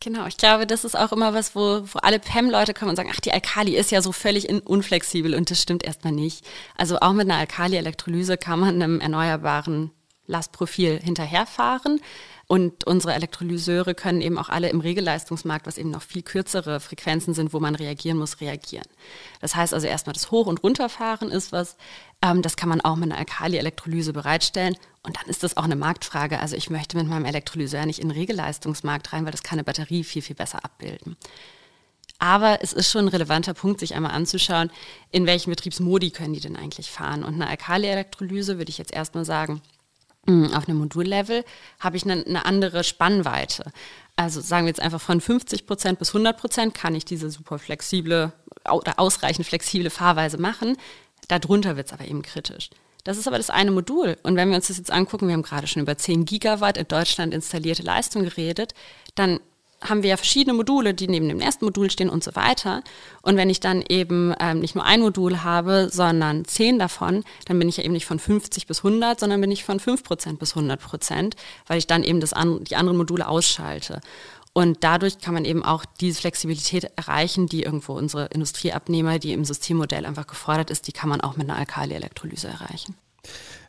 Genau, 0.00 0.26
ich 0.26 0.36
glaube, 0.36 0.66
das 0.66 0.84
ist 0.84 0.94
auch 0.94 1.12
immer 1.12 1.32
was, 1.32 1.54
wo, 1.54 1.82
wo 1.82 1.98
alle 2.00 2.18
PEM-Leute 2.18 2.74
kommen 2.74 2.90
und 2.90 2.96
sagen, 2.96 3.10
ach, 3.12 3.20
die 3.20 3.32
Alkali 3.32 3.76
ist 3.76 3.90
ja 3.90 4.02
so 4.02 4.12
völlig 4.12 4.48
unflexibel 4.66 5.34
und 5.34 5.50
das 5.50 5.62
stimmt 5.62 5.84
erstmal 5.84 6.12
nicht. 6.12 6.44
Also 6.76 6.98
auch 7.00 7.12
mit 7.12 7.28
einer 7.28 7.38
Alkali-Elektrolyse 7.38 8.36
kann 8.36 8.60
man 8.60 8.74
einem 8.74 9.00
erneuerbaren 9.00 9.90
Lastprofil 10.26 11.00
hinterherfahren. 11.02 12.00
Und 12.48 12.84
unsere 12.84 13.14
Elektrolyseure 13.14 13.94
können 13.94 14.20
eben 14.20 14.38
auch 14.38 14.48
alle 14.48 14.68
im 14.68 14.78
Regelleistungsmarkt, 14.78 15.66
was 15.66 15.78
eben 15.78 15.90
noch 15.90 16.02
viel 16.02 16.22
kürzere 16.22 16.78
Frequenzen 16.78 17.34
sind, 17.34 17.52
wo 17.52 17.58
man 17.58 17.74
reagieren 17.74 18.18
muss, 18.18 18.40
reagieren. 18.40 18.86
Das 19.40 19.56
heißt 19.56 19.74
also 19.74 19.88
erstmal 19.88 20.14
das 20.14 20.30
Hoch- 20.30 20.46
und 20.46 20.62
Runterfahren 20.62 21.30
ist 21.32 21.50
was, 21.50 21.76
ähm, 22.22 22.42
das 22.42 22.56
kann 22.56 22.68
man 22.68 22.80
auch 22.80 22.94
mit 22.94 23.10
einer 23.10 23.18
Alkali-Elektrolyse 23.18 24.12
bereitstellen. 24.12 24.76
Und 25.02 25.16
dann 25.16 25.26
ist 25.26 25.42
das 25.42 25.56
auch 25.56 25.64
eine 25.64 25.74
Marktfrage. 25.74 26.38
Also 26.38 26.54
ich 26.54 26.70
möchte 26.70 26.96
mit 26.96 27.08
meinem 27.08 27.24
Elektrolyseur 27.24 27.84
nicht 27.84 27.98
in 27.98 28.08
den 28.08 28.16
Regelleistungsmarkt 28.16 29.12
rein, 29.12 29.24
weil 29.24 29.32
das 29.32 29.42
kann 29.42 29.58
eine 29.58 29.64
Batterie 29.64 30.04
viel, 30.04 30.22
viel 30.22 30.36
besser 30.36 30.64
abbilden. 30.64 31.16
Aber 32.18 32.62
es 32.62 32.72
ist 32.72 32.90
schon 32.90 33.06
ein 33.06 33.08
relevanter 33.08 33.54
Punkt, 33.54 33.80
sich 33.80 33.94
einmal 33.94 34.12
anzuschauen, 34.12 34.70
in 35.10 35.26
welchen 35.26 35.50
Betriebsmodi 35.50 36.10
können 36.10 36.32
die 36.32 36.40
denn 36.40 36.56
eigentlich 36.56 36.90
fahren. 36.90 37.24
Und 37.24 37.34
eine 37.34 37.48
Alkali-Elektrolyse 37.48 38.56
würde 38.58 38.70
ich 38.70 38.78
jetzt 38.78 38.92
erstmal 38.92 39.24
sagen, 39.24 39.60
auf 40.26 40.68
einem 40.68 40.78
Modullevel 40.78 41.44
habe 41.80 41.96
ich 41.96 42.04
eine, 42.04 42.24
eine, 42.24 42.44
andere 42.44 42.84
Spannweite. 42.84 43.70
Also 44.16 44.40
sagen 44.40 44.66
wir 44.66 44.70
jetzt 44.70 44.80
einfach 44.80 45.00
von 45.00 45.20
50 45.20 45.66
Prozent 45.66 45.98
bis 45.98 46.10
100 46.10 46.36
Prozent 46.38 46.74
kann 46.74 46.94
ich 46.94 47.04
diese 47.04 47.30
super 47.30 47.58
flexible 47.58 48.32
oder 48.70 48.98
ausreichend 48.98 49.46
flexible 49.46 49.90
Fahrweise 49.90 50.38
machen. 50.38 50.76
Darunter 51.28 51.76
wird 51.76 51.86
es 51.86 51.92
aber 51.92 52.06
eben 52.06 52.22
kritisch. 52.22 52.70
Das 53.04 53.18
ist 53.18 53.28
aber 53.28 53.36
das 53.36 53.50
eine 53.50 53.70
Modul. 53.70 54.16
Und 54.24 54.34
wenn 54.34 54.48
wir 54.48 54.56
uns 54.56 54.66
das 54.66 54.78
jetzt 54.78 54.90
angucken, 54.90 55.28
wir 55.28 55.34
haben 55.34 55.42
gerade 55.42 55.68
schon 55.68 55.82
über 55.82 55.96
10 55.96 56.24
Gigawatt 56.24 56.76
in 56.76 56.88
Deutschland 56.88 57.32
installierte 57.32 57.82
Leistung 57.82 58.24
geredet, 58.24 58.74
dann 59.14 59.38
haben 59.82 60.02
wir 60.02 60.10
ja 60.10 60.16
verschiedene 60.16 60.54
Module, 60.54 60.94
die 60.94 61.08
neben 61.08 61.28
dem 61.28 61.40
ersten 61.40 61.64
Modul 61.64 61.90
stehen 61.90 62.08
und 62.08 62.24
so 62.24 62.34
weiter. 62.34 62.82
Und 63.22 63.36
wenn 63.36 63.50
ich 63.50 63.60
dann 63.60 63.82
eben 63.88 64.34
ähm, 64.40 64.60
nicht 64.60 64.74
nur 64.74 64.84
ein 64.84 65.00
Modul 65.00 65.42
habe, 65.42 65.88
sondern 65.90 66.44
zehn 66.44 66.78
davon, 66.78 67.24
dann 67.46 67.58
bin 67.58 67.68
ich 67.68 67.76
ja 67.76 67.84
eben 67.84 67.92
nicht 67.92 68.06
von 68.06 68.18
50 68.18 68.66
bis 68.66 68.78
100, 68.78 69.20
sondern 69.20 69.40
bin 69.40 69.50
ich 69.50 69.64
von 69.64 69.80
5 69.80 70.02
Prozent 70.02 70.38
bis 70.38 70.56
100 70.56 70.80
Prozent, 70.80 71.36
weil 71.66 71.78
ich 71.78 71.86
dann 71.86 72.02
eben 72.02 72.20
das 72.20 72.32
an, 72.32 72.64
die 72.64 72.76
anderen 72.76 72.96
Module 72.96 73.28
ausschalte. 73.28 74.00
Und 74.52 74.78
dadurch 74.80 75.18
kann 75.18 75.34
man 75.34 75.44
eben 75.44 75.62
auch 75.62 75.84
diese 76.00 76.18
Flexibilität 76.18 76.90
erreichen, 76.96 77.46
die 77.46 77.62
irgendwo 77.62 77.92
unsere 77.92 78.26
Industrieabnehmer, 78.26 79.18
die 79.18 79.34
im 79.34 79.44
Systemmodell 79.44 80.06
einfach 80.06 80.26
gefordert 80.26 80.70
ist, 80.70 80.88
die 80.88 80.92
kann 80.92 81.10
man 81.10 81.20
auch 81.20 81.36
mit 81.36 81.50
einer 81.50 81.58
Alkali-Elektrolyse 81.58 82.48
erreichen. 82.48 82.94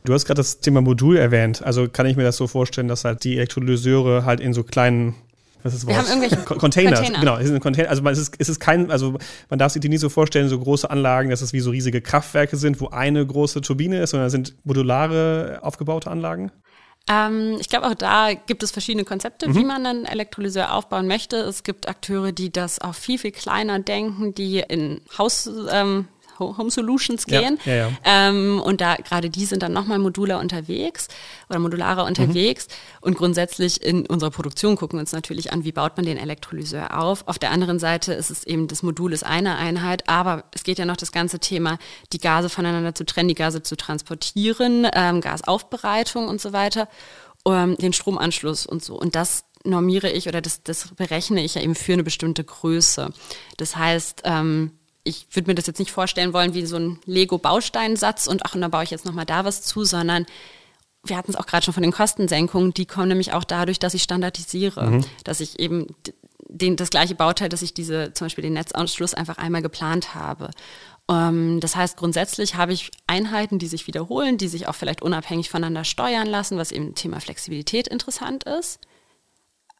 Du 0.06 0.14
hast 0.14 0.26
gerade 0.26 0.40
das 0.40 0.62
Thema 0.62 0.80
Modul 0.80 1.18
erwähnt. 1.18 1.62
Also 1.62 1.90
kann 1.90 2.06
ich 2.06 2.16
mir 2.16 2.24
das 2.24 2.38
so 2.38 2.48
vorstellen, 2.48 2.88
dass 2.88 3.04
halt 3.04 3.26
die 3.26 3.36
Elektrolyseure 3.36 4.24
halt 4.24 4.40
in 4.40 4.54
so 4.54 4.64
kleinen 4.64 5.16
was 5.64 5.74
ist 5.74 5.84
das 5.84 5.88
Wir 5.88 5.98
haben 5.98 6.08
irgendwelche 6.08 6.38
Container. 6.38 6.96
Container. 6.96 7.20
Genau, 7.20 7.38
es 7.38 7.46
ist 7.46 7.52
ein 7.52 7.60
Container. 7.60 7.90
Also 7.90 8.08
es 8.08 8.20
ist, 8.20 8.36
es 8.38 8.50
ist 8.50 8.60
kein, 8.60 8.92
also 8.92 9.18
man 9.50 9.60
darf 9.60 9.72
sich 9.72 9.82
die 9.82 9.90
nie 9.90 9.98
so 9.98 10.10
vorstellen, 10.10 10.50
so 10.50 10.60
große 10.60 10.90
Anlagen, 10.90 11.30
dass 11.30 11.42
es 11.42 11.54
wie 11.54 11.60
so 11.60 11.72
riesige 11.72 12.02
Kraftwerke 12.02 12.58
sind, 12.58 12.80
wo 12.82 12.90
eine 12.90 13.26
große 13.26 13.62
Turbine 13.62 14.02
ist, 14.02 14.12
sondern 14.12 14.28
es 14.28 14.32
sind 14.32 14.56
modulare 14.64 15.60
aufgebaute 15.62 16.10
Anlagen. 16.10 16.52
Ähm, 17.10 17.58
ich 17.60 17.70
glaube, 17.70 17.88
auch 17.88 17.96
da 17.96 18.34
gibt 18.34 18.64
es 18.64 18.72
verschiedene 18.72 19.06
Konzepte, 19.06 19.48
mhm. 19.48 19.56
wie 19.56 19.64
man 19.64 19.86
einen 19.86 20.06
Elektrolyseur 20.06 20.74
aufbauen 20.74 21.08
möchte. 21.08 21.38
Es 21.38 21.64
gibt 21.64 21.88
Akteure, 21.88 22.32
die 22.32 22.52
das 22.52 22.80
auch 22.80 22.96
viel, 22.96 23.18
viel 23.18 23.32
kleiner 23.32 23.80
denken, 23.80 24.34
die 24.34 24.60
in 24.60 25.02
Haus, 25.18 25.50
ähm, 25.72 26.08
Home 26.40 26.70
Solutions 26.70 27.26
gehen. 27.26 27.60
Ja, 27.66 27.74
ja, 27.74 27.90
ja. 27.90 27.92
Ähm, 28.04 28.62
und 28.64 28.82
da 28.82 28.96
gerade 28.96 29.30
die 29.30 29.46
sind 29.46 29.64
dann 29.64 29.74
nochmal 29.74 30.00
modular 30.00 30.40
unterwegs 30.40 31.08
oder 31.50 31.60
modularer 31.60 32.06
unterwegs. 32.06 32.68
Mhm. 32.68 32.98
Und 33.02 33.18
grundsätzlich 33.18 33.84
in 33.84 34.06
unserer 34.06 34.32
Produktion 34.32 34.76
gucken 34.76 34.98
wir 34.98 35.02
uns 35.02 35.12
natürlich 35.12 35.52
an, 35.52 35.64
wie 35.64 35.72
baut 35.72 35.98
man 35.98 36.06
den 36.06 36.18
Elektrolyseur 36.18 36.98
auf. 37.00 37.28
Auf 37.28 37.40
der 37.40 37.52
anderen 37.52 37.80
Seite 37.80 38.14
ist 38.14 38.30
es 38.30 38.44
eben, 38.46 38.68
das 38.68 38.84
Modul 38.84 39.14
ist 39.14 39.26
eine 39.26 39.58
Einheit, 39.58 40.08
aber 40.08 40.44
es 40.54 40.64
geht 40.64 40.80
ja 40.80 40.86
noch 40.86 40.98
das 40.98 41.12
ganze 41.12 41.40
Thema, 41.40 41.78
die 42.14 42.20
Gase 42.20 42.50
voneinander 42.50 42.96
zu 42.96 43.06
trennen, 43.06 43.30
die 43.30 43.36
Gase 43.36 43.64
zu 43.64 43.76
transportieren, 43.76 44.88
ähm, 44.94 45.22
Gasaufbereitung 45.22 46.28
und 46.28 46.42
so 46.42 46.54
weiter, 46.54 46.88
ähm, 47.48 47.76
den 47.78 47.94
Stromanschluss 47.94 48.66
und 48.66 48.84
so. 48.84 49.00
Und 49.00 49.16
das 49.16 49.46
normiere 49.64 50.10
ich 50.10 50.28
oder 50.28 50.42
das, 50.42 50.64
das 50.64 50.90
berechne 50.96 51.44
ich 51.44 51.56
ja 51.56 51.62
eben 51.62 51.76
für 51.76 51.94
eine 51.94 52.04
bestimmte 52.04 52.44
Größe. 52.44 53.12
Das 53.58 53.76
heißt, 53.76 54.22
ähm, 54.26 54.72
ich 55.08 55.28
würde 55.32 55.50
mir 55.50 55.56
das 55.56 55.68
jetzt 55.68 55.80
nicht 55.80 55.92
vorstellen 55.92 56.34
wollen 56.34 56.54
wie 56.54 56.66
so 56.66 56.78
ein 56.78 57.00
Lego-Bausteinsatz 57.06 58.28
und 58.28 58.46
ach, 58.46 58.56
und 58.56 58.62
dann 58.62 58.72
baue 58.72 58.84
ich 58.84 58.92
jetzt 58.92 59.06
nochmal 59.06 59.26
da 59.26 59.46
was 59.46 59.62
zu, 59.62 59.86
sondern 59.86 60.26
wir 61.04 61.18
hatten 61.18 61.32
es 61.32 61.38
auch 61.38 61.46
gerade 61.46 61.64
schon 61.64 61.74
von 61.74 61.84
den 61.84 61.92
Kostensenkungen, 61.92 62.74
die 62.74 62.86
kommen 62.86 63.08
nämlich 63.08 63.34
auch 63.34 63.44
dadurch, 63.44 63.80
dass 63.80 63.94
ich 63.94 64.04
standardisiere, 64.04 64.86
mhm. 64.86 65.06
dass 65.24 65.40
ich 65.40 65.60
eben 65.60 65.88
den, 66.50 66.76
das 66.76 66.90
gleiche 66.90 67.16
Bauteil, 67.16 67.50
dass 67.50 67.62
ich 67.62 67.74
diese, 67.74 68.14
zum 68.14 68.26
Beispiel 68.26 68.42
den 68.42 68.54
Netzanschluss 68.54 69.14
einfach 69.14 69.38
einmal 69.38 69.62
geplant 69.62 70.16
habe. 70.16 70.52
Ähm, 71.10 71.60
das 71.60 71.76
heißt, 71.76 71.98
grundsätzlich 71.98 72.56
habe 72.56 72.74
ich 72.74 72.92
Einheiten, 73.06 73.60
die 73.60 73.68
sich 73.68 73.88
wiederholen, 73.88 74.38
die 74.38 74.48
sich 74.48 74.68
auch 74.68 74.76
vielleicht 74.76 75.02
unabhängig 75.02 75.50
voneinander 75.50 75.84
steuern 75.84 76.28
lassen, 76.28 76.58
was 76.58 76.72
eben 76.72 76.96
Thema 76.96 77.20
Flexibilität 77.20 77.88
interessant 77.88 78.44
ist. 78.44 78.80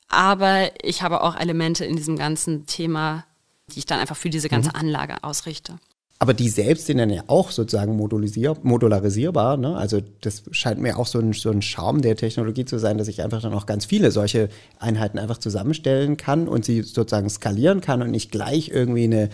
Aber 0.10 0.72
ich 0.84 1.02
habe 1.02 1.22
auch 1.22 1.36
Elemente 1.36 1.84
in 1.86 1.98
diesem 1.98 2.18
ganzen 2.18 2.66
Thema 2.66 3.26
die 3.72 3.80
ich 3.80 3.86
dann 3.86 4.00
einfach 4.00 4.18
für 4.18 4.30
diese 4.30 4.50
ganze 4.50 4.70
mhm. 4.70 4.76
Anlage 4.76 5.24
ausrichte. 5.24 5.80
Aber 6.20 6.34
die 6.34 6.50
selbst 6.50 6.88
sind 6.88 6.98
dann 6.98 7.12
ja 7.12 7.24
auch 7.28 7.52
sozusagen 7.52 7.96
modularisierbar. 7.96 9.56
Ne? 9.56 9.78
Also 9.78 10.02
das 10.22 10.44
scheint 10.52 10.82
mir 10.82 10.98
auch 10.98 11.06
so 11.06 11.20
ein, 11.20 11.34
so 11.34 11.52
ein 11.52 11.62
Charme 11.62 12.02
der 12.02 12.16
Technologie 12.16 12.66
zu 12.66 12.80
sein, 12.80 12.98
dass 12.98 13.08
ich 13.08 13.22
einfach 13.22 13.42
dann 13.42 13.54
auch 13.54 13.68
ganz 13.68 13.86
viele 13.86 14.10
solche 14.10 14.50
Einheiten 14.80 15.20
einfach 15.20 15.38
zusammenstellen 15.38 16.18
kann 16.18 16.48
und 16.48 16.66
sie 16.66 16.82
sozusagen 16.82 17.30
skalieren 17.30 17.82
kann 17.82 18.02
und 18.02 18.10
nicht 18.10 18.32
gleich 18.32 18.70
irgendwie 18.70 19.04
eine 19.04 19.30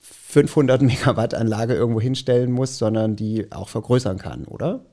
500 0.00 0.82
Megawatt 0.82 1.32
Anlage 1.32 1.74
irgendwo 1.74 2.02
hinstellen 2.02 2.52
muss, 2.52 2.76
sondern 2.76 3.16
die 3.16 3.50
auch 3.50 3.70
vergrößern 3.70 4.18
kann, 4.18 4.44
oder? 4.44 4.84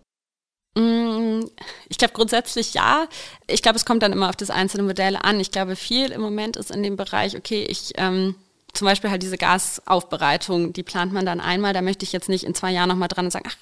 Mm, 0.78 1.42
ich 1.90 1.98
glaube 1.98 2.14
grundsätzlich 2.14 2.74
ja. 2.74 3.08
Ich 3.48 3.62
glaube, 3.62 3.76
es 3.76 3.86
kommt 3.86 4.02
dann 4.02 4.14
immer 4.14 4.30
auf 4.30 4.38
das 4.38 4.50
einzelne 4.50 4.84
Modell 4.84 5.18
an. 5.18 5.42
Ich 5.42 5.52
glaube, 5.52 5.76
viel 5.76 6.12
im 6.12 6.22
Moment 6.22 6.56
ist 6.56 6.72
in 6.72 6.84
dem 6.84 6.96
Bereich, 6.96 7.36
okay, 7.36 7.66
ich 7.70 7.92
ähm, 7.98 8.36
zum 8.74 8.86
Beispiel 8.86 9.10
halt 9.12 9.22
diese 9.22 9.38
Gasaufbereitung, 9.38 10.74
die 10.74 10.84
plant 10.84 11.14
man 11.14 11.26
dann 11.26 11.40
einmal, 11.40 11.74
da 11.74 11.82
möchte 11.82 12.04
ich 12.04 12.12
jetzt 12.12 12.30
nicht 12.30 12.44
in 12.44 12.56
zwei 12.56 12.72
Jahren 12.72 12.90
nochmal 12.90 13.08
dran 13.08 13.26
und 13.26 13.32
sagen, 13.32 13.48
ach, 13.48 13.56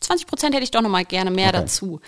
20 0.00 0.26
Prozent 0.26 0.54
hätte 0.54 0.64
ich 0.64 0.70
doch 0.70 0.82
nochmal 0.82 1.04
gerne 1.04 1.30
mehr 1.30 1.48
okay. 1.48 1.58
dazu. 1.58 2.00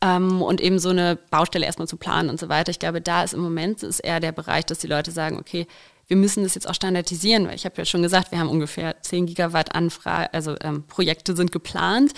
Ähm, 0.00 0.42
und 0.42 0.60
eben 0.60 0.78
so 0.78 0.90
eine 0.90 1.16
Baustelle 1.16 1.66
erstmal 1.66 1.88
zu 1.88 1.96
planen 1.96 2.30
und 2.30 2.38
so 2.38 2.48
weiter. 2.48 2.70
Ich 2.70 2.78
glaube, 2.78 3.00
da 3.00 3.24
ist 3.24 3.34
im 3.34 3.40
Moment 3.40 3.82
ist 3.82 4.00
eher 4.00 4.20
der 4.20 4.32
Bereich, 4.32 4.64
dass 4.66 4.78
die 4.78 4.86
Leute 4.86 5.10
sagen, 5.10 5.38
okay, 5.38 5.66
wir 6.06 6.16
müssen 6.16 6.42
das 6.42 6.54
jetzt 6.54 6.68
auch 6.68 6.74
standardisieren, 6.74 7.46
weil 7.48 7.54
ich 7.54 7.64
habe 7.64 7.74
ja 7.76 7.84
schon 7.84 8.02
gesagt, 8.02 8.30
wir 8.30 8.38
haben 8.38 8.48
ungefähr 8.48 9.02
10 9.02 9.26
Gigawatt 9.26 9.74
Anfrage, 9.74 10.32
also 10.32 10.56
ähm, 10.62 10.84
Projekte 10.84 11.36
sind 11.36 11.52
geplant. 11.52 12.12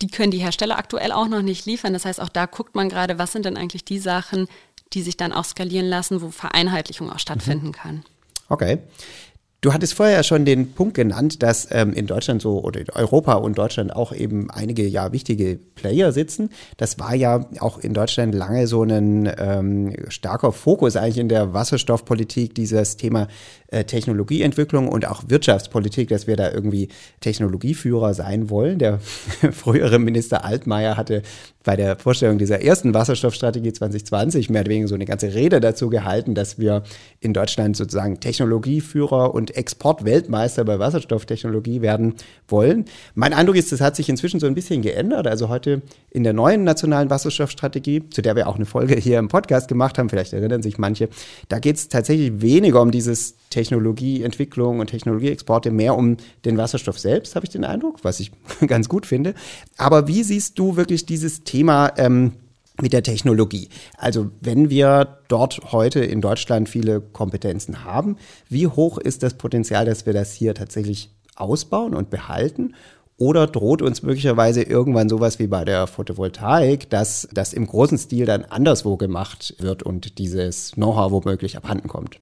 Die 0.00 0.08
können 0.08 0.30
die 0.30 0.38
Hersteller 0.38 0.78
aktuell 0.78 1.12
auch 1.12 1.28
noch 1.28 1.42
nicht 1.42 1.66
liefern. 1.66 1.92
Das 1.92 2.04
heißt, 2.04 2.20
auch 2.20 2.28
da 2.28 2.46
guckt 2.46 2.74
man 2.74 2.88
gerade, 2.88 3.18
was 3.18 3.32
sind 3.32 3.44
denn 3.44 3.56
eigentlich 3.56 3.84
die 3.84 3.98
Sachen, 3.98 4.48
die 4.92 5.02
sich 5.02 5.16
dann 5.16 5.32
auch 5.32 5.44
skalieren 5.44 5.86
lassen, 5.86 6.22
wo 6.22 6.30
Vereinheitlichung 6.30 7.12
auch 7.12 7.18
stattfinden 7.18 7.68
mhm. 7.68 7.72
kann. 7.72 8.04
Okay. 8.48 8.78
Du 9.60 9.72
hattest 9.72 9.94
vorher 9.94 10.22
schon 10.22 10.44
den 10.44 10.72
Punkt 10.72 10.94
genannt, 10.94 11.42
dass 11.42 11.66
ähm, 11.72 11.92
in 11.92 12.06
Deutschland 12.06 12.40
so 12.40 12.62
oder 12.62 12.78
in 12.78 12.90
Europa 12.90 13.34
und 13.34 13.58
Deutschland 13.58 13.92
auch 13.92 14.12
eben 14.12 14.52
einige 14.52 14.86
ja 14.86 15.10
wichtige 15.10 15.58
Player 15.74 16.12
sitzen. 16.12 16.50
Das 16.76 17.00
war 17.00 17.12
ja 17.16 17.44
auch 17.58 17.78
in 17.78 17.92
Deutschland 17.92 18.36
lange 18.36 18.68
so 18.68 18.84
ein 18.84 19.28
ähm, 19.36 19.96
starker 20.10 20.52
Fokus 20.52 20.94
eigentlich 20.94 21.18
in 21.18 21.28
der 21.28 21.54
Wasserstoffpolitik, 21.54 22.54
dieses 22.54 22.96
Thema 22.98 23.26
äh, 23.66 23.82
Technologieentwicklung 23.82 24.86
und 24.86 25.08
auch 25.08 25.24
Wirtschaftspolitik, 25.26 26.08
dass 26.08 26.28
wir 26.28 26.36
da 26.36 26.52
irgendwie 26.52 26.88
Technologieführer 27.18 28.14
sein 28.14 28.50
wollen. 28.50 28.78
Der 28.78 29.00
frühere 29.50 29.98
Minister 29.98 30.44
Altmaier 30.44 30.96
hatte 30.96 31.22
bei 31.64 31.76
der 31.76 31.96
Vorstellung 31.96 32.38
dieser 32.38 32.62
ersten 32.62 32.94
Wasserstoffstrategie 32.94 33.72
2020 33.72 34.48
mehr 34.48 34.62
oder 34.62 34.70
weniger 34.70 34.88
so 34.88 34.94
eine 34.94 35.04
ganze 35.04 35.34
Rede 35.34 35.60
dazu 35.60 35.90
gehalten, 35.90 36.34
dass 36.34 36.58
wir 36.58 36.82
in 37.20 37.32
Deutschland 37.32 37.76
sozusagen 37.76 38.20
Technologieführer 38.20 39.34
und 39.34 39.56
Exportweltmeister 39.56 40.64
bei 40.64 40.78
Wasserstofftechnologie 40.78 41.82
werden 41.82 42.14
wollen. 42.46 42.84
Mein 43.14 43.34
Eindruck 43.34 43.56
ist, 43.56 43.72
das 43.72 43.80
hat 43.80 43.96
sich 43.96 44.08
inzwischen 44.08 44.40
so 44.40 44.46
ein 44.46 44.54
bisschen 44.54 44.82
geändert. 44.82 45.26
Also 45.26 45.48
heute 45.48 45.82
in 46.10 46.24
der 46.24 46.32
neuen 46.32 46.64
nationalen 46.64 47.10
Wasserstoffstrategie, 47.10 48.08
zu 48.10 48.22
der 48.22 48.36
wir 48.36 48.48
auch 48.48 48.56
eine 48.56 48.66
Folge 48.66 48.96
hier 48.96 49.18
im 49.18 49.28
Podcast 49.28 49.68
gemacht 49.68 49.98
haben, 49.98 50.08
vielleicht 50.08 50.32
erinnern 50.32 50.62
sich 50.62 50.78
manche, 50.78 51.08
da 51.48 51.58
geht 51.58 51.76
es 51.76 51.88
tatsächlich 51.88 52.40
weniger 52.40 52.80
um 52.80 52.92
dieses 52.92 53.34
Technologieentwicklung 53.50 54.80
und 54.80 54.88
Technologieexporte, 54.88 55.70
mehr 55.70 55.96
um 55.96 56.16
den 56.44 56.56
Wasserstoff 56.56 56.98
selbst, 56.98 57.34
habe 57.36 57.46
ich 57.46 57.50
den 57.50 57.64
Eindruck, 57.64 58.04
was 58.04 58.20
ich 58.20 58.32
ganz 58.66 58.88
gut 58.88 59.06
finde. 59.06 59.34
Aber 59.76 60.08
wie 60.08 60.22
siehst 60.22 60.58
du 60.58 60.76
wirklich 60.76 61.06
dieses 61.06 61.44
Thema 61.44 61.92
ähm, 61.96 62.32
mit 62.80 62.92
der 62.92 63.02
Technologie? 63.02 63.68
Also 63.96 64.30
wenn 64.40 64.70
wir 64.70 65.18
dort 65.28 65.72
heute 65.72 66.00
in 66.00 66.20
Deutschland 66.20 66.68
viele 66.68 67.00
Kompetenzen 67.00 67.84
haben, 67.84 68.16
wie 68.48 68.66
hoch 68.66 68.98
ist 68.98 69.22
das 69.22 69.34
Potenzial, 69.34 69.84
dass 69.84 70.06
wir 70.06 70.12
das 70.12 70.32
hier 70.32 70.54
tatsächlich 70.54 71.10
ausbauen 71.36 71.94
und 71.94 72.10
behalten? 72.10 72.74
Oder 73.20 73.48
droht 73.48 73.82
uns 73.82 74.02
möglicherweise 74.02 74.62
irgendwann 74.62 75.08
sowas 75.08 75.40
wie 75.40 75.48
bei 75.48 75.64
der 75.64 75.88
Photovoltaik, 75.88 76.88
dass 76.88 77.28
das 77.32 77.52
im 77.52 77.66
großen 77.66 77.98
Stil 77.98 78.26
dann 78.26 78.44
anderswo 78.44 78.96
gemacht 78.96 79.56
wird 79.58 79.82
und 79.82 80.18
dieses 80.18 80.72
Know-how 80.72 81.10
womöglich 81.10 81.56
abhanden 81.56 81.88
kommt? 81.88 82.20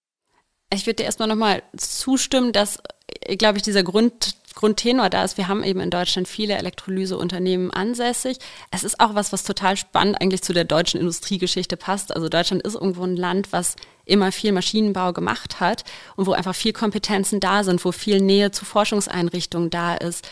Ich 0.72 0.86
würde 0.86 0.96
dir 0.96 1.04
erstmal 1.04 1.28
nochmal 1.28 1.62
zustimmen, 1.76 2.52
dass, 2.52 2.78
äh, 3.20 3.36
glaube 3.36 3.58
ich, 3.58 3.62
dieser 3.62 3.84
Grund, 3.84 4.36
Grundtenor 4.54 5.10
da 5.10 5.22
ist. 5.22 5.36
Wir 5.36 5.48
haben 5.48 5.62
eben 5.62 5.80
in 5.80 5.90
Deutschland 5.90 6.26
viele 6.26 6.54
Elektrolyseunternehmen 6.54 7.70
ansässig. 7.70 8.38
Es 8.70 8.84
ist 8.84 8.98
auch 8.98 9.14
was, 9.14 9.32
was 9.32 9.44
total 9.44 9.76
spannend 9.76 10.20
eigentlich 10.20 10.42
zu 10.42 10.52
der 10.52 10.64
deutschen 10.64 10.98
Industriegeschichte 10.98 11.76
passt. 11.76 12.14
Also 12.14 12.28
Deutschland 12.28 12.62
ist 12.62 12.74
irgendwo 12.74 13.04
ein 13.04 13.16
Land, 13.16 13.52
was 13.52 13.76
immer 14.06 14.32
viel 14.32 14.52
Maschinenbau 14.52 15.12
gemacht 15.12 15.60
hat 15.60 15.84
und 16.16 16.26
wo 16.26 16.32
einfach 16.32 16.54
viel 16.54 16.72
Kompetenzen 16.72 17.38
da 17.38 17.64
sind, 17.64 17.84
wo 17.84 17.92
viel 17.92 18.20
Nähe 18.20 18.50
zu 18.50 18.64
Forschungseinrichtungen 18.64 19.70
da 19.70 19.94
ist. 19.94 20.28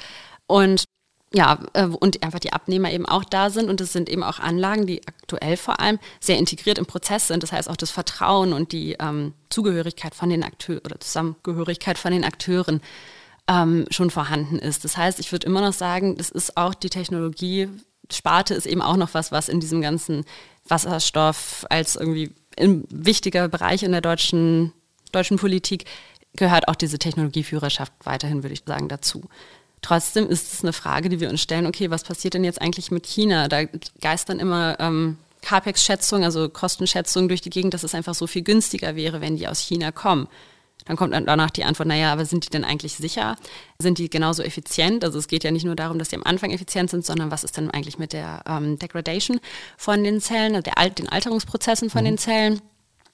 Und 0.46 0.84
ja, 1.34 1.58
äh, 1.72 1.86
und 1.86 2.22
einfach 2.22 2.38
die 2.38 2.52
Abnehmer 2.52 2.92
eben 2.92 3.06
auch 3.06 3.24
da 3.24 3.50
sind 3.50 3.68
und 3.68 3.80
es 3.80 3.92
sind 3.92 4.08
eben 4.08 4.22
auch 4.22 4.38
Anlagen, 4.38 4.86
die 4.86 5.06
aktuell 5.06 5.56
vor 5.56 5.80
allem 5.80 5.98
sehr 6.20 6.38
integriert 6.38 6.78
im 6.78 6.86
Prozess 6.86 7.26
sind. 7.26 7.42
Das 7.42 7.50
heißt 7.50 7.68
auch 7.68 7.76
das 7.76 7.90
Vertrauen 7.90 8.52
und 8.52 8.70
die 8.70 8.96
ähm, 9.00 9.34
Zugehörigkeit 9.50 10.14
von 10.14 10.30
den 10.30 10.44
Akteuren 10.44 10.82
oder 10.84 11.00
Zusammengehörigkeit 11.00 11.98
von 11.98 12.12
den 12.12 12.24
Akteuren 12.24 12.80
ähm, 13.48 13.84
schon 13.90 14.10
vorhanden 14.10 14.60
ist. 14.60 14.84
Das 14.84 14.96
heißt, 14.96 15.18
ich 15.18 15.32
würde 15.32 15.46
immer 15.46 15.60
noch 15.60 15.72
sagen, 15.72 16.16
das 16.16 16.30
ist 16.30 16.56
auch 16.56 16.72
die 16.72 16.88
Technologie, 16.88 17.68
Sparte 18.12 18.54
ist 18.54 18.66
eben 18.66 18.82
auch 18.82 18.96
noch 18.96 19.14
was, 19.14 19.32
was 19.32 19.48
in 19.48 19.60
diesem 19.60 19.80
ganzen 19.80 20.24
Wasserstoff 20.68 21.66
als 21.68 21.96
irgendwie 21.96 22.32
ein 22.58 22.84
wichtiger 22.90 23.48
Bereich 23.48 23.82
in 23.82 23.92
der 23.92 24.02
deutschen, 24.02 24.72
deutschen 25.10 25.38
Politik 25.38 25.86
gehört 26.36 26.68
auch 26.68 26.76
diese 26.76 26.98
Technologieführerschaft 26.98 27.92
weiterhin, 28.04 28.42
würde 28.42 28.54
ich 28.54 28.62
sagen, 28.66 28.88
dazu. 28.88 29.22
Trotzdem 29.84 30.30
ist 30.30 30.50
es 30.50 30.62
eine 30.62 30.72
Frage, 30.72 31.10
die 31.10 31.20
wir 31.20 31.28
uns 31.28 31.42
stellen, 31.42 31.66
okay, 31.66 31.90
was 31.90 32.04
passiert 32.04 32.32
denn 32.32 32.42
jetzt 32.42 32.58
eigentlich 32.58 32.90
mit 32.90 33.04
China? 33.04 33.48
Da 33.48 33.64
geistern 34.00 34.38
immer 34.40 34.80
ähm, 34.80 35.18
CAPEX-Schätzungen, 35.42 36.24
also 36.24 36.48
Kostenschätzungen 36.48 37.28
durch 37.28 37.42
die 37.42 37.50
Gegend, 37.50 37.74
dass 37.74 37.82
es 37.82 37.94
einfach 37.94 38.14
so 38.14 38.26
viel 38.26 38.40
günstiger 38.40 38.96
wäre, 38.96 39.20
wenn 39.20 39.36
die 39.36 39.46
aus 39.46 39.60
China 39.60 39.92
kommen. 39.92 40.26
Dann 40.86 40.96
kommt 40.96 41.12
dann 41.12 41.26
danach 41.26 41.50
die 41.50 41.64
Antwort, 41.64 41.86
naja, 41.86 42.14
aber 42.14 42.24
sind 42.24 42.46
die 42.46 42.48
denn 42.48 42.64
eigentlich 42.64 42.94
sicher? 42.94 43.36
Sind 43.78 43.98
die 43.98 44.08
genauso 44.08 44.42
effizient? 44.42 45.04
Also 45.04 45.18
es 45.18 45.28
geht 45.28 45.44
ja 45.44 45.50
nicht 45.50 45.66
nur 45.66 45.76
darum, 45.76 45.98
dass 45.98 46.08
die 46.08 46.16
am 46.16 46.24
Anfang 46.24 46.50
effizient 46.50 46.88
sind, 46.88 47.04
sondern 47.04 47.30
was 47.30 47.44
ist 47.44 47.58
denn 47.58 47.70
eigentlich 47.70 47.98
mit 47.98 48.14
der 48.14 48.42
ähm, 48.46 48.78
Degradation 48.78 49.38
von 49.76 50.02
den 50.02 50.22
Zellen, 50.22 50.54
also 50.54 50.62
der, 50.62 50.88
den 50.88 51.10
Alterungsprozessen 51.10 51.90
von 51.90 52.04
mhm. 52.04 52.06
den 52.06 52.18
Zellen? 52.18 52.62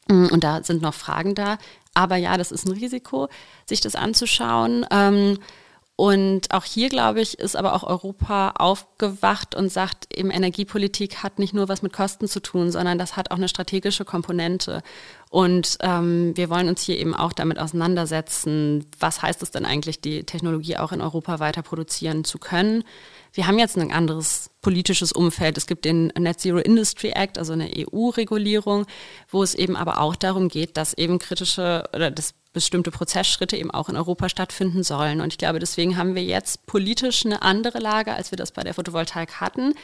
Mm, 0.07 0.27
und 0.27 0.45
da 0.45 0.63
sind 0.63 0.83
noch 0.83 0.95
Fragen 0.95 1.35
da. 1.35 1.59
Aber 1.95 2.15
ja, 2.15 2.37
das 2.37 2.53
ist 2.53 2.65
ein 2.65 2.73
Risiko, 2.75 3.29
sich 3.67 3.81
das 3.81 3.97
anzuschauen. 3.97 4.87
Ähm, 4.93 5.39
und 6.01 6.51
auch 6.55 6.65
hier, 6.65 6.89
glaube 6.89 7.21
ich, 7.21 7.39
ist 7.39 7.57
aber 7.57 7.75
auch 7.75 7.83
Europa 7.83 8.55
aufgewacht 8.57 9.55
und 9.55 9.71
sagt, 9.71 10.07
eben 10.17 10.31
Energiepolitik 10.31 11.23
hat 11.23 11.39
nicht 11.39 11.53
nur 11.53 11.69
was 11.69 11.83
mit 11.83 11.93
Kosten 11.93 12.27
zu 12.27 12.41
tun, 12.41 12.73
sondern 12.73 12.97
das 12.97 13.19
hat 13.19 13.31
auch 13.31 13.37
eine 13.37 13.51
strategische 13.51 14.07
Komponente. 14.07 14.83
Und 15.29 15.77
ähm, 15.81 16.35
wir 16.39 16.49
wollen 16.49 16.71
uns 16.71 16.81
hier 16.81 16.99
eben 16.99 17.15
auch 17.15 17.35
damit 17.35 17.59
auseinandersetzen, 17.59 18.87
was 18.99 19.21
heißt 19.21 19.43
es 19.43 19.51
denn 19.51 19.67
eigentlich, 19.67 20.01
die 20.01 20.25
Technologie 20.25 20.79
auch 20.79 20.93
in 20.93 21.03
Europa 21.03 21.39
weiter 21.39 21.61
produzieren 21.61 22.25
zu 22.25 22.39
können. 22.39 22.83
Wir 23.35 23.47
haben 23.47 23.59
jetzt 23.59 23.77
ein 23.77 23.93
anderes 23.93 24.49
politisches 24.63 25.13
Umfeld. 25.13 25.59
Es 25.59 25.67
gibt 25.67 25.85
den 25.85 26.07
Net 26.19 26.41
Zero 26.41 26.61
Industry 26.61 27.11
Act, 27.11 27.37
also 27.37 27.53
eine 27.53 27.71
EU-Regulierung, 27.77 28.87
wo 29.29 29.43
es 29.43 29.55
eben 29.55 29.77
aber 29.77 30.01
auch 30.01 30.17
darum 30.17 30.49
geht, 30.49 30.79
dass 30.79 30.95
eben 30.95 31.19
kritische 31.19 31.85
oder 31.95 32.11
das 32.11 32.33
bestimmte 32.53 32.91
Prozessschritte 32.91 33.57
eben 33.57 33.71
auch 33.71 33.89
in 33.89 33.97
Europa 33.97 34.29
stattfinden 34.29 34.83
sollen. 34.83 35.21
Und 35.21 35.33
ich 35.33 35.39
glaube, 35.39 35.59
deswegen 35.59 35.97
haben 35.97 36.15
wir 36.15 36.25
jetzt 36.25 36.67
politisch 36.67 37.25
eine 37.25 37.43
andere 37.43 37.79
Lage, 37.79 38.13
als 38.13 38.33
wir 38.33 38.37
das 38.37 38.51
bei 38.53 38.63
der 38.63 38.75
Photovoltaik 38.75 39.41
hatten. 39.41 39.75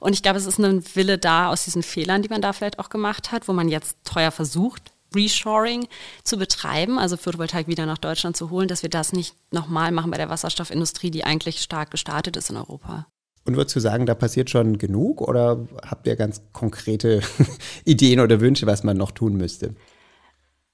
Und 0.00 0.12
ich 0.12 0.22
glaube, 0.22 0.38
es 0.38 0.46
ist 0.46 0.58
ein 0.58 0.84
Wille 0.94 1.18
da 1.18 1.50
aus 1.50 1.64
diesen 1.64 1.82
Fehlern, 1.82 2.22
die 2.22 2.28
man 2.28 2.42
da 2.42 2.52
vielleicht 2.52 2.78
auch 2.78 2.88
gemacht 2.88 3.32
hat, 3.32 3.48
wo 3.48 3.52
man 3.52 3.68
jetzt 3.68 3.96
teuer 4.04 4.30
versucht, 4.30 4.92
Reshoring 5.14 5.86
zu 6.24 6.36
betreiben, 6.36 6.98
also 6.98 7.16
Photovoltaik 7.16 7.68
wieder 7.68 7.86
nach 7.86 7.98
Deutschland 7.98 8.36
zu 8.36 8.50
holen, 8.50 8.68
dass 8.68 8.82
wir 8.82 8.90
das 8.90 9.12
nicht 9.12 9.34
nochmal 9.52 9.92
machen 9.92 10.10
bei 10.10 10.16
der 10.16 10.28
Wasserstoffindustrie, 10.28 11.10
die 11.10 11.24
eigentlich 11.24 11.62
stark 11.62 11.90
gestartet 11.90 12.36
ist 12.36 12.50
in 12.50 12.56
Europa. 12.56 13.06
Und 13.44 13.56
würdest 13.56 13.76
du 13.76 13.80
sagen, 13.80 14.06
da 14.06 14.14
passiert 14.14 14.50
schon 14.50 14.76
genug 14.76 15.20
oder 15.20 15.66
habt 15.82 16.08
ihr 16.08 16.16
ganz 16.16 16.42
konkrete 16.52 17.20
Ideen 17.84 18.18
oder 18.18 18.40
Wünsche, 18.40 18.66
was 18.66 18.82
man 18.82 18.96
noch 18.96 19.12
tun 19.12 19.36
müsste? 19.36 19.76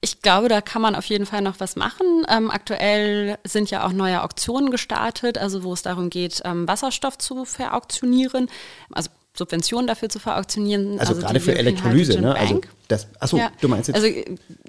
Ich 0.05 0.21
glaube, 0.21 0.49
da 0.49 0.61
kann 0.61 0.83
man 0.83 0.97
auf 0.97 1.05
jeden 1.05 1.27
Fall 1.27 1.43
noch 1.43 1.61
was 1.61 1.77
machen. 1.77 2.27
Ähm, 2.29 2.51
aktuell 2.51 3.39
sind 3.45 3.71
ja 3.71 3.87
auch 3.87 3.93
neue 3.93 4.25
Auktionen 4.25 4.73
gestartet, 4.73 5.39
also 5.39 5.63
wo 5.63 5.73
es 5.73 5.83
darum 5.83 6.11
geht, 6.11 6.43
ähm, 6.45 6.67
Wasserstoff 6.67 7.19
zu 7.19 7.45
verauktionieren. 7.45 8.51
Also 8.91 9.11
Subventionen 9.35 9.87
dafür 9.87 10.11
zu 10.11 10.19
verauktionieren. 10.19 10.99
Also, 11.01 11.15
also 11.15 11.27
gerade 11.27 11.41
für 11.41 11.57
Elektrolyse, 11.57 12.21
ne? 12.21 12.35
Also 12.35 12.61
das, 12.89 13.09
achso, 13.19 13.39
ja. 13.39 13.51
du 13.63 13.69
meinst 13.69 13.89
jetzt. 13.89 13.97
Also 13.97 14.07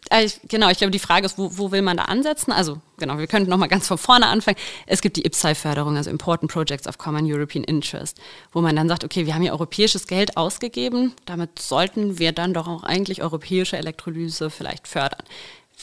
äh, 0.09 0.29
genau, 0.47 0.69
ich 0.69 0.77
glaube, 0.77 0.91
die 0.91 0.99
Frage 0.99 1.25
ist, 1.25 1.37
wo, 1.37 1.57
wo 1.57 1.71
will 1.73 1.81
man 1.81 1.97
da 1.97 2.03
ansetzen? 2.03 2.53
Also 2.53 2.79
genau, 2.97 3.17
wir 3.17 3.27
könnten 3.27 3.49
nochmal 3.49 3.67
ganz 3.67 3.87
von 3.87 3.97
vorne 3.97 4.27
anfangen. 4.27 4.55
Es 4.87 5.01
gibt 5.01 5.17
die 5.17 5.25
IPSAI-Förderung, 5.25 5.97
also 5.97 6.09
Important 6.09 6.49
Projects 6.49 6.87
of 6.87 6.97
Common 6.97 7.25
European 7.29 7.65
Interest, 7.65 8.17
wo 8.53 8.61
man 8.61 8.77
dann 8.77 8.87
sagt, 8.87 9.03
okay, 9.03 9.25
wir 9.25 9.35
haben 9.35 9.41
hier 9.41 9.51
europäisches 9.51 10.07
Geld 10.07 10.37
ausgegeben, 10.37 11.13
damit 11.25 11.59
sollten 11.59 12.17
wir 12.17 12.31
dann 12.31 12.53
doch 12.53 12.69
auch 12.69 12.83
eigentlich 12.83 13.21
europäische 13.21 13.75
Elektrolyse 13.75 14.49
vielleicht 14.49 14.87
fördern. 14.87 15.23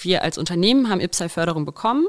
Wir 0.01 0.23
als 0.23 0.39
Unternehmen 0.39 0.89
haben 0.89 1.01
IPSAI-Förderung 1.01 1.67
bekommen, 1.67 2.07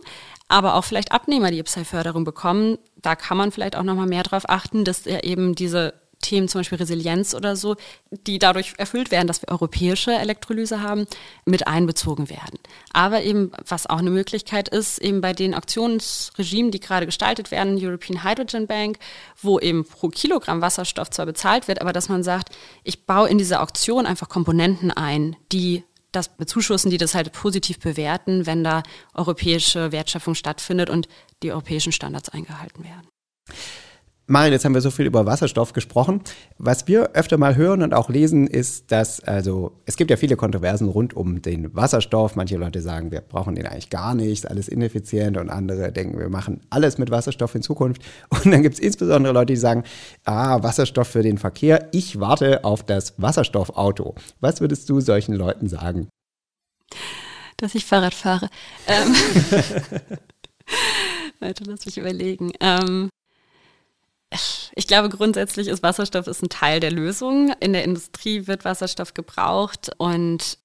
aber 0.48 0.76
auch 0.76 0.86
vielleicht 0.86 1.12
Abnehmer, 1.12 1.52
die 1.52 1.60
IPSAI-Förderung 1.60 2.24
bekommen. 2.24 2.78
Da 3.02 3.18
kann 3.18 3.36
man 3.36 3.52
vielleicht 3.52 3.76
auch 3.76 3.84
nochmal 3.84 4.08
mehr 4.08 4.24
darauf 4.24 4.48
achten, 4.48 4.86
dass 4.86 5.06
er 5.06 5.26
eben 5.26 5.56
diese 5.56 6.01
Themen, 6.22 6.48
zum 6.48 6.60
Beispiel 6.60 6.78
Resilienz 6.78 7.34
oder 7.34 7.56
so, 7.56 7.76
die 8.12 8.40
dadurch 8.40 8.74
erfüllt 8.78 9.12
werden, 9.12 9.28
dass 9.28 9.42
wir 9.42 9.50
europäische 9.50 10.12
Elektrolyse 10.12 10.82
haben, 10.82 11.06
mit 11.46 11.68
einbezogen 11.68 12.30
werden. 12.30 12.60
Aber 12.94 13.24
eben, 13.24 13.52
was 13.68 13.88
auch 13.88 14.00
eine 14.00 14.10
Möglichkeit 14.10 14.70
ist, 14.70 15.00
eben 15.00 15.22
bei 15.22 15.34
den 15.34 15.54
Auktionsregimen, 15.54 16.72
die 16.72 16.80
gerade 16.80 17.06
gestaltet 17.06 17.52
werden, 17.52 17.78
European 17.80 18.24
Hydrogen 18.24 18.68
Bank, 18.68 19.00
wo 19.42 19.60
eben 19.60 19.86
pro 19.86 20.10
Kilogramm 20.10 20.62
Wasserstoff 20.62 21.10
zwar 21.10 21.26
bezahlt 21.26 21.68
wird, 21.68 21.82
aber 21.82 21.94
dass 21.94 22.10
man 22.10 22.24
sagt, 22.24 22.56
ich 22.84 23.06
baue 23.06 23.30
in 23.30 23.38
diese 23.38 23.60
Auktion 23.60 24.06
einfach 24.06 24.30
Komponenten 24.30 24.92
ein, 24.92 25.36
die 25.52 25.84
das 26.12 26.30
bezuschussen, 26.30 26.92
die 26.92 26.98
das 26.98 27.16
halt 27.16 27.32
positiv 27.32 27.80
bewerten, 27.80 28.46
wenn 28.46 28.64
da 28.64 28.84
europäische 29.14 29.92
Wertschöpfung 29.92 30.36
stattfindet 30.36 30.90
und 30.90 31.08
die 31.42 31.52
europäischen 31.52 31.92
Standards 31.92 32.30
eingehalten 32.30 32.84
werden. 32.84 33.08
Marin, 34.32 34.54
jetzt 34.54 34.64
haben 34.64 34.74
wir 34.74 34.80
so 34.80 34.92
viel 34.92 35.06
über 35.06 35.26
Wasserstoff 35.26 35.74
gesprochen. 35.74 36.22
Was 36.58 36.88
wir 36.88 37.12
öfter 37.16 37.38
mal 37.38 37.58
hören 37.58 37.84
und 37.84 37.94
auch 37.94 38.10
lesen, 38.10 38.48
ist, 38.48 38.90
dass, 38.90 39.20
also, 39.20 39.74
es 39.86 39.98
gibt 39.98 40.10
ja 40.10 40.16
viele 40.16 40.38
Kontroversen 40.38 40.88
rund 40.88 41.14
um 41.14 41.42
den 41.42 41.76
Wasserstoff. 41.76 42.38
Manche 42.38 42.56
Leute 42.56 42.82
sagen, 42.82 43.12
wir 43.12 43.20
brauchen 43.20 43.56
den 43.56 43.68
eigentlich 43.68 43.90
gar 43.90 44.16
nicht, 44.16 44.50
alles 44.50 44.70
ineffizient 44.70 45.36
und 45.36 45.50
andere 45.50 45.92
denken, 45.92 46.18
wir 46.18 46.30
machen 46.30 46.62
alles 46.70 46.98
mit 46.98 47.12
Wasserstoff 47.12 47.56
in 47.56 47.62
Zukunft. 47.62 48.02
Und 48.30 48.52
dann 48.52 48.62
gibt 48.62 48.76
es 48.76 48.80
insbesondere 48.80 49.34
Leute, 49.34 49.54
die 49.54 49.58
sagen, 49.58 49.84
ah, 50.24 50.64
Wasserstoff 50.64 51.10
für 51.10 51.24
den 51.24 51.38
Verkehr, 51.38 51.90
ich 51.92 52.22
warte 52.22 52.64
auf 52.64 52.84
das 52.84 53.16
Wasserstoffauto. 53.18 54.16
Was 54.40 54.62
würdest 54.62 54.90
du 54.90 55.02
solchen 55.02 55.36
Leuten 55.36 55.68
sagen? 55.68 56.08
dass 57.58 57.76
ich 57.76 57.86
Fahrrad 57.86 58.16
fahre. 58.16 58.50
Ähm, 58.88 59.14
Warte, 61.40 61.64
lass 61.66 61.86
mich 61.86 61.98
überlegen. 61.98 62.52
Ähm, 62.60 63.10
ich 64.76 64.88
glaube, 64.88 65.10
grundsätzlich 65.10 65.68
ist 65.68 65.84
Wasserstoff 65.84 66.28
ist 66.28 66.42
ein 66.42 66.50
Teil 66.50 66.80
der 66.80 66.92
Lösung. 66.92 67.54
In 67.60 67.74
der 67.74 67.84
Industrie 67.84 68.48
wird 68.48 68.66
Wasserstoff 68.66 69.14
gebraucht 69.14 69.92
und 69.98 70.58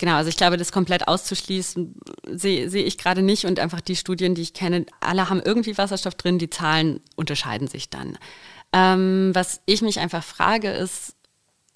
Genau, 0.00 0.14
also 0.14 0.28
ich 0.28 0.36
glaube, 0.36 0.56
das 0.56 0.70
komplett 0.70 1.08
auszuschließen 1.08 1.96
sehe 2.30 2.70
seh 2.70 2.82
ich 2.82 2.98
gerade 2.98 3.20
nicht 3.20 3.46
und 3.46 3.58
einfach 3.58 3.80
die 3.80 3.96
Studien, 3.96 4.36
die 4.36 4.42
ich 4.42 4.54
kenne, 4.54 4.86
alle 5.00 5.28
haben 5.28 5.42
irgendwie 5.44 5.76
Wasserstoff 5.76 6.14
drin, 6.14 6.38
die 6.38 6.50
Zahlen 6.50 7.00
unterscheiden 7.16 7.66
sich 7.66 7.90
dann. 7.90 8.16
Ähm, 8.72 9.32
was 9.34 9.60
ich 9.66 9.82
mich 9.82 9.98
einfach 9.98 10.22
frage, 10.22 10.70
ist, 10.70 11.16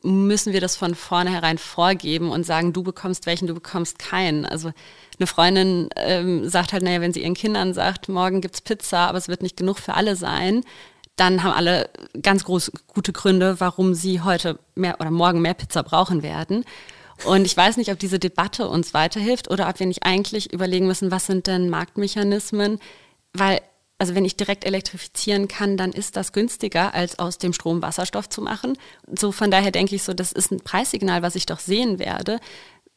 müssen 0.04 0.52
wir 0.52 0.60
das 0.60 0.76
von 0.76 0.94
vornherein 0.94 1.58
vorgeben 1.58 2.30
und 2.30 2.44
sagen, 2.44 2.72
du 2.72 2.84
bekommst 2.84 3.26
welchen, 3.26 3.48
du 3.48 3.54
bekommst 3.54 3.98
keinen. 3.98 4.46
Also 4.46 4.72
eine 5.18 5.26
Freundin 5.26 5.88
ähm, 5.96 6.48
sagt 6.48 6.72
halt, 6.72 6.84
naja, 6.84 7.00
wenn 7.00 7.12
sie 7.12 7.22
ihren 7.22 7.34
Kindern 7.34 7.74
sagt, 7.74 8.08
morgen 8.08 8.40
gibt's 8.40 8.60
Pizza, 8.60 9.08
aber 9.08 9.18
es 9.18 9.28
wird 9.28 9.42
nicht 9.42 9.56
genug 9.56 9.78
für 9.78 9.94
alle 9.94 10.14
sein, 10.14 10.64
dann 11.16 11.42
haben 11.42 11.52
alle 11.52 11.90
ganz 12.20 12.44
groß 12.44 12.72
gute 12.86 13.12
Gründe, 13.12 13.60
warum 13.60 13.94
sie 13.94 14.20
heute 14.20 14.58
mehr 14.74 15.00
oder 15.00 15.10
morgen 15.10 15.42
mehr 15.42 15.54
Pizza 15.54 15.82
brauchen 15.82 16.22
werden. 16.22 16.64
Und 17.24 17.44
ich 17.44 17.56
weiß 17.56 17.76
nicht, 17.76 17.92
ob 17.92 17.98
diese 17.98 18.18
Debatte 18.18 18.68
uns 18.68 18.94
weiterhilft 18.94 19.50
oder 19.50 19.68
ob 19.68 19.78
wir 19.78 19.86
nicht 19.86 20.04
eigentlich 20.04 20.52
überlegen 20.52 20.86
müssen, 20.86 21.10
was 21.10 21.26
sind 21.26 21.46
denn 21.46 21.70
Marktmechanismen, 21.70 22.78
weil 23.32 23.60
also 24.02 24.16
wenn 24.16 24.24
ich 24.24 24.36
direkt 24.36 24.64
elektrifizieren 24.64 25.46
kann, 25.46 25.76
dann 25.76 25.92
ist 25.92 26.16
das 26.16 26.32
günstiger, 26.32 26.92
als 26.92 27.20
aus 27.20 27.38
dem 27.38 27.52
Strom 27.52 27.82
Wasserstoff 27.82 28.28
zu 28.28 28.42
machen. 28.42 28.76
So 29.16 29.30
von 29.30 29.52
daher 29.52 29.70
denke 29.70 29.94
ich 29.94 30.02
so, 30.02 30.12
das 30.12 30.32
ist 30.32 30.50
ein 30.50 30.58
Preissignal, 30.58 31.22
was 31.22 31.36
ich 31.36 31.46
doch 31.46 31.60
sehen 31.60 32.00
werde. 32.00 32.40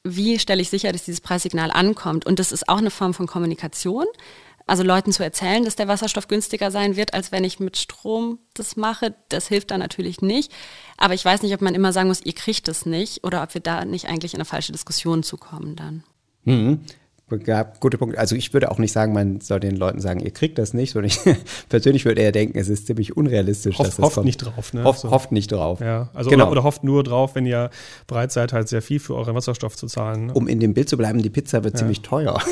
Wie 0.03 0.39
stelle 0.39 0.63
ich 0.63 0.71
sicher, 0.71 0.91
dass 0.91 1.05
dieses 1.05 1.21
Preissignal 1.21 1.69
ankommt? 1.69 2.25
Und 2.25 2.39
das 2.39 2.51
ist 2.51 2.67
auch 2.67 2.79
eine 2.79 2.89
Form 2.89 3.13
von 3.13 3.27
Kommunikation. 3.27 4.07
Also 4.67 4.81
Leuten 4.81 5.11
zu 5.11 5.23
erzählen, 5.23 5.63
dass 5.63 5.75
der 5.75 5.87
Wasserstoff 5.87 6.27
günstiger 6.27 6.71
sein 6.71 6.95
wird, 6.95 7.13
als 7.13 7.31
wenn 7.31 7.43
ich 7.43 7.59
mit 7.59 7.77
Strom 7.77 8.39
das 8.55 8.75
mache, 8.75 9.13
das 9.29 9.47
hilft 9.47 9.69
da 9.69 9.77
natürlich 9.77 10.21
nicht. 10.21 10.51
Aber 10.97 11.13
ich 11.13 11.23
weiß 11.23 11.43
nicht, 11.43 11.53
ob 11.53 11.61
man 11.61 11.75
immer 11.75 11.93
sagen 11.93 12.07
muss, 12.07 12.21
ihr 12.21 12.33
kriegt 12.33 12.67
es 12.67 12.85
nicht 12.85 13.23
oder 13.23 13.43
ob 13.43 13.53
wir 13.53 13.61
da 13.61 13.85
nicht 13.85 14.07
eigentlich 14.07 14.33
in 14.33 14.39
eine 14.39 14.45
falsche 14.45 14.71
Diskussion 14.71 15.21
zukommen 15.21 15.75
dann. 15.75 16.03
Mhm. 16.45 16.81
Ja, 17.47 17.63
guter 17.79 17.97
Punkt. 17.97 18.19
Also 18.19 18.35
ich 18.35 18.53
würde 18.53 18.69
auch 18.69 18.77
nicht 18.77 18.91
sagen, 18.91 19.11
man 19.11 19.41
soll 19.41 19.59
den 19.59 19.75
Leuten 19.75 19.99
sagen, 19.99 20.19
ihr 20.19 20.29
kriegt 20.29 20.59
das 20.59 20.75
nicht, 20.75 20.91
sondern 20.91 21.07
ich 21.07 21.19
persönlich 21.69 22.05
würde 22.05 22.21
eher 22.21 22.31
denken, 22.31 22.59
es 22.59 22.69
ist 22.69 22.85
ziemlich 22.85 23.17
unrealistisch. 23.17 23.79
Hoff, 23.79 23.87
dass 23.87 23.97
hofft 23.97 24.15
kommt. 24.15 24.25
nicht 24.27 24.37
drauf, 24.37 24.73
ne? 24.73 24.83
Hofft, 24.83 24.99
so. 24.99 25.09
hofft 25.09 25.31
nicht 25.31 25.51
drauf. 25.51 25.79
Ja, 25.79 26.09
also 26.13 26.29
genau. 26.29 26.45
oder, 26.45 26.51
oder, 26.51 26.63
hofft 26.63 26.83
nur 26.83 27.03
drauf, 27.03 27.33
wenn 27.33 27.47
ihr 27.47 27.71
bereit 28.05 28.31
seid, 28.31 28.53
halt 28.53 28.69
sehr 28.69 28.83
viel 28.83 28.99
für 28.99 29.15
euren 29.15 29.33
Wasserstoff 29.33 29.75
zu 29.75 29.87
zahlen. 29.87 30.29
Um 30.29 30.47
in 30.47 30.59
dem 30.59 30.75
Bild 30.75 30.87
zu 30.87 30.97
bleiben, 30.97 31.19
die 31.23 31.31
Pizza 31.31 31.63
wird 31.63 31.73
ja. 31.73 31.79
ziemlich 31.79 32.01
teuer. 32.01 32.39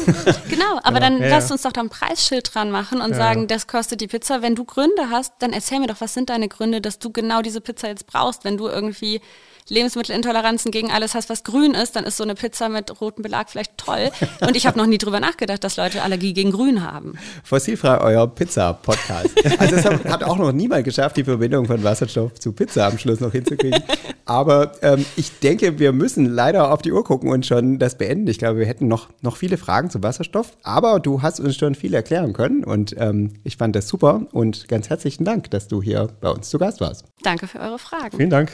Genau, 0.49 0.79
aber 0.83 0.99
genau. 0.99 1.17
dann 1.17 1.21
ja, 1.21 1.29
lasst 1.29 1.51
uns 1.51 1.63
doch 1.63 1.71
da 1.71 1.81
ein 1.81 1.89
Preisschild 1.89 2.53
dran 2.53 2.69
machen 2.71 3.01
und 3.01 3.15
sagen, 3.15 3.47
das 3.47 3.67
kostet 3.67 4.01
die 4.01 4.07
Pizza. 4.07 4.41
Wenn 4.41 4.55
du 4.55 4.65
Gründe 4.65 5.09
hast, 5.09 5.33
dann 5.39 5.53
erzähl 5.53 5.79
mir 5.79 5.87
doch, 5.87 5.99
was 6.01 6.13
sind 6.13 6.29
deine 6.29 6.47
Gründe, 6.47 6.81
dass 6.81 6.99
du 6.99 7.11
genau 7.11 7.41
diese 7.41 7.61
Pizza 7.61 7.87
jetzt 7.87 8.07
brauchst, 8.07 8.43
wenn 8.43 8.57
du 8.57 8.67
irgendwie 8.67 9.21
Lebensmittelintoleranzen 9.69 10.71
gegen 10.71 10.91
alles 10.91 11.13
hast, 11.13 11.29
was 11.29 11.43
grün 11.43 11.73
ist, 11.73 11.95
dann 11.95 12.03
ist 12.03 12.17
so 12.17 12.23
eine 12.23 12.35
Pizza 12.35 12.69
mit 12.69 13.01
rotem 13.01 13.23
Belag 13.23 13.49
vielleicht 13.49 13.77
toll. 13.77 14.09
Und 14.41 14.55
ich 14.55 14.65
habe 14.65 14.77
noch 14.77 14.85
nie 14.85 14.97
drüber 14.97 15.19
nachgedacht, 15.19 15.63
dass 15.63 15.77
Leute 15.77 16.01
Allergie 16.01 16.33
gegen 16.33 16.51
Grün 16.51 16.83
haben. 16.83 17.13
Fossilfrei, 17.43 17.99
euer 17.99 18.27
Pizza-Podcast. 18.27 19.29
Also 19.59 19.75
es 19.75 19.85
hat 19.85 20.23
auch 20.23 20.37
noch 20.37 20.51
niemand 20.51 20.83
geschafft, 20.83 21.17
die 21.17 21.23
Verbindung 21.23 21.65
von 21.65 21.83
Wasserstoff 21.83 22.33
zu 22.39 22.51
Pizza 22.51 22.87
am 22.87 22.97
Schluss 22.97 23.19
noch 23.19 23.31
hinzukriegen. 23.31 23.81
Aber 24.25 24.71
ähm, 24.81 25.05
ich 25.15 25.39
denke, 25.39 25.79
wir 25.79 25.91
müssen 25.91 26.25
leider 26.25 26.71
auf 26.71 26.81
die 26.81 26.91
Uhr 26.91 27.03
gucken 27.03 27.29
und 27.29 27.45
schon 27.45 27.79
das 27.79 27.97
beenden. 27.97 28.27
Ich 28.27 28.37
glaube, 28.37 28.59
wir 28.59 28.65
hätten 28.65 28.87
noch, 28.87 29.09
noch 29.21 29.37
viele 29.37 29.57
Fragen 29.57 29.89
zu 29.89 30.01
Wasserstoff, 30.01 30.57
aber 30.63 30.99
du 30.99 31.21
hast 31.21 31.39
uns 31.39 31.55
schon 31.55 31.75
viel 31.75 31.93
erklären 31.93 32.33
können 32.33 32.63
und 32.63 32.95
ähm, 32.97 33.33
ich 33.43 33.57
fand 33.57 33.75
das 33.75 33.87
super 33.87 34.25
und 34.31 34.67
ganz 34.67 34.89
herzlichen 34.89 35.25
Dank, 35.25 35.51
dass 35.51 35.67
du 35.67 35.81
hier 35.81 36.07
bei 36.21 36.29
uns 36.29 36.49
zu 36.49 36.57
Gast 36.57 36.81
warst. 36.81 37.05
Danke 37.21 37.47
für 37.47 37.59
eure 37.59 37.79
Fragen. 37.79 38.17
Vielen 38.17 38.29
Dank. 38.29 38.51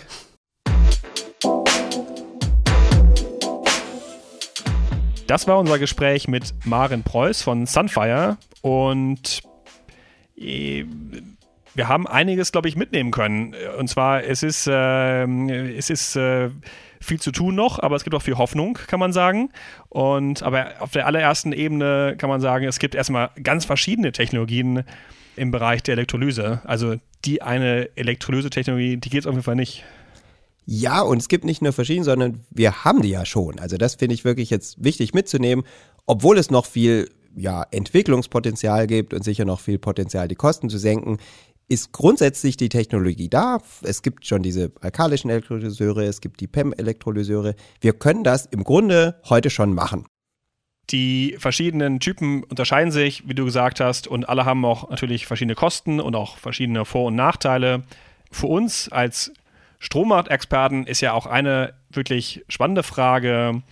Das 5.30 5.46
war 5.46 5.60
unser 5.60 5.78
Gespräch 5.78 6.28
mit 6.28 6.56
Maren 6.66 7.04
Preuß 7.04 7.44
von 7.44 7.68
Sunfire 7.68 8.38
und 8.64 9.42
äh, 10.36 10.86
wir 11.76 11.88
haben 11.88 12.08
einiges, 12.08 12.52
glaube 12.52 12.68
ich, 12.68 12.76
mitnehmen 12.76 13.12
können. 13.12 13.54
Und 13.78 13.88
zwar, 13.90 14.24
es 14.24 14.42
ist, 14.42 14.66
äh, 14.66 15.26
es 15.76 15.92
ist 15.92 16.16
äh, 16.16 16.50
viel 17.00 17.20
zu 17.20 17.32
tun 17.32 17.54
noch, 17.54 17.78
aber 17.78 17.96
es 17.96 18.04
gibt 18.04 18.16
auch 18.16 18.24
viel 18.24 18.40
Hoffnung, 18.40 18.80
kann 18.88 19.00
man 19.00 19.14
sagen. 19.14 19.52
Und 19.90 20.42
aber 20.42 20.72
auf 20.80 20.94
der 20.94 21.06
allerersten 21.06 21.52
Ebene 21.52 22.16
kann 22.18 22.32
man 22.32 22.42
sagen, 22.42 22.66
es 22.66 22.80
gibt 22.80 22.96
erstmal 22.96 23.30
ganz 23.44 23.66
verschiedene 23.66 24.12
Technologien 24.12 24.84
im 25.36 25.52
Bereich 25.52 25.84
der 25.84 25.94
Elektrolyse. 25.94 26.64
Also 26.66 26.96
die 27.24 27.44
eine 27.44 27.96
Elektrolyse-Technologie, 27.96 28.98
die 28.98 29.10
geht 29.12 29.20
es 29.20 29.28
auf 29.28 29.34
jeden 29.34 29.44
Fall 29.44 29.56
nicht. 29.56 29.84
Ja, 30.72 31.02
und 31.02 31.18
es 31.18 31.30
gibt 31.30 31.46
nicht 31.46 31.64
nur 31.64 31.74
verschiedene, 31.74 32.06
sondern 32.06 32.42
wir 32.52 32.84
haben 32.84 33.02
die 33.02 33.10
ja 33.10 33.26
schon. 33.26 33.58
Also 33.58 33.78
das 33.78 33.96
finde 33.96 34.14
ich 34.14 34.24
wirklich 34.24 34.52
jetzt 34.52 34.76
wichtig 34.84 35.16
mitzunehmen, 35.16 35.66
obwohl 36.06 36.38
es 36.38 36.52
noch 36.52 36.68
viel 36.68 37.10
ja, 37.36 37.66
Entwicklungspotenzial 37.72 38.86
gibt 38.86 39.16
und 39.16 39.24
sicher 39.24 39.46
noch 39.46 39.62
viel 39.62 39.80
Potenzial, 39.80 40.28
die 40.28 40.36
Kosten 40.36 40.70
zu 40.70 40.78
senken, 40.78 41.18
ist 41.70 41.92
grundsätzlich 41.92 42.56
die 42.56 42.70
Technologie 42.70 43.30
da. 43.30 43.58
Es 43.82 44.04
gibt 44.04 44.28
schon 44.28 44.44
diese 44.44 44.72
alkalischen 44.80 45.32
Elektrolyseure, 45.32 46.04
es 46.04 46.22
gibt 46.22 46.40
die 46.40 46.46
PEM-Elektrolyseure. 46.46 47.56
Wir 47.82 47.94
können 47.94 48.24
das 48.24 48.46
im 48.46 48.64
Grunde 48.64 49.20
heute 49.28 49.50
schon 49.50 49.74
machen. 49.74 50.06
Die 50.92 51.36
verschiedenen 51.40 52.00
Typen 52.00 52.44
unterscheiden 52.44 52.92
sich, 52.92 53.28
wie 53.28 53.34
du 53.34 53.46
gesagt 53.46 53.80
hast, 53.80 54.08
und 54.08 54.30
alle 54.30 54.46
haben 54.46 54.64
auch 54.66 54.92
natürlich 54.92 55.26
verschiedene 55.26 55.56
Kosten 55.56 56.00
und 56.00 56.16
auch 56.16 56.38
verschiedene 56.38 56.86
Vor- 56.86 57.08
und 57.08 57.16
Nachteile. 57.16 57.82
Für 58.32 58.46
uns 58.46 58.90
als 58.92 59.32
Strommarktexperten 59.80 60.86
ist 60.86 61.02
ja 61.02 61.14
auch 61.14 61.26
eine 61.26 61.74
wirklich 61.90 62.44
spannende 62.50 62.84
Frage, 62.84 63.64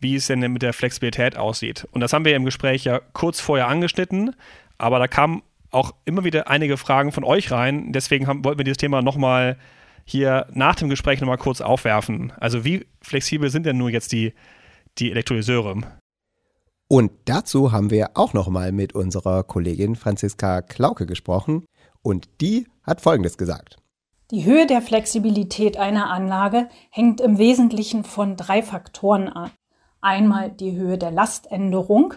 wie 0.00 0.14
es 0.14 0.28
denn 0.28 0.40
mit 0.40 0.62
der 0.62 0.72
Flexibilität 0.72 1.36
aussieht. 1.36 1.86
Und 1.90 2.00
das 2.00 2.12
haben 2.12 2.24
wir 2.24 2.36
im 2.36 2.44
Gespräch 2.44 2.84
ja 2.84 3.00
kurz 3.12 3.40
vorher 3.40 3.68
angeschnitten, 3.68 4.34
aber 4.78 4.98
da 4.98 5.08
kamen 5.08 5.42
auch 5.70 5.92
immer 6.04 6.24
wieder 6.24 6.48
einige 6.48 6.76
Fragen 6.76 7.12
von 7.12 7.24
euch 7.24 7.50
rein. 7.50 7.92
Deswegen 7.92 8.26
haben, 8.26 8.44
wollten 8.44 8.58
wir 8.58 8.64
dieses 8.64 8.78
Thema 8.78 9.02
nochmal 9.02 9.58
hier 10.04 10.46
nach 10.52 10.76
dem 10.76 10.88
Gespräch 10.88 11.20
nochmal 11.20 11.36
kurz 11.36 11.60
aufwerfen. 11.60 12.32
Also 12.38 12.64
wie 12.64 12.86
flexibel 13.02 13.50
sind 13.50 13.66
denn 13.66 13.76
nur 13.76 13.90
jetzt 13.90 14.12
die, 14.12 14.32
die 14.98 15.10
Elektrolyseure? 15.10 15.82
Und 16.88 17.12
dazu 17.26 17.72
haben 17.72 17.90
wir 17.90 18.12
auch 18.14 18.32
nochmal 18.32 18.72
mit 18.72 18.94
unserer 18.94 19.42
Kollegin 19.44 19.96
Franziska 19.96 20.62
Klauke 20.62 21.04
gesprochen 21.04 21.66
und 22.00 22.28
die 22.40 22.66
hat 22.82 23.02
Folgendes 23.02 23.36
gesagt. 23.36 23.76
Die 24.30 24.44
Höhe 24.44 24.66
der 24.66 24.82
Flexibilität 24.82 25.78
einer 25.78 26.10
Anlage 26.10 26.68
hängt 26.90 27.22
im 27.22 27.38
Wesentlichen 27.38 28.04
von 28.04 28.36
drei 28.36 28.62
Faktoren 28.62 29.30
an. 29.30 29.50
Einmal 30.02 30.50
die 30.50 30.76
Höhe 30.76 30.98
der 30.98 31.10
Laständerung, 31.10 32.12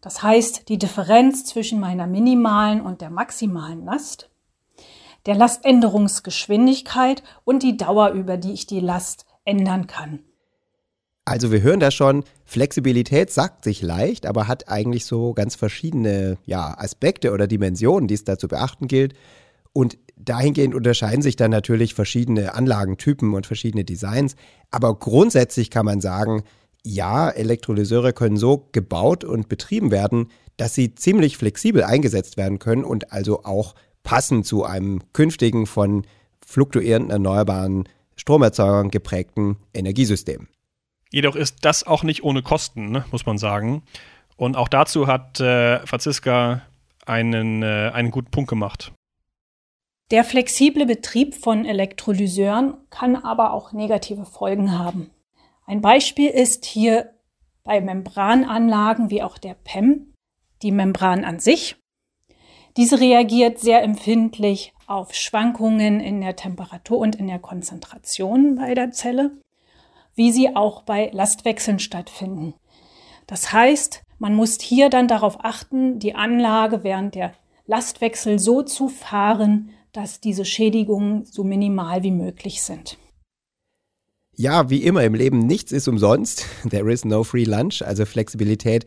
das 0.00 0.22
heißt 0.22 0.68
die 0.68 0.78
Differenz 0.78 1.44
zwischen 1.44 1.80
meiner 1.80 2.06
minimalen 2.06 2.80
und 2.80 3.00
der 3.00 3.10
maximalen 3.10 3.84
Last, 3.84 4.30
der 5.26 5.34
Laständerungsgeschwindigkeit 5.34 7.24
und 7.42 7.64
die 7.64 7.76
Dauer, 7.76 8.10
über 8.10 8.36
die 8.36 8.52
ich 8.52 8.66
die 8.68 8.78
Last 8.78 9.26
ändern 9.44 9.88
kann. 9.88 10.20
Also 11.24 11.50
wir 11.50 11.62
hören 11.62 11.80
da 11.80 11.90
schon, 11.90 12.22
Flexibilität 12.44 13.32
sagt 13.32 13.64
sich 13.64 13.82
leicht, 13.82 14.24
aber 14.24 14.46
hat 14.46 14.68
eigentlich 14.68 15.04
so 15.04 15.34
ganz 15.34 15.56
verschiedene 15.56 16.38
ja, 16.46 16.78
Aspekte 16.78 17.32
oder 17.32 17.48
Dimensionen, 17.48 18.06
die 18.06 18.14
es 18.14 18.24
da 18.24 18.38
zu 18.38 18.46
beachten 18.46 18.86
gilt. 18.86 19.14
Und 19.72 19.98
dahingehend 20.24 20.74
unterscheiden 20.74 21.22
sich 21.22 21.36
dann 21.36 21.50
natürlich 21.50 21.94
verschiedene 21.94 22.54
Anlagentypen 22.54 23.34
und 23.34 23.46
verschiedene 23.46 23.84
Designs. 23.84 24.36
Aber 24.70 24.98
grundsätzlich 24.98 25.70
kann 25.70 25.86
man 25.86 26.00
sagen, 26.00 26.42
ja, 26.84 27.28
Elektrolyseure 27.28 28.12
können 28.12 28.36
so 28.36 28.68
gebaut 28.72 29.24
und 29.24 29.48
betrieben 29.48 29.90
werden, 29.90 30.28
dass 30.56 30.74
sie 30.74 30.94
ziemlich 30.94 31.36
flexibel 31.36 31.82
eingesetzt 31.82 32.36
werden 32.36 32.58
können 32.58 32.84
und 32.84 33.12
also 33.12 33.44
auch 33.44 33.74
passen 34.02 34.44
zu 34.44 34.64
einem 34.64 35.00
künftigen 35.12 35.66
von 35.66 36.06
fluktuierenden 36.46 37.10
erneuerbaren 37.10 37.88
Stromerzeugern 38.16 38.90
geprägten 38.90 39.56
Energiesystem. 39.72 40.48
Jedoch 41.12 41.36
ist 41.36 41.64
das 41.64 41.86
auch 41.86 42.02
nicht 42.02 42.22
ohne 42.22 42.42
Kosten, 42.42 42.90
ne, 42.90 43.04
muss 43.10 43.26
man 43.26 43.38
sagen. 43.38 43.82
Und 44.36 44.56
auch 44.56 44.68
dazu 44.68 45.06
hat 45.06 45.40
äh, 45.40 45.84
Franziska 45.86 46.62
einen, 47.04 47.62
äh, 47.62 47.90
einen 47.92 48.10
guten 48.10 48.30
Punkt 48.30 48.48
gemacht. 48.48 48.92
Der 50.10 50.24
flexible 50.24 50.86
Betrieb 50.86 51.36
von 51.36 51.64
Elektrolyseuren 51.64 52.74
kann 52.90 53.14
aber 53.14 53.52
auch 53.52 53.72
negative 53.72 54.24
Folgen 54.24 54.76
haben. 54.76 55.10
Ein 55.66 55.80
Beispiel 55.80 56.30
ist 56.30 56.64
hier 56.64 57.14
bei 57.62 57.80
Membrananlagen 57.80 59.10
wie 59.10 59.22
auch 59.22 59.38
der 59.38 59.54
PEM 59.54 60.12
die 60.62 60.72
Membran 60.72 61.24
an 61.24 61.38
sich. 61.38 61.76
Diese 62.76 62.98
reagiert 62.98 63.60
sehr 63.60 63.82
empfindlich 63.82 64.72
auf 64.88 65.14
Schwankungen 65.14 66.00
in 66.00 66.20
der 66.20 66.34
Temperatur 66.34 66.98
und 66.98 67.14
in 67.14 67.28
der 67.28 67.38
Konzentration 67.38 68.56
bei 68.56 68.74
der 68.74 68.90
Zelle, 68.90 69.30
wie 70.16 70.32
sie 70.32 70.56
auch 70.56 70.82
bei 70.82 71.10
Lastwechseln 71.12 71.78
stattfinden. 71.78 72.54
Das 73.28 73.52
heißt, 73.52 74.02
man 74.18 74.34
muss 74.34 74.60
hier 74.60 74.90
dann 74.90 75.06
darauf 75.06 75.44
achten, 75.44 76.00
die 76.00 76.16
Anlage 76.16 76.82
während 76.82 77.14
der 77.14 77.32
Lastwechsel 77.66 78.40
so 78.40 78.62
zu 78.62 78.88
fahren, 78.88 79.70
dass 79.92 80.20
diese 80.20 80.44
Schädigungen 80.44 81.24
so 81.24 81.44
minimal 81.44 82.02
wie 82.02 82.10
möglich 82.10 82.62
sind. 82.62 82.98
Ja, 84.36 84.70
wie 84.70 84.82
immer 84.84 85.04
im 85.04 85.14
Leben, 85.14 85.40
nichts 85.46 85.72
ist 85.72 85.88
umsonst. 85.88 86.46
There 86.70 86.90
is 86.90 87.04
no 87.04 87.24
free 87.24 87.44
lunch. 87.44 87.82
Also 87.82 88.06
Flexibilität 88.06 88.86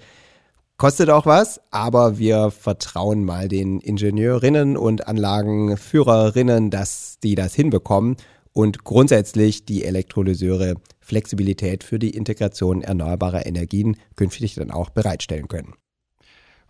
kostet 0.78 1.10
auch 1.10 1.26
was, 1.26 1.62
aber 1.72 2.18
wir 2.18 2.50
vertrauen 2.50 3.24
mal 3.24 3.48
den 3.48 3.80
Ingenieurinnen 3.80 4.76
und 4.78 5.08
Anlagenführerinnen, 5.08 6.72
dass 6.72 7.20
die 7.22 7.36
das 7.36 7.54
hinbekommen 7.54 8.18
und 8.52 8.84
grundsätzlich 8.84 9.66
die 9.66 9.84
Elektrolyseure 9.84 10.76
Flexibilität 11.00 11.84
für 11.84 12.00
die 12.00 12.12
Integration 12.12 12.82
erneuerbarer 12.82 13.46
Energien 13.46 13.98
künftig 14.16 14.56
dann 14.56 14.72
auch 14.72 14.90
bereitstellen 14.90 15.48
können. 15.48 15.74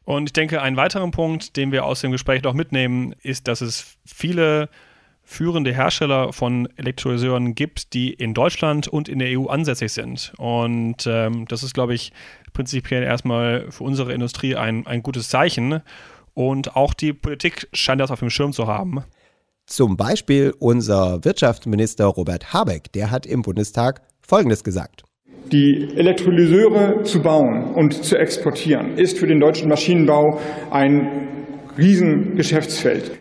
Und 0.05 0.29
ich 0.29 0.33
denke, 0.33 0.61
ein 0.61 0.75
weiterer 0.75 1.09
Punkt, 1.11 1.55
den 1.55 1.71
wir 1.71 1.85
aus 1.85 2.01
dem 2.01 2.11
Gespräch 2.11 2.43
noch 2.43 2.53
mitnehmen, 2.53 3.15
ist, 3.21 3.47
dass 3.47 3.61
es 3.61 3.97
viele 4.05 4.69
führende 5.23 5.73
Hersteller 5.73 6.33
von 6.33 6.67
Elektrolyseuren 6.75 7.55
gibt, 7.55 7.93
die 7.93 8.11
in 8.11 8.33
Deutschland 8.33 8.87
und 8.87 9.07
in 9.07 9.19
der 9.19 9.39
EU 9.39 9.47
ansässig 9.47 9.93
sind. 9.93 10.33
Und 10.37 11.07
ähm, 11.07 11.45
das 11.47 11.63
ist, 11.63 11.73
glaube 11.73 11.93
ich, 11.93 12.11
prinzipiell 12.51 13.03
erstmal 13.03 13.71
für 13.71 13.85
unsere 13.85 14.13
Industrie 14.13 14.55
ein, 14.55 14.85
ein 14.85 15.01
gutes 15.01 15.29
Zeichen. 15.29 15.81
Und 16.33 16.75
auch 16.75 16.93
die 16.93 17.13
Politik 17.13 17.69
scheint 17.71 18.01
das 18.01 18.11
auf 18.11 18.19
dem 18.19 18.29
Schirm 18.29 18.51
zu 18.51 18.67
haben. 18.67 19.03
Zum 19.65 19.95
Beispiel 19.95 20.53
unser 20.59 21.23
Wirtschaftsminister 21.23 22.05
Robert 22.05 22.51
Habeck, 22.51 22.91
der 22.91 23.11
hat 23.11 23.25
im 23.25 23.43
Bundestag 23.43 24.01
Folgendes 24.21 24.63
gesagt. 24.63 25.03
Die 25.51 25.89
Elektrolyseure 25.95 27.03
zu 27.03 27.21
bauen 27.21 27.73
und 27.75 28.03
zu 28.03 28.17
exportieren 28.17 28.97
ist 28.97 29.17
für 29.17 29.27
den 29.27 29.39
deutschen 29.39 29.69
Maschinenbau 29.69 30.39
ein 30.71 31.27
Riesengeschäftsfeld. 31.77 33.19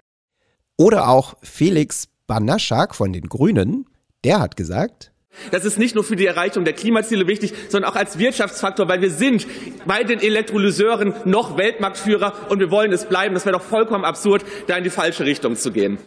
Oder 0.79 1.09
auch 1.09 1.35
Felix 1.43 2.09
Banaschak 2.27 2.95
von 2.95 3.13
den 3.13 3.29
Grünen, 3.29 3.87
der 4.25 4.41
hat 4.41 4.57
gesagt, 4.57 5.13
das 5.51 5.65
ist 5.65 5.79
nicht 5.79 5.95
nur 5.95 6.05
für 6.05 6.17
die 6.17 6.27
Erreichung 6.27 6.65
der 6.65 6.75
Klimaziele 6.75 7.27
wichtig, 7.27 7.55
sondern 7.69 7.91
auch 7.91 7.97
als 7.97 8.19
Wirtschaftsfaktor, 8.19 8.89
weil 8.89 9.01
wir 9.01 9.11
sind 9.11 9.47
bei 9.87 10.05
den 10.05 10.21
Elektrolyseuren 10.21 11.15
noch 11.25 11.57
Weltmarktführer 11.57 12.51
und 12.51 12.61
wir 12.61 12.71
wollen 12.71 12.93
es 12.93 13.07
bleiben. 13.07 13.35
Das 13.35 13.47
wäre 13.47 13.57
doch 13.57 13.65
vollkommen 13.65 14.05
absurd, 14.05 14.45
da 14.67 14.77
in 14.77 14.85
die 14.85 14.91
falsche 14.91 15.25
Richtung 15.25 15.57
zu 15.57 15.73
gehen. 15.73 15.99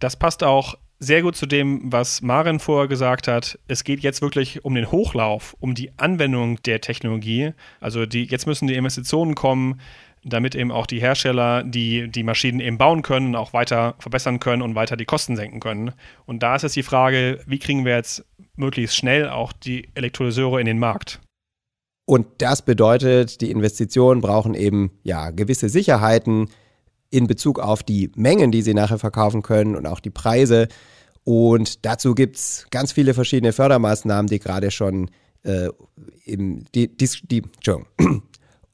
Das 0.00 0.16
passt 0.16 0.42
auch 0.44 0.74
sehr 1.02 1.22
gut 1.22 1.34
zu 1.34 1.46
dem, 1.46 1.80
was 1.92 2.22
Maren 2.22 2.60
vorher 2.60 2.86
gesagt 2.86 3.26
hat. 3.26 3.58
Es 3.66 3.82
geht 3.82 4.00
jetzt 4.00 4.22
wirklich 4.22 4.64
um 4.64 4.76
den 4.76 4.92
Hochlauf, 4.92 5.56
um 5.58 5.74
die 5.74 5.90
Anwendung 5.96 6.62
der 6.62 6.80
Technologie. 6.80 7.54
Also 7.80 8.06
die, 8.06 8.24
jetzt 8.24 8.46
müssen 8.46 8.68
die 8.68 8.76
Investitionen 8.76 9.34
kommen, 9.34 9.80
damit 10.24 10.54
eben 10.54 10.70
auch 10.70 10.86
die 10.86 11.00
Hersteller, 11.00 11.64
die 11.64 12.08
die 12.08 12.22
Maschinen 12.22 12.60
eben 12.60 12.78
bauen 12.78 13.02
können, 13.02 13.34
auch 13.34 13.52
weiter 13.52 13.96
verbessern 13.98 14.38
können 14.38 14.62
und 14.62 14.76
weiter 14.76 14.96
die 14.96 15.04
Kosten 15.04 15.34
senken 15.34 15.58
können. 15.58 15.90
Und 16.24 16.44
da 16.44 16.54
ist 16.54 16.62
jetzt 16.62 16.76
die 16.76 16.84
Frage, 16.84 17.40
wie 17.46 17.58
kriegen 17.58 17.84
wir 17.84 17.96
jetzt 17.96 18.24
möglichst 18.54 18.96
schnell 18.96 19.28
auch 19.28 19.52
die 19.52 19.88
Elektrolyseure 19.94 20.60
in 20.60 20.66
den 20.66 20.78
Markt? 20.78 21.20
Und 22.04 22.26
das 22.38 22.62
bedeutet, 22.62 23.40
die 23.40 23.50
Investitionen 23.50 24.20
brauchen 24.20 24.54
eben 24.54 24.92
ja 25.02 25.30
gewisse 25.30 25.68
Sicherheiten, 25.68 26.48
in 27.12 27.26
Bezug 27.26 27.60
auf 27.60 27.82
die 27.82 28.10
Mengen, 28.16 28.50
die 28.50 28.62
sie 28.62 28.74
nachher 28.74 28.98
verkaufen 28.98 29.42
können 29.42 29.76
und 29.76 29.86
auch 29.86 30.00
die 30.00 30.10
Preise. 30.10 30.66
Und 31.24 31.84
dazu 31.84 32.14
gibt 32.14 32.36
es 32.36 32.66
ganz 32.70 32.92
viele 32.92 33.14
verschiedene 33.14 33.52
Fördermaßnahmen, 33.52 34.28
die 34.28 34.38
gerade 34.38 34.70
schon 34.70 35.10
äh, 35.44 35.68
im, 36.24 36.64
die, 36.74 36.88
die, 36.96 37.08
die. 37.24 37.42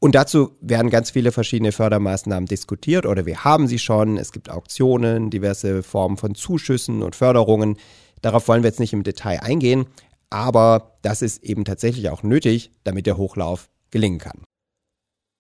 Und 0.01 0.15
dazu 0.15 0.53
werden 0.61 0.91
ganz 0.91 1.11
viele 1.11 1.33
verschiedene 1.33 1.73
Fördermaßnahmen 1.73 2.47
diskutiert 2.47 3.05
oder 3.05 3.27
wir 3.27 3.43
haben 3.43 3.67
sie 3.67 3.81
schon. 3.81 4.17
Es 4.17 4.31
gibt 4.31 4.49
Auktionen, 4.49 5.31
diverse 5.31 5.83
Formen 5.83 6.17
von 6.17 6.37
Zuschüssen 6.37 7.03
und 7.03 7.17
Förderungen. 7.17 7.79
Darauf 8.23 8.47
wollen 8.47 8.63
wir 8.63 8.69
jetzt 8.69 8.79
nicht 8.79 8.93
im 8.93 9.03
Detail 9.03 9.41
eingehen, 9.43 9.87
aber 10.31 10.99
das 11.03 11.21
ist 11.21 11.43
eben 11.43 11.65
tatsächlich 11.65 12.11
auch 12.11 12.23
nötig, 12.23 12.71
damit 12.85 13.07
der 13.07 13.17
Hochlauf 13.17 13.69
gelingen 13.91 14.19
kann. 14.19 14.48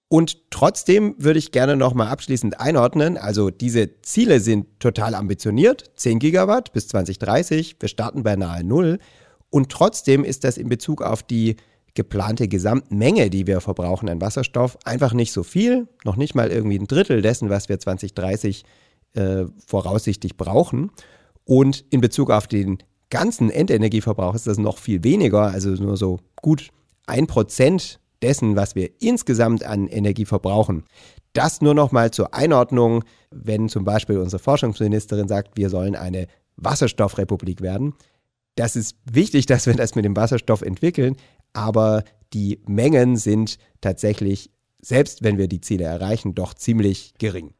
Und 0.08 0.50
trotzdem 0.50 1.14
würde 1.18 1.38
ich 1.38 1.52
gerne 1.52 1.76
nochmal 1.76 2.08
abschließend 2.08 2.60
einordnen. 2.60 3.18
Also 3.18 3.50
diese 3.50 4.00
Ziele 4.00 4.40
sind 4.40 4.80
total 4.80 5.14
ambitioniert. 5.14 5.90
10 5.96 6.18
Gigawatt 6.18 6.72
bis 6.72 6.88
2030. 6.88 7.76
Wir 7.78 7.88
starten 7.88 8.22
bei 8.22 8.34
nahe 8.34 8.64
Null. 8.64 8.98
Und 9.50 9.70
trotzdem 9.70 10.24
ist 10.24 10.44
das 10.44 10.56
in 10.56 10.68
Bezug 10.68 11.02
auf 11.02 11.22
die 11.22 11.56
geplante 11.94 12.48
Gesamtmenge, 12.48 13.28
die 13.28 13.46
wir 13.46 13.60
verbrauchen 13.60 14.08
an 14.08 14.20
Wasserstoff, 14.20 14.78
einfach 14.84 15.12
nicht 15.12 15.32
so 15.32 15.42
viel. 15.42 15.88
Noch 16.04 16.16
nicht 16.16 16.34
mal 16.34 16.48
irgendwie 16.48 16.78
ein 16.78 16.86
Drittel 16.86 17.22
dessen, 17.22 17.50
was 17.50 17.68
wir 17.68 17.78
2030 17.78 18.64
äh, 19.14 19.44
voraussichtlich 19.66 20.36
brauchen. 20.36 20.90
Und 21.44 21.84
in 21.90 22.00
Bezug 22.00 22.30
auf 22.30 22.46
den 22.46 22.78
ganzen 23.10 23.50
Endenergieverbrauch 23.50 24.34
ist 24.34 24.46
das 24.46 24.58
noch 24.58 24.78
viel 24.78 25.02
weniger. 25.04 25.42
Also 25.42 25.70
nur 25.70 25.96
so 25.96 26.20
gut 26.40 26.68
ein 27.06 27.26
Prozent 27.26 28.00
dessen, 28.22 28.56
was 28.56 28.74
wir 28.74 28.90
insgesamt 29.00 29.64
an 29.64 29.86
Energie 29.86 30.24
verbrauchen. 30.24 30.84
Das 31.32 31.60
nur 31.60 31.74
noch 31.74 31.92
mal 31.92 32.10
zur 32.10 32.34
Einordnung, 32.34 33.04
wenn 33.30 33.68
zum 33.68 33.84
Beispiel 33.84 34.18
unsere 34.18 34.42
Forschungsministerin 34.42 35.28
sagt, 35.28 35.56
wir 35.56 35.70
sollen 35.70 35.94
eine 35.94 36.26
Wasserstoffrepublik 36.56 37.60
werden. 37.60 37.94
Das 38.56 38.76
ist 38.76 38.96
wichtig, 39.10 39.46
dass 39.46 39.66
wir 39.66 39.74
das 39.74 39.94
mit 39.94 40.04
dem 40.04 40.16
Wasserstoff 40.16 40.62
entwickeln, 40.62 41.16
aber 41.52 42.04
die 42.32 42.60
Mengen 42.66 43.16
sind 43.16 43.58
tatsächlich, 43.80 44.50
selbst 44.80 45.22
wenn 45.22 45.38
wir 45.38 45.48
die 45.48 45.60
Ziele 45.60 45.84
erreichen, 45.84 46.34
doch 46.34 46.54
ziemlich 46.54 47.14
gering. 47.18 47.54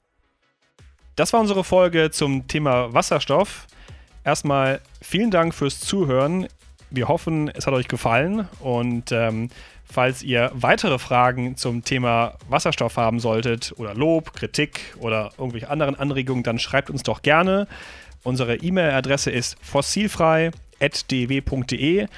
Das 1.17 1.33
war 1.33 1.41
unsere 1.41 1.65
Folge 1.65 2.11
zum 2.11 2.47
Thema 2.47 2.93
Wasserstoff. 2.93 3.67
Erstmal 4.25 4.81
vielen 5.01 5.31
Dank 5.31 5.55
fürs 5.55 5.81
Zuhören. 5.81 6.47
Wir 6.91 7.09
hoffen, 7.09 7.49
es 7.49 7.67
hat 7.67 7.75
euch 7.75 7.89
gefallen 7.89 8.49
und 8.61 9.11
ähm, 9.11 9.51
Falls 9.91 10.23
ihr 10.23 10.51
weitere 10.55 10.99
Fragen 10.99 11.57
zum 11.57 11.83
Thema 11.83 12.35
Wasserstoff 12.49 12.97
haben 12.97 13.21
solltet 13.21 13.73
oder 13.79 13.95
Lob, 13.95 14.35
Kritik 14.35 14.95
oder 14.99 15.33
irgendwelche 15.39 15.71
anderen 15.71 15.95
Anregungen, 15.95 16.43
dann 16.43 16.59
schreibt 16.59 16.91
uns 16.91 17.03
doch 17.03 17.23
gerne. 17.23 17.67
Unsere 18.23 18.57
E-Mail-Adresse 18.57 19.31
ist 19.31 19.57
fossilfrei.dw.de 19.63 22.09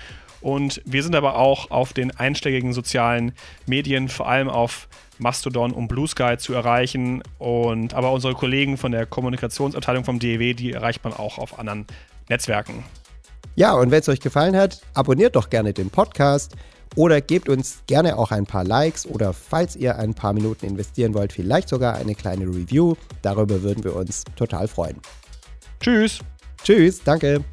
und 0.41 0.81
wir 0.85 1.03
sind 1.03 1.15
aber 1.15 1.37
auch 1.37 1.71
auf 1.71 1.93
den 1.93 2.17
einschlägigen 2.17 2.73
sozialen 2.73 3.33
Medien, 3.67 4.09
vor 4.09 4.29
allem 4.29 4.49
auf 4.49 4.89
Mastodon 5.19 5.73
und 5.73 5.89
Blue 5.89 6.09
Sky 6.09 6.37
zu 6.39 6.55
erreichen. 6.55 7.23
Und 7.39 7.95
aber 7.95 8.13
unsere 8.13 8.35
Kollegen 8.35 8.79
von 8.79 8.93
der 8.93 9.07
Kommunikationsabteilung 9.07 10.05
vom 10.05 10.19
DEW, 10.19 10.55
die 10.55 10.73
erreicht 10.73 11.05
man 11.05 11.13
auch 11.13 11.39
auf 11.39 11.59
anderen 11.59 11.87
Netzwerken. 12.29 12.85
Ja, 13.55 13.75
und 13.75 13.91
wenn 13.91 14.01
es 14.01 14.09
euch 14.09 14.21
gefallen 14.21 14.57
hat, 14.57 14.81
abonniert 14.95 15.37
doch 15.37 15.51
gerne 15.51 15.75
den 15.75 15.91
Podcast 15.91 16.57
oder 16.97 17.21
gebt 17.21 17.49
uns 17.49 17.83
gerne 17.87 18.19
auch 18.19 18.31
ein 18.31 18.47
paar 18.47 18.65
Likes 18.65 19.07
oder 19.07 19.33
falls 19.33 19.77
ihr 19.77 19.99
ein 19.99 20.15
paar 20.15 20.33
Minuten 20.33 20.67
investieren 20.67 21.15
wollt, 21.15 21.33
vielleicht 21.33 21.69
sogar 21.69 21.95
eine 21.95 22.15
kleine 22.15 22.47
Review. 22.47 22.95
Darüber 23.23 23.63
würden 23.63 23.85
wir 23.85 23.95
uns 23.97 24.25
total 24.37 24.69
freuen. 24.69 24.97
Tschüss. 25.81 26.21
Tschüss, 26.63 27.03
danke. 27.03 27.45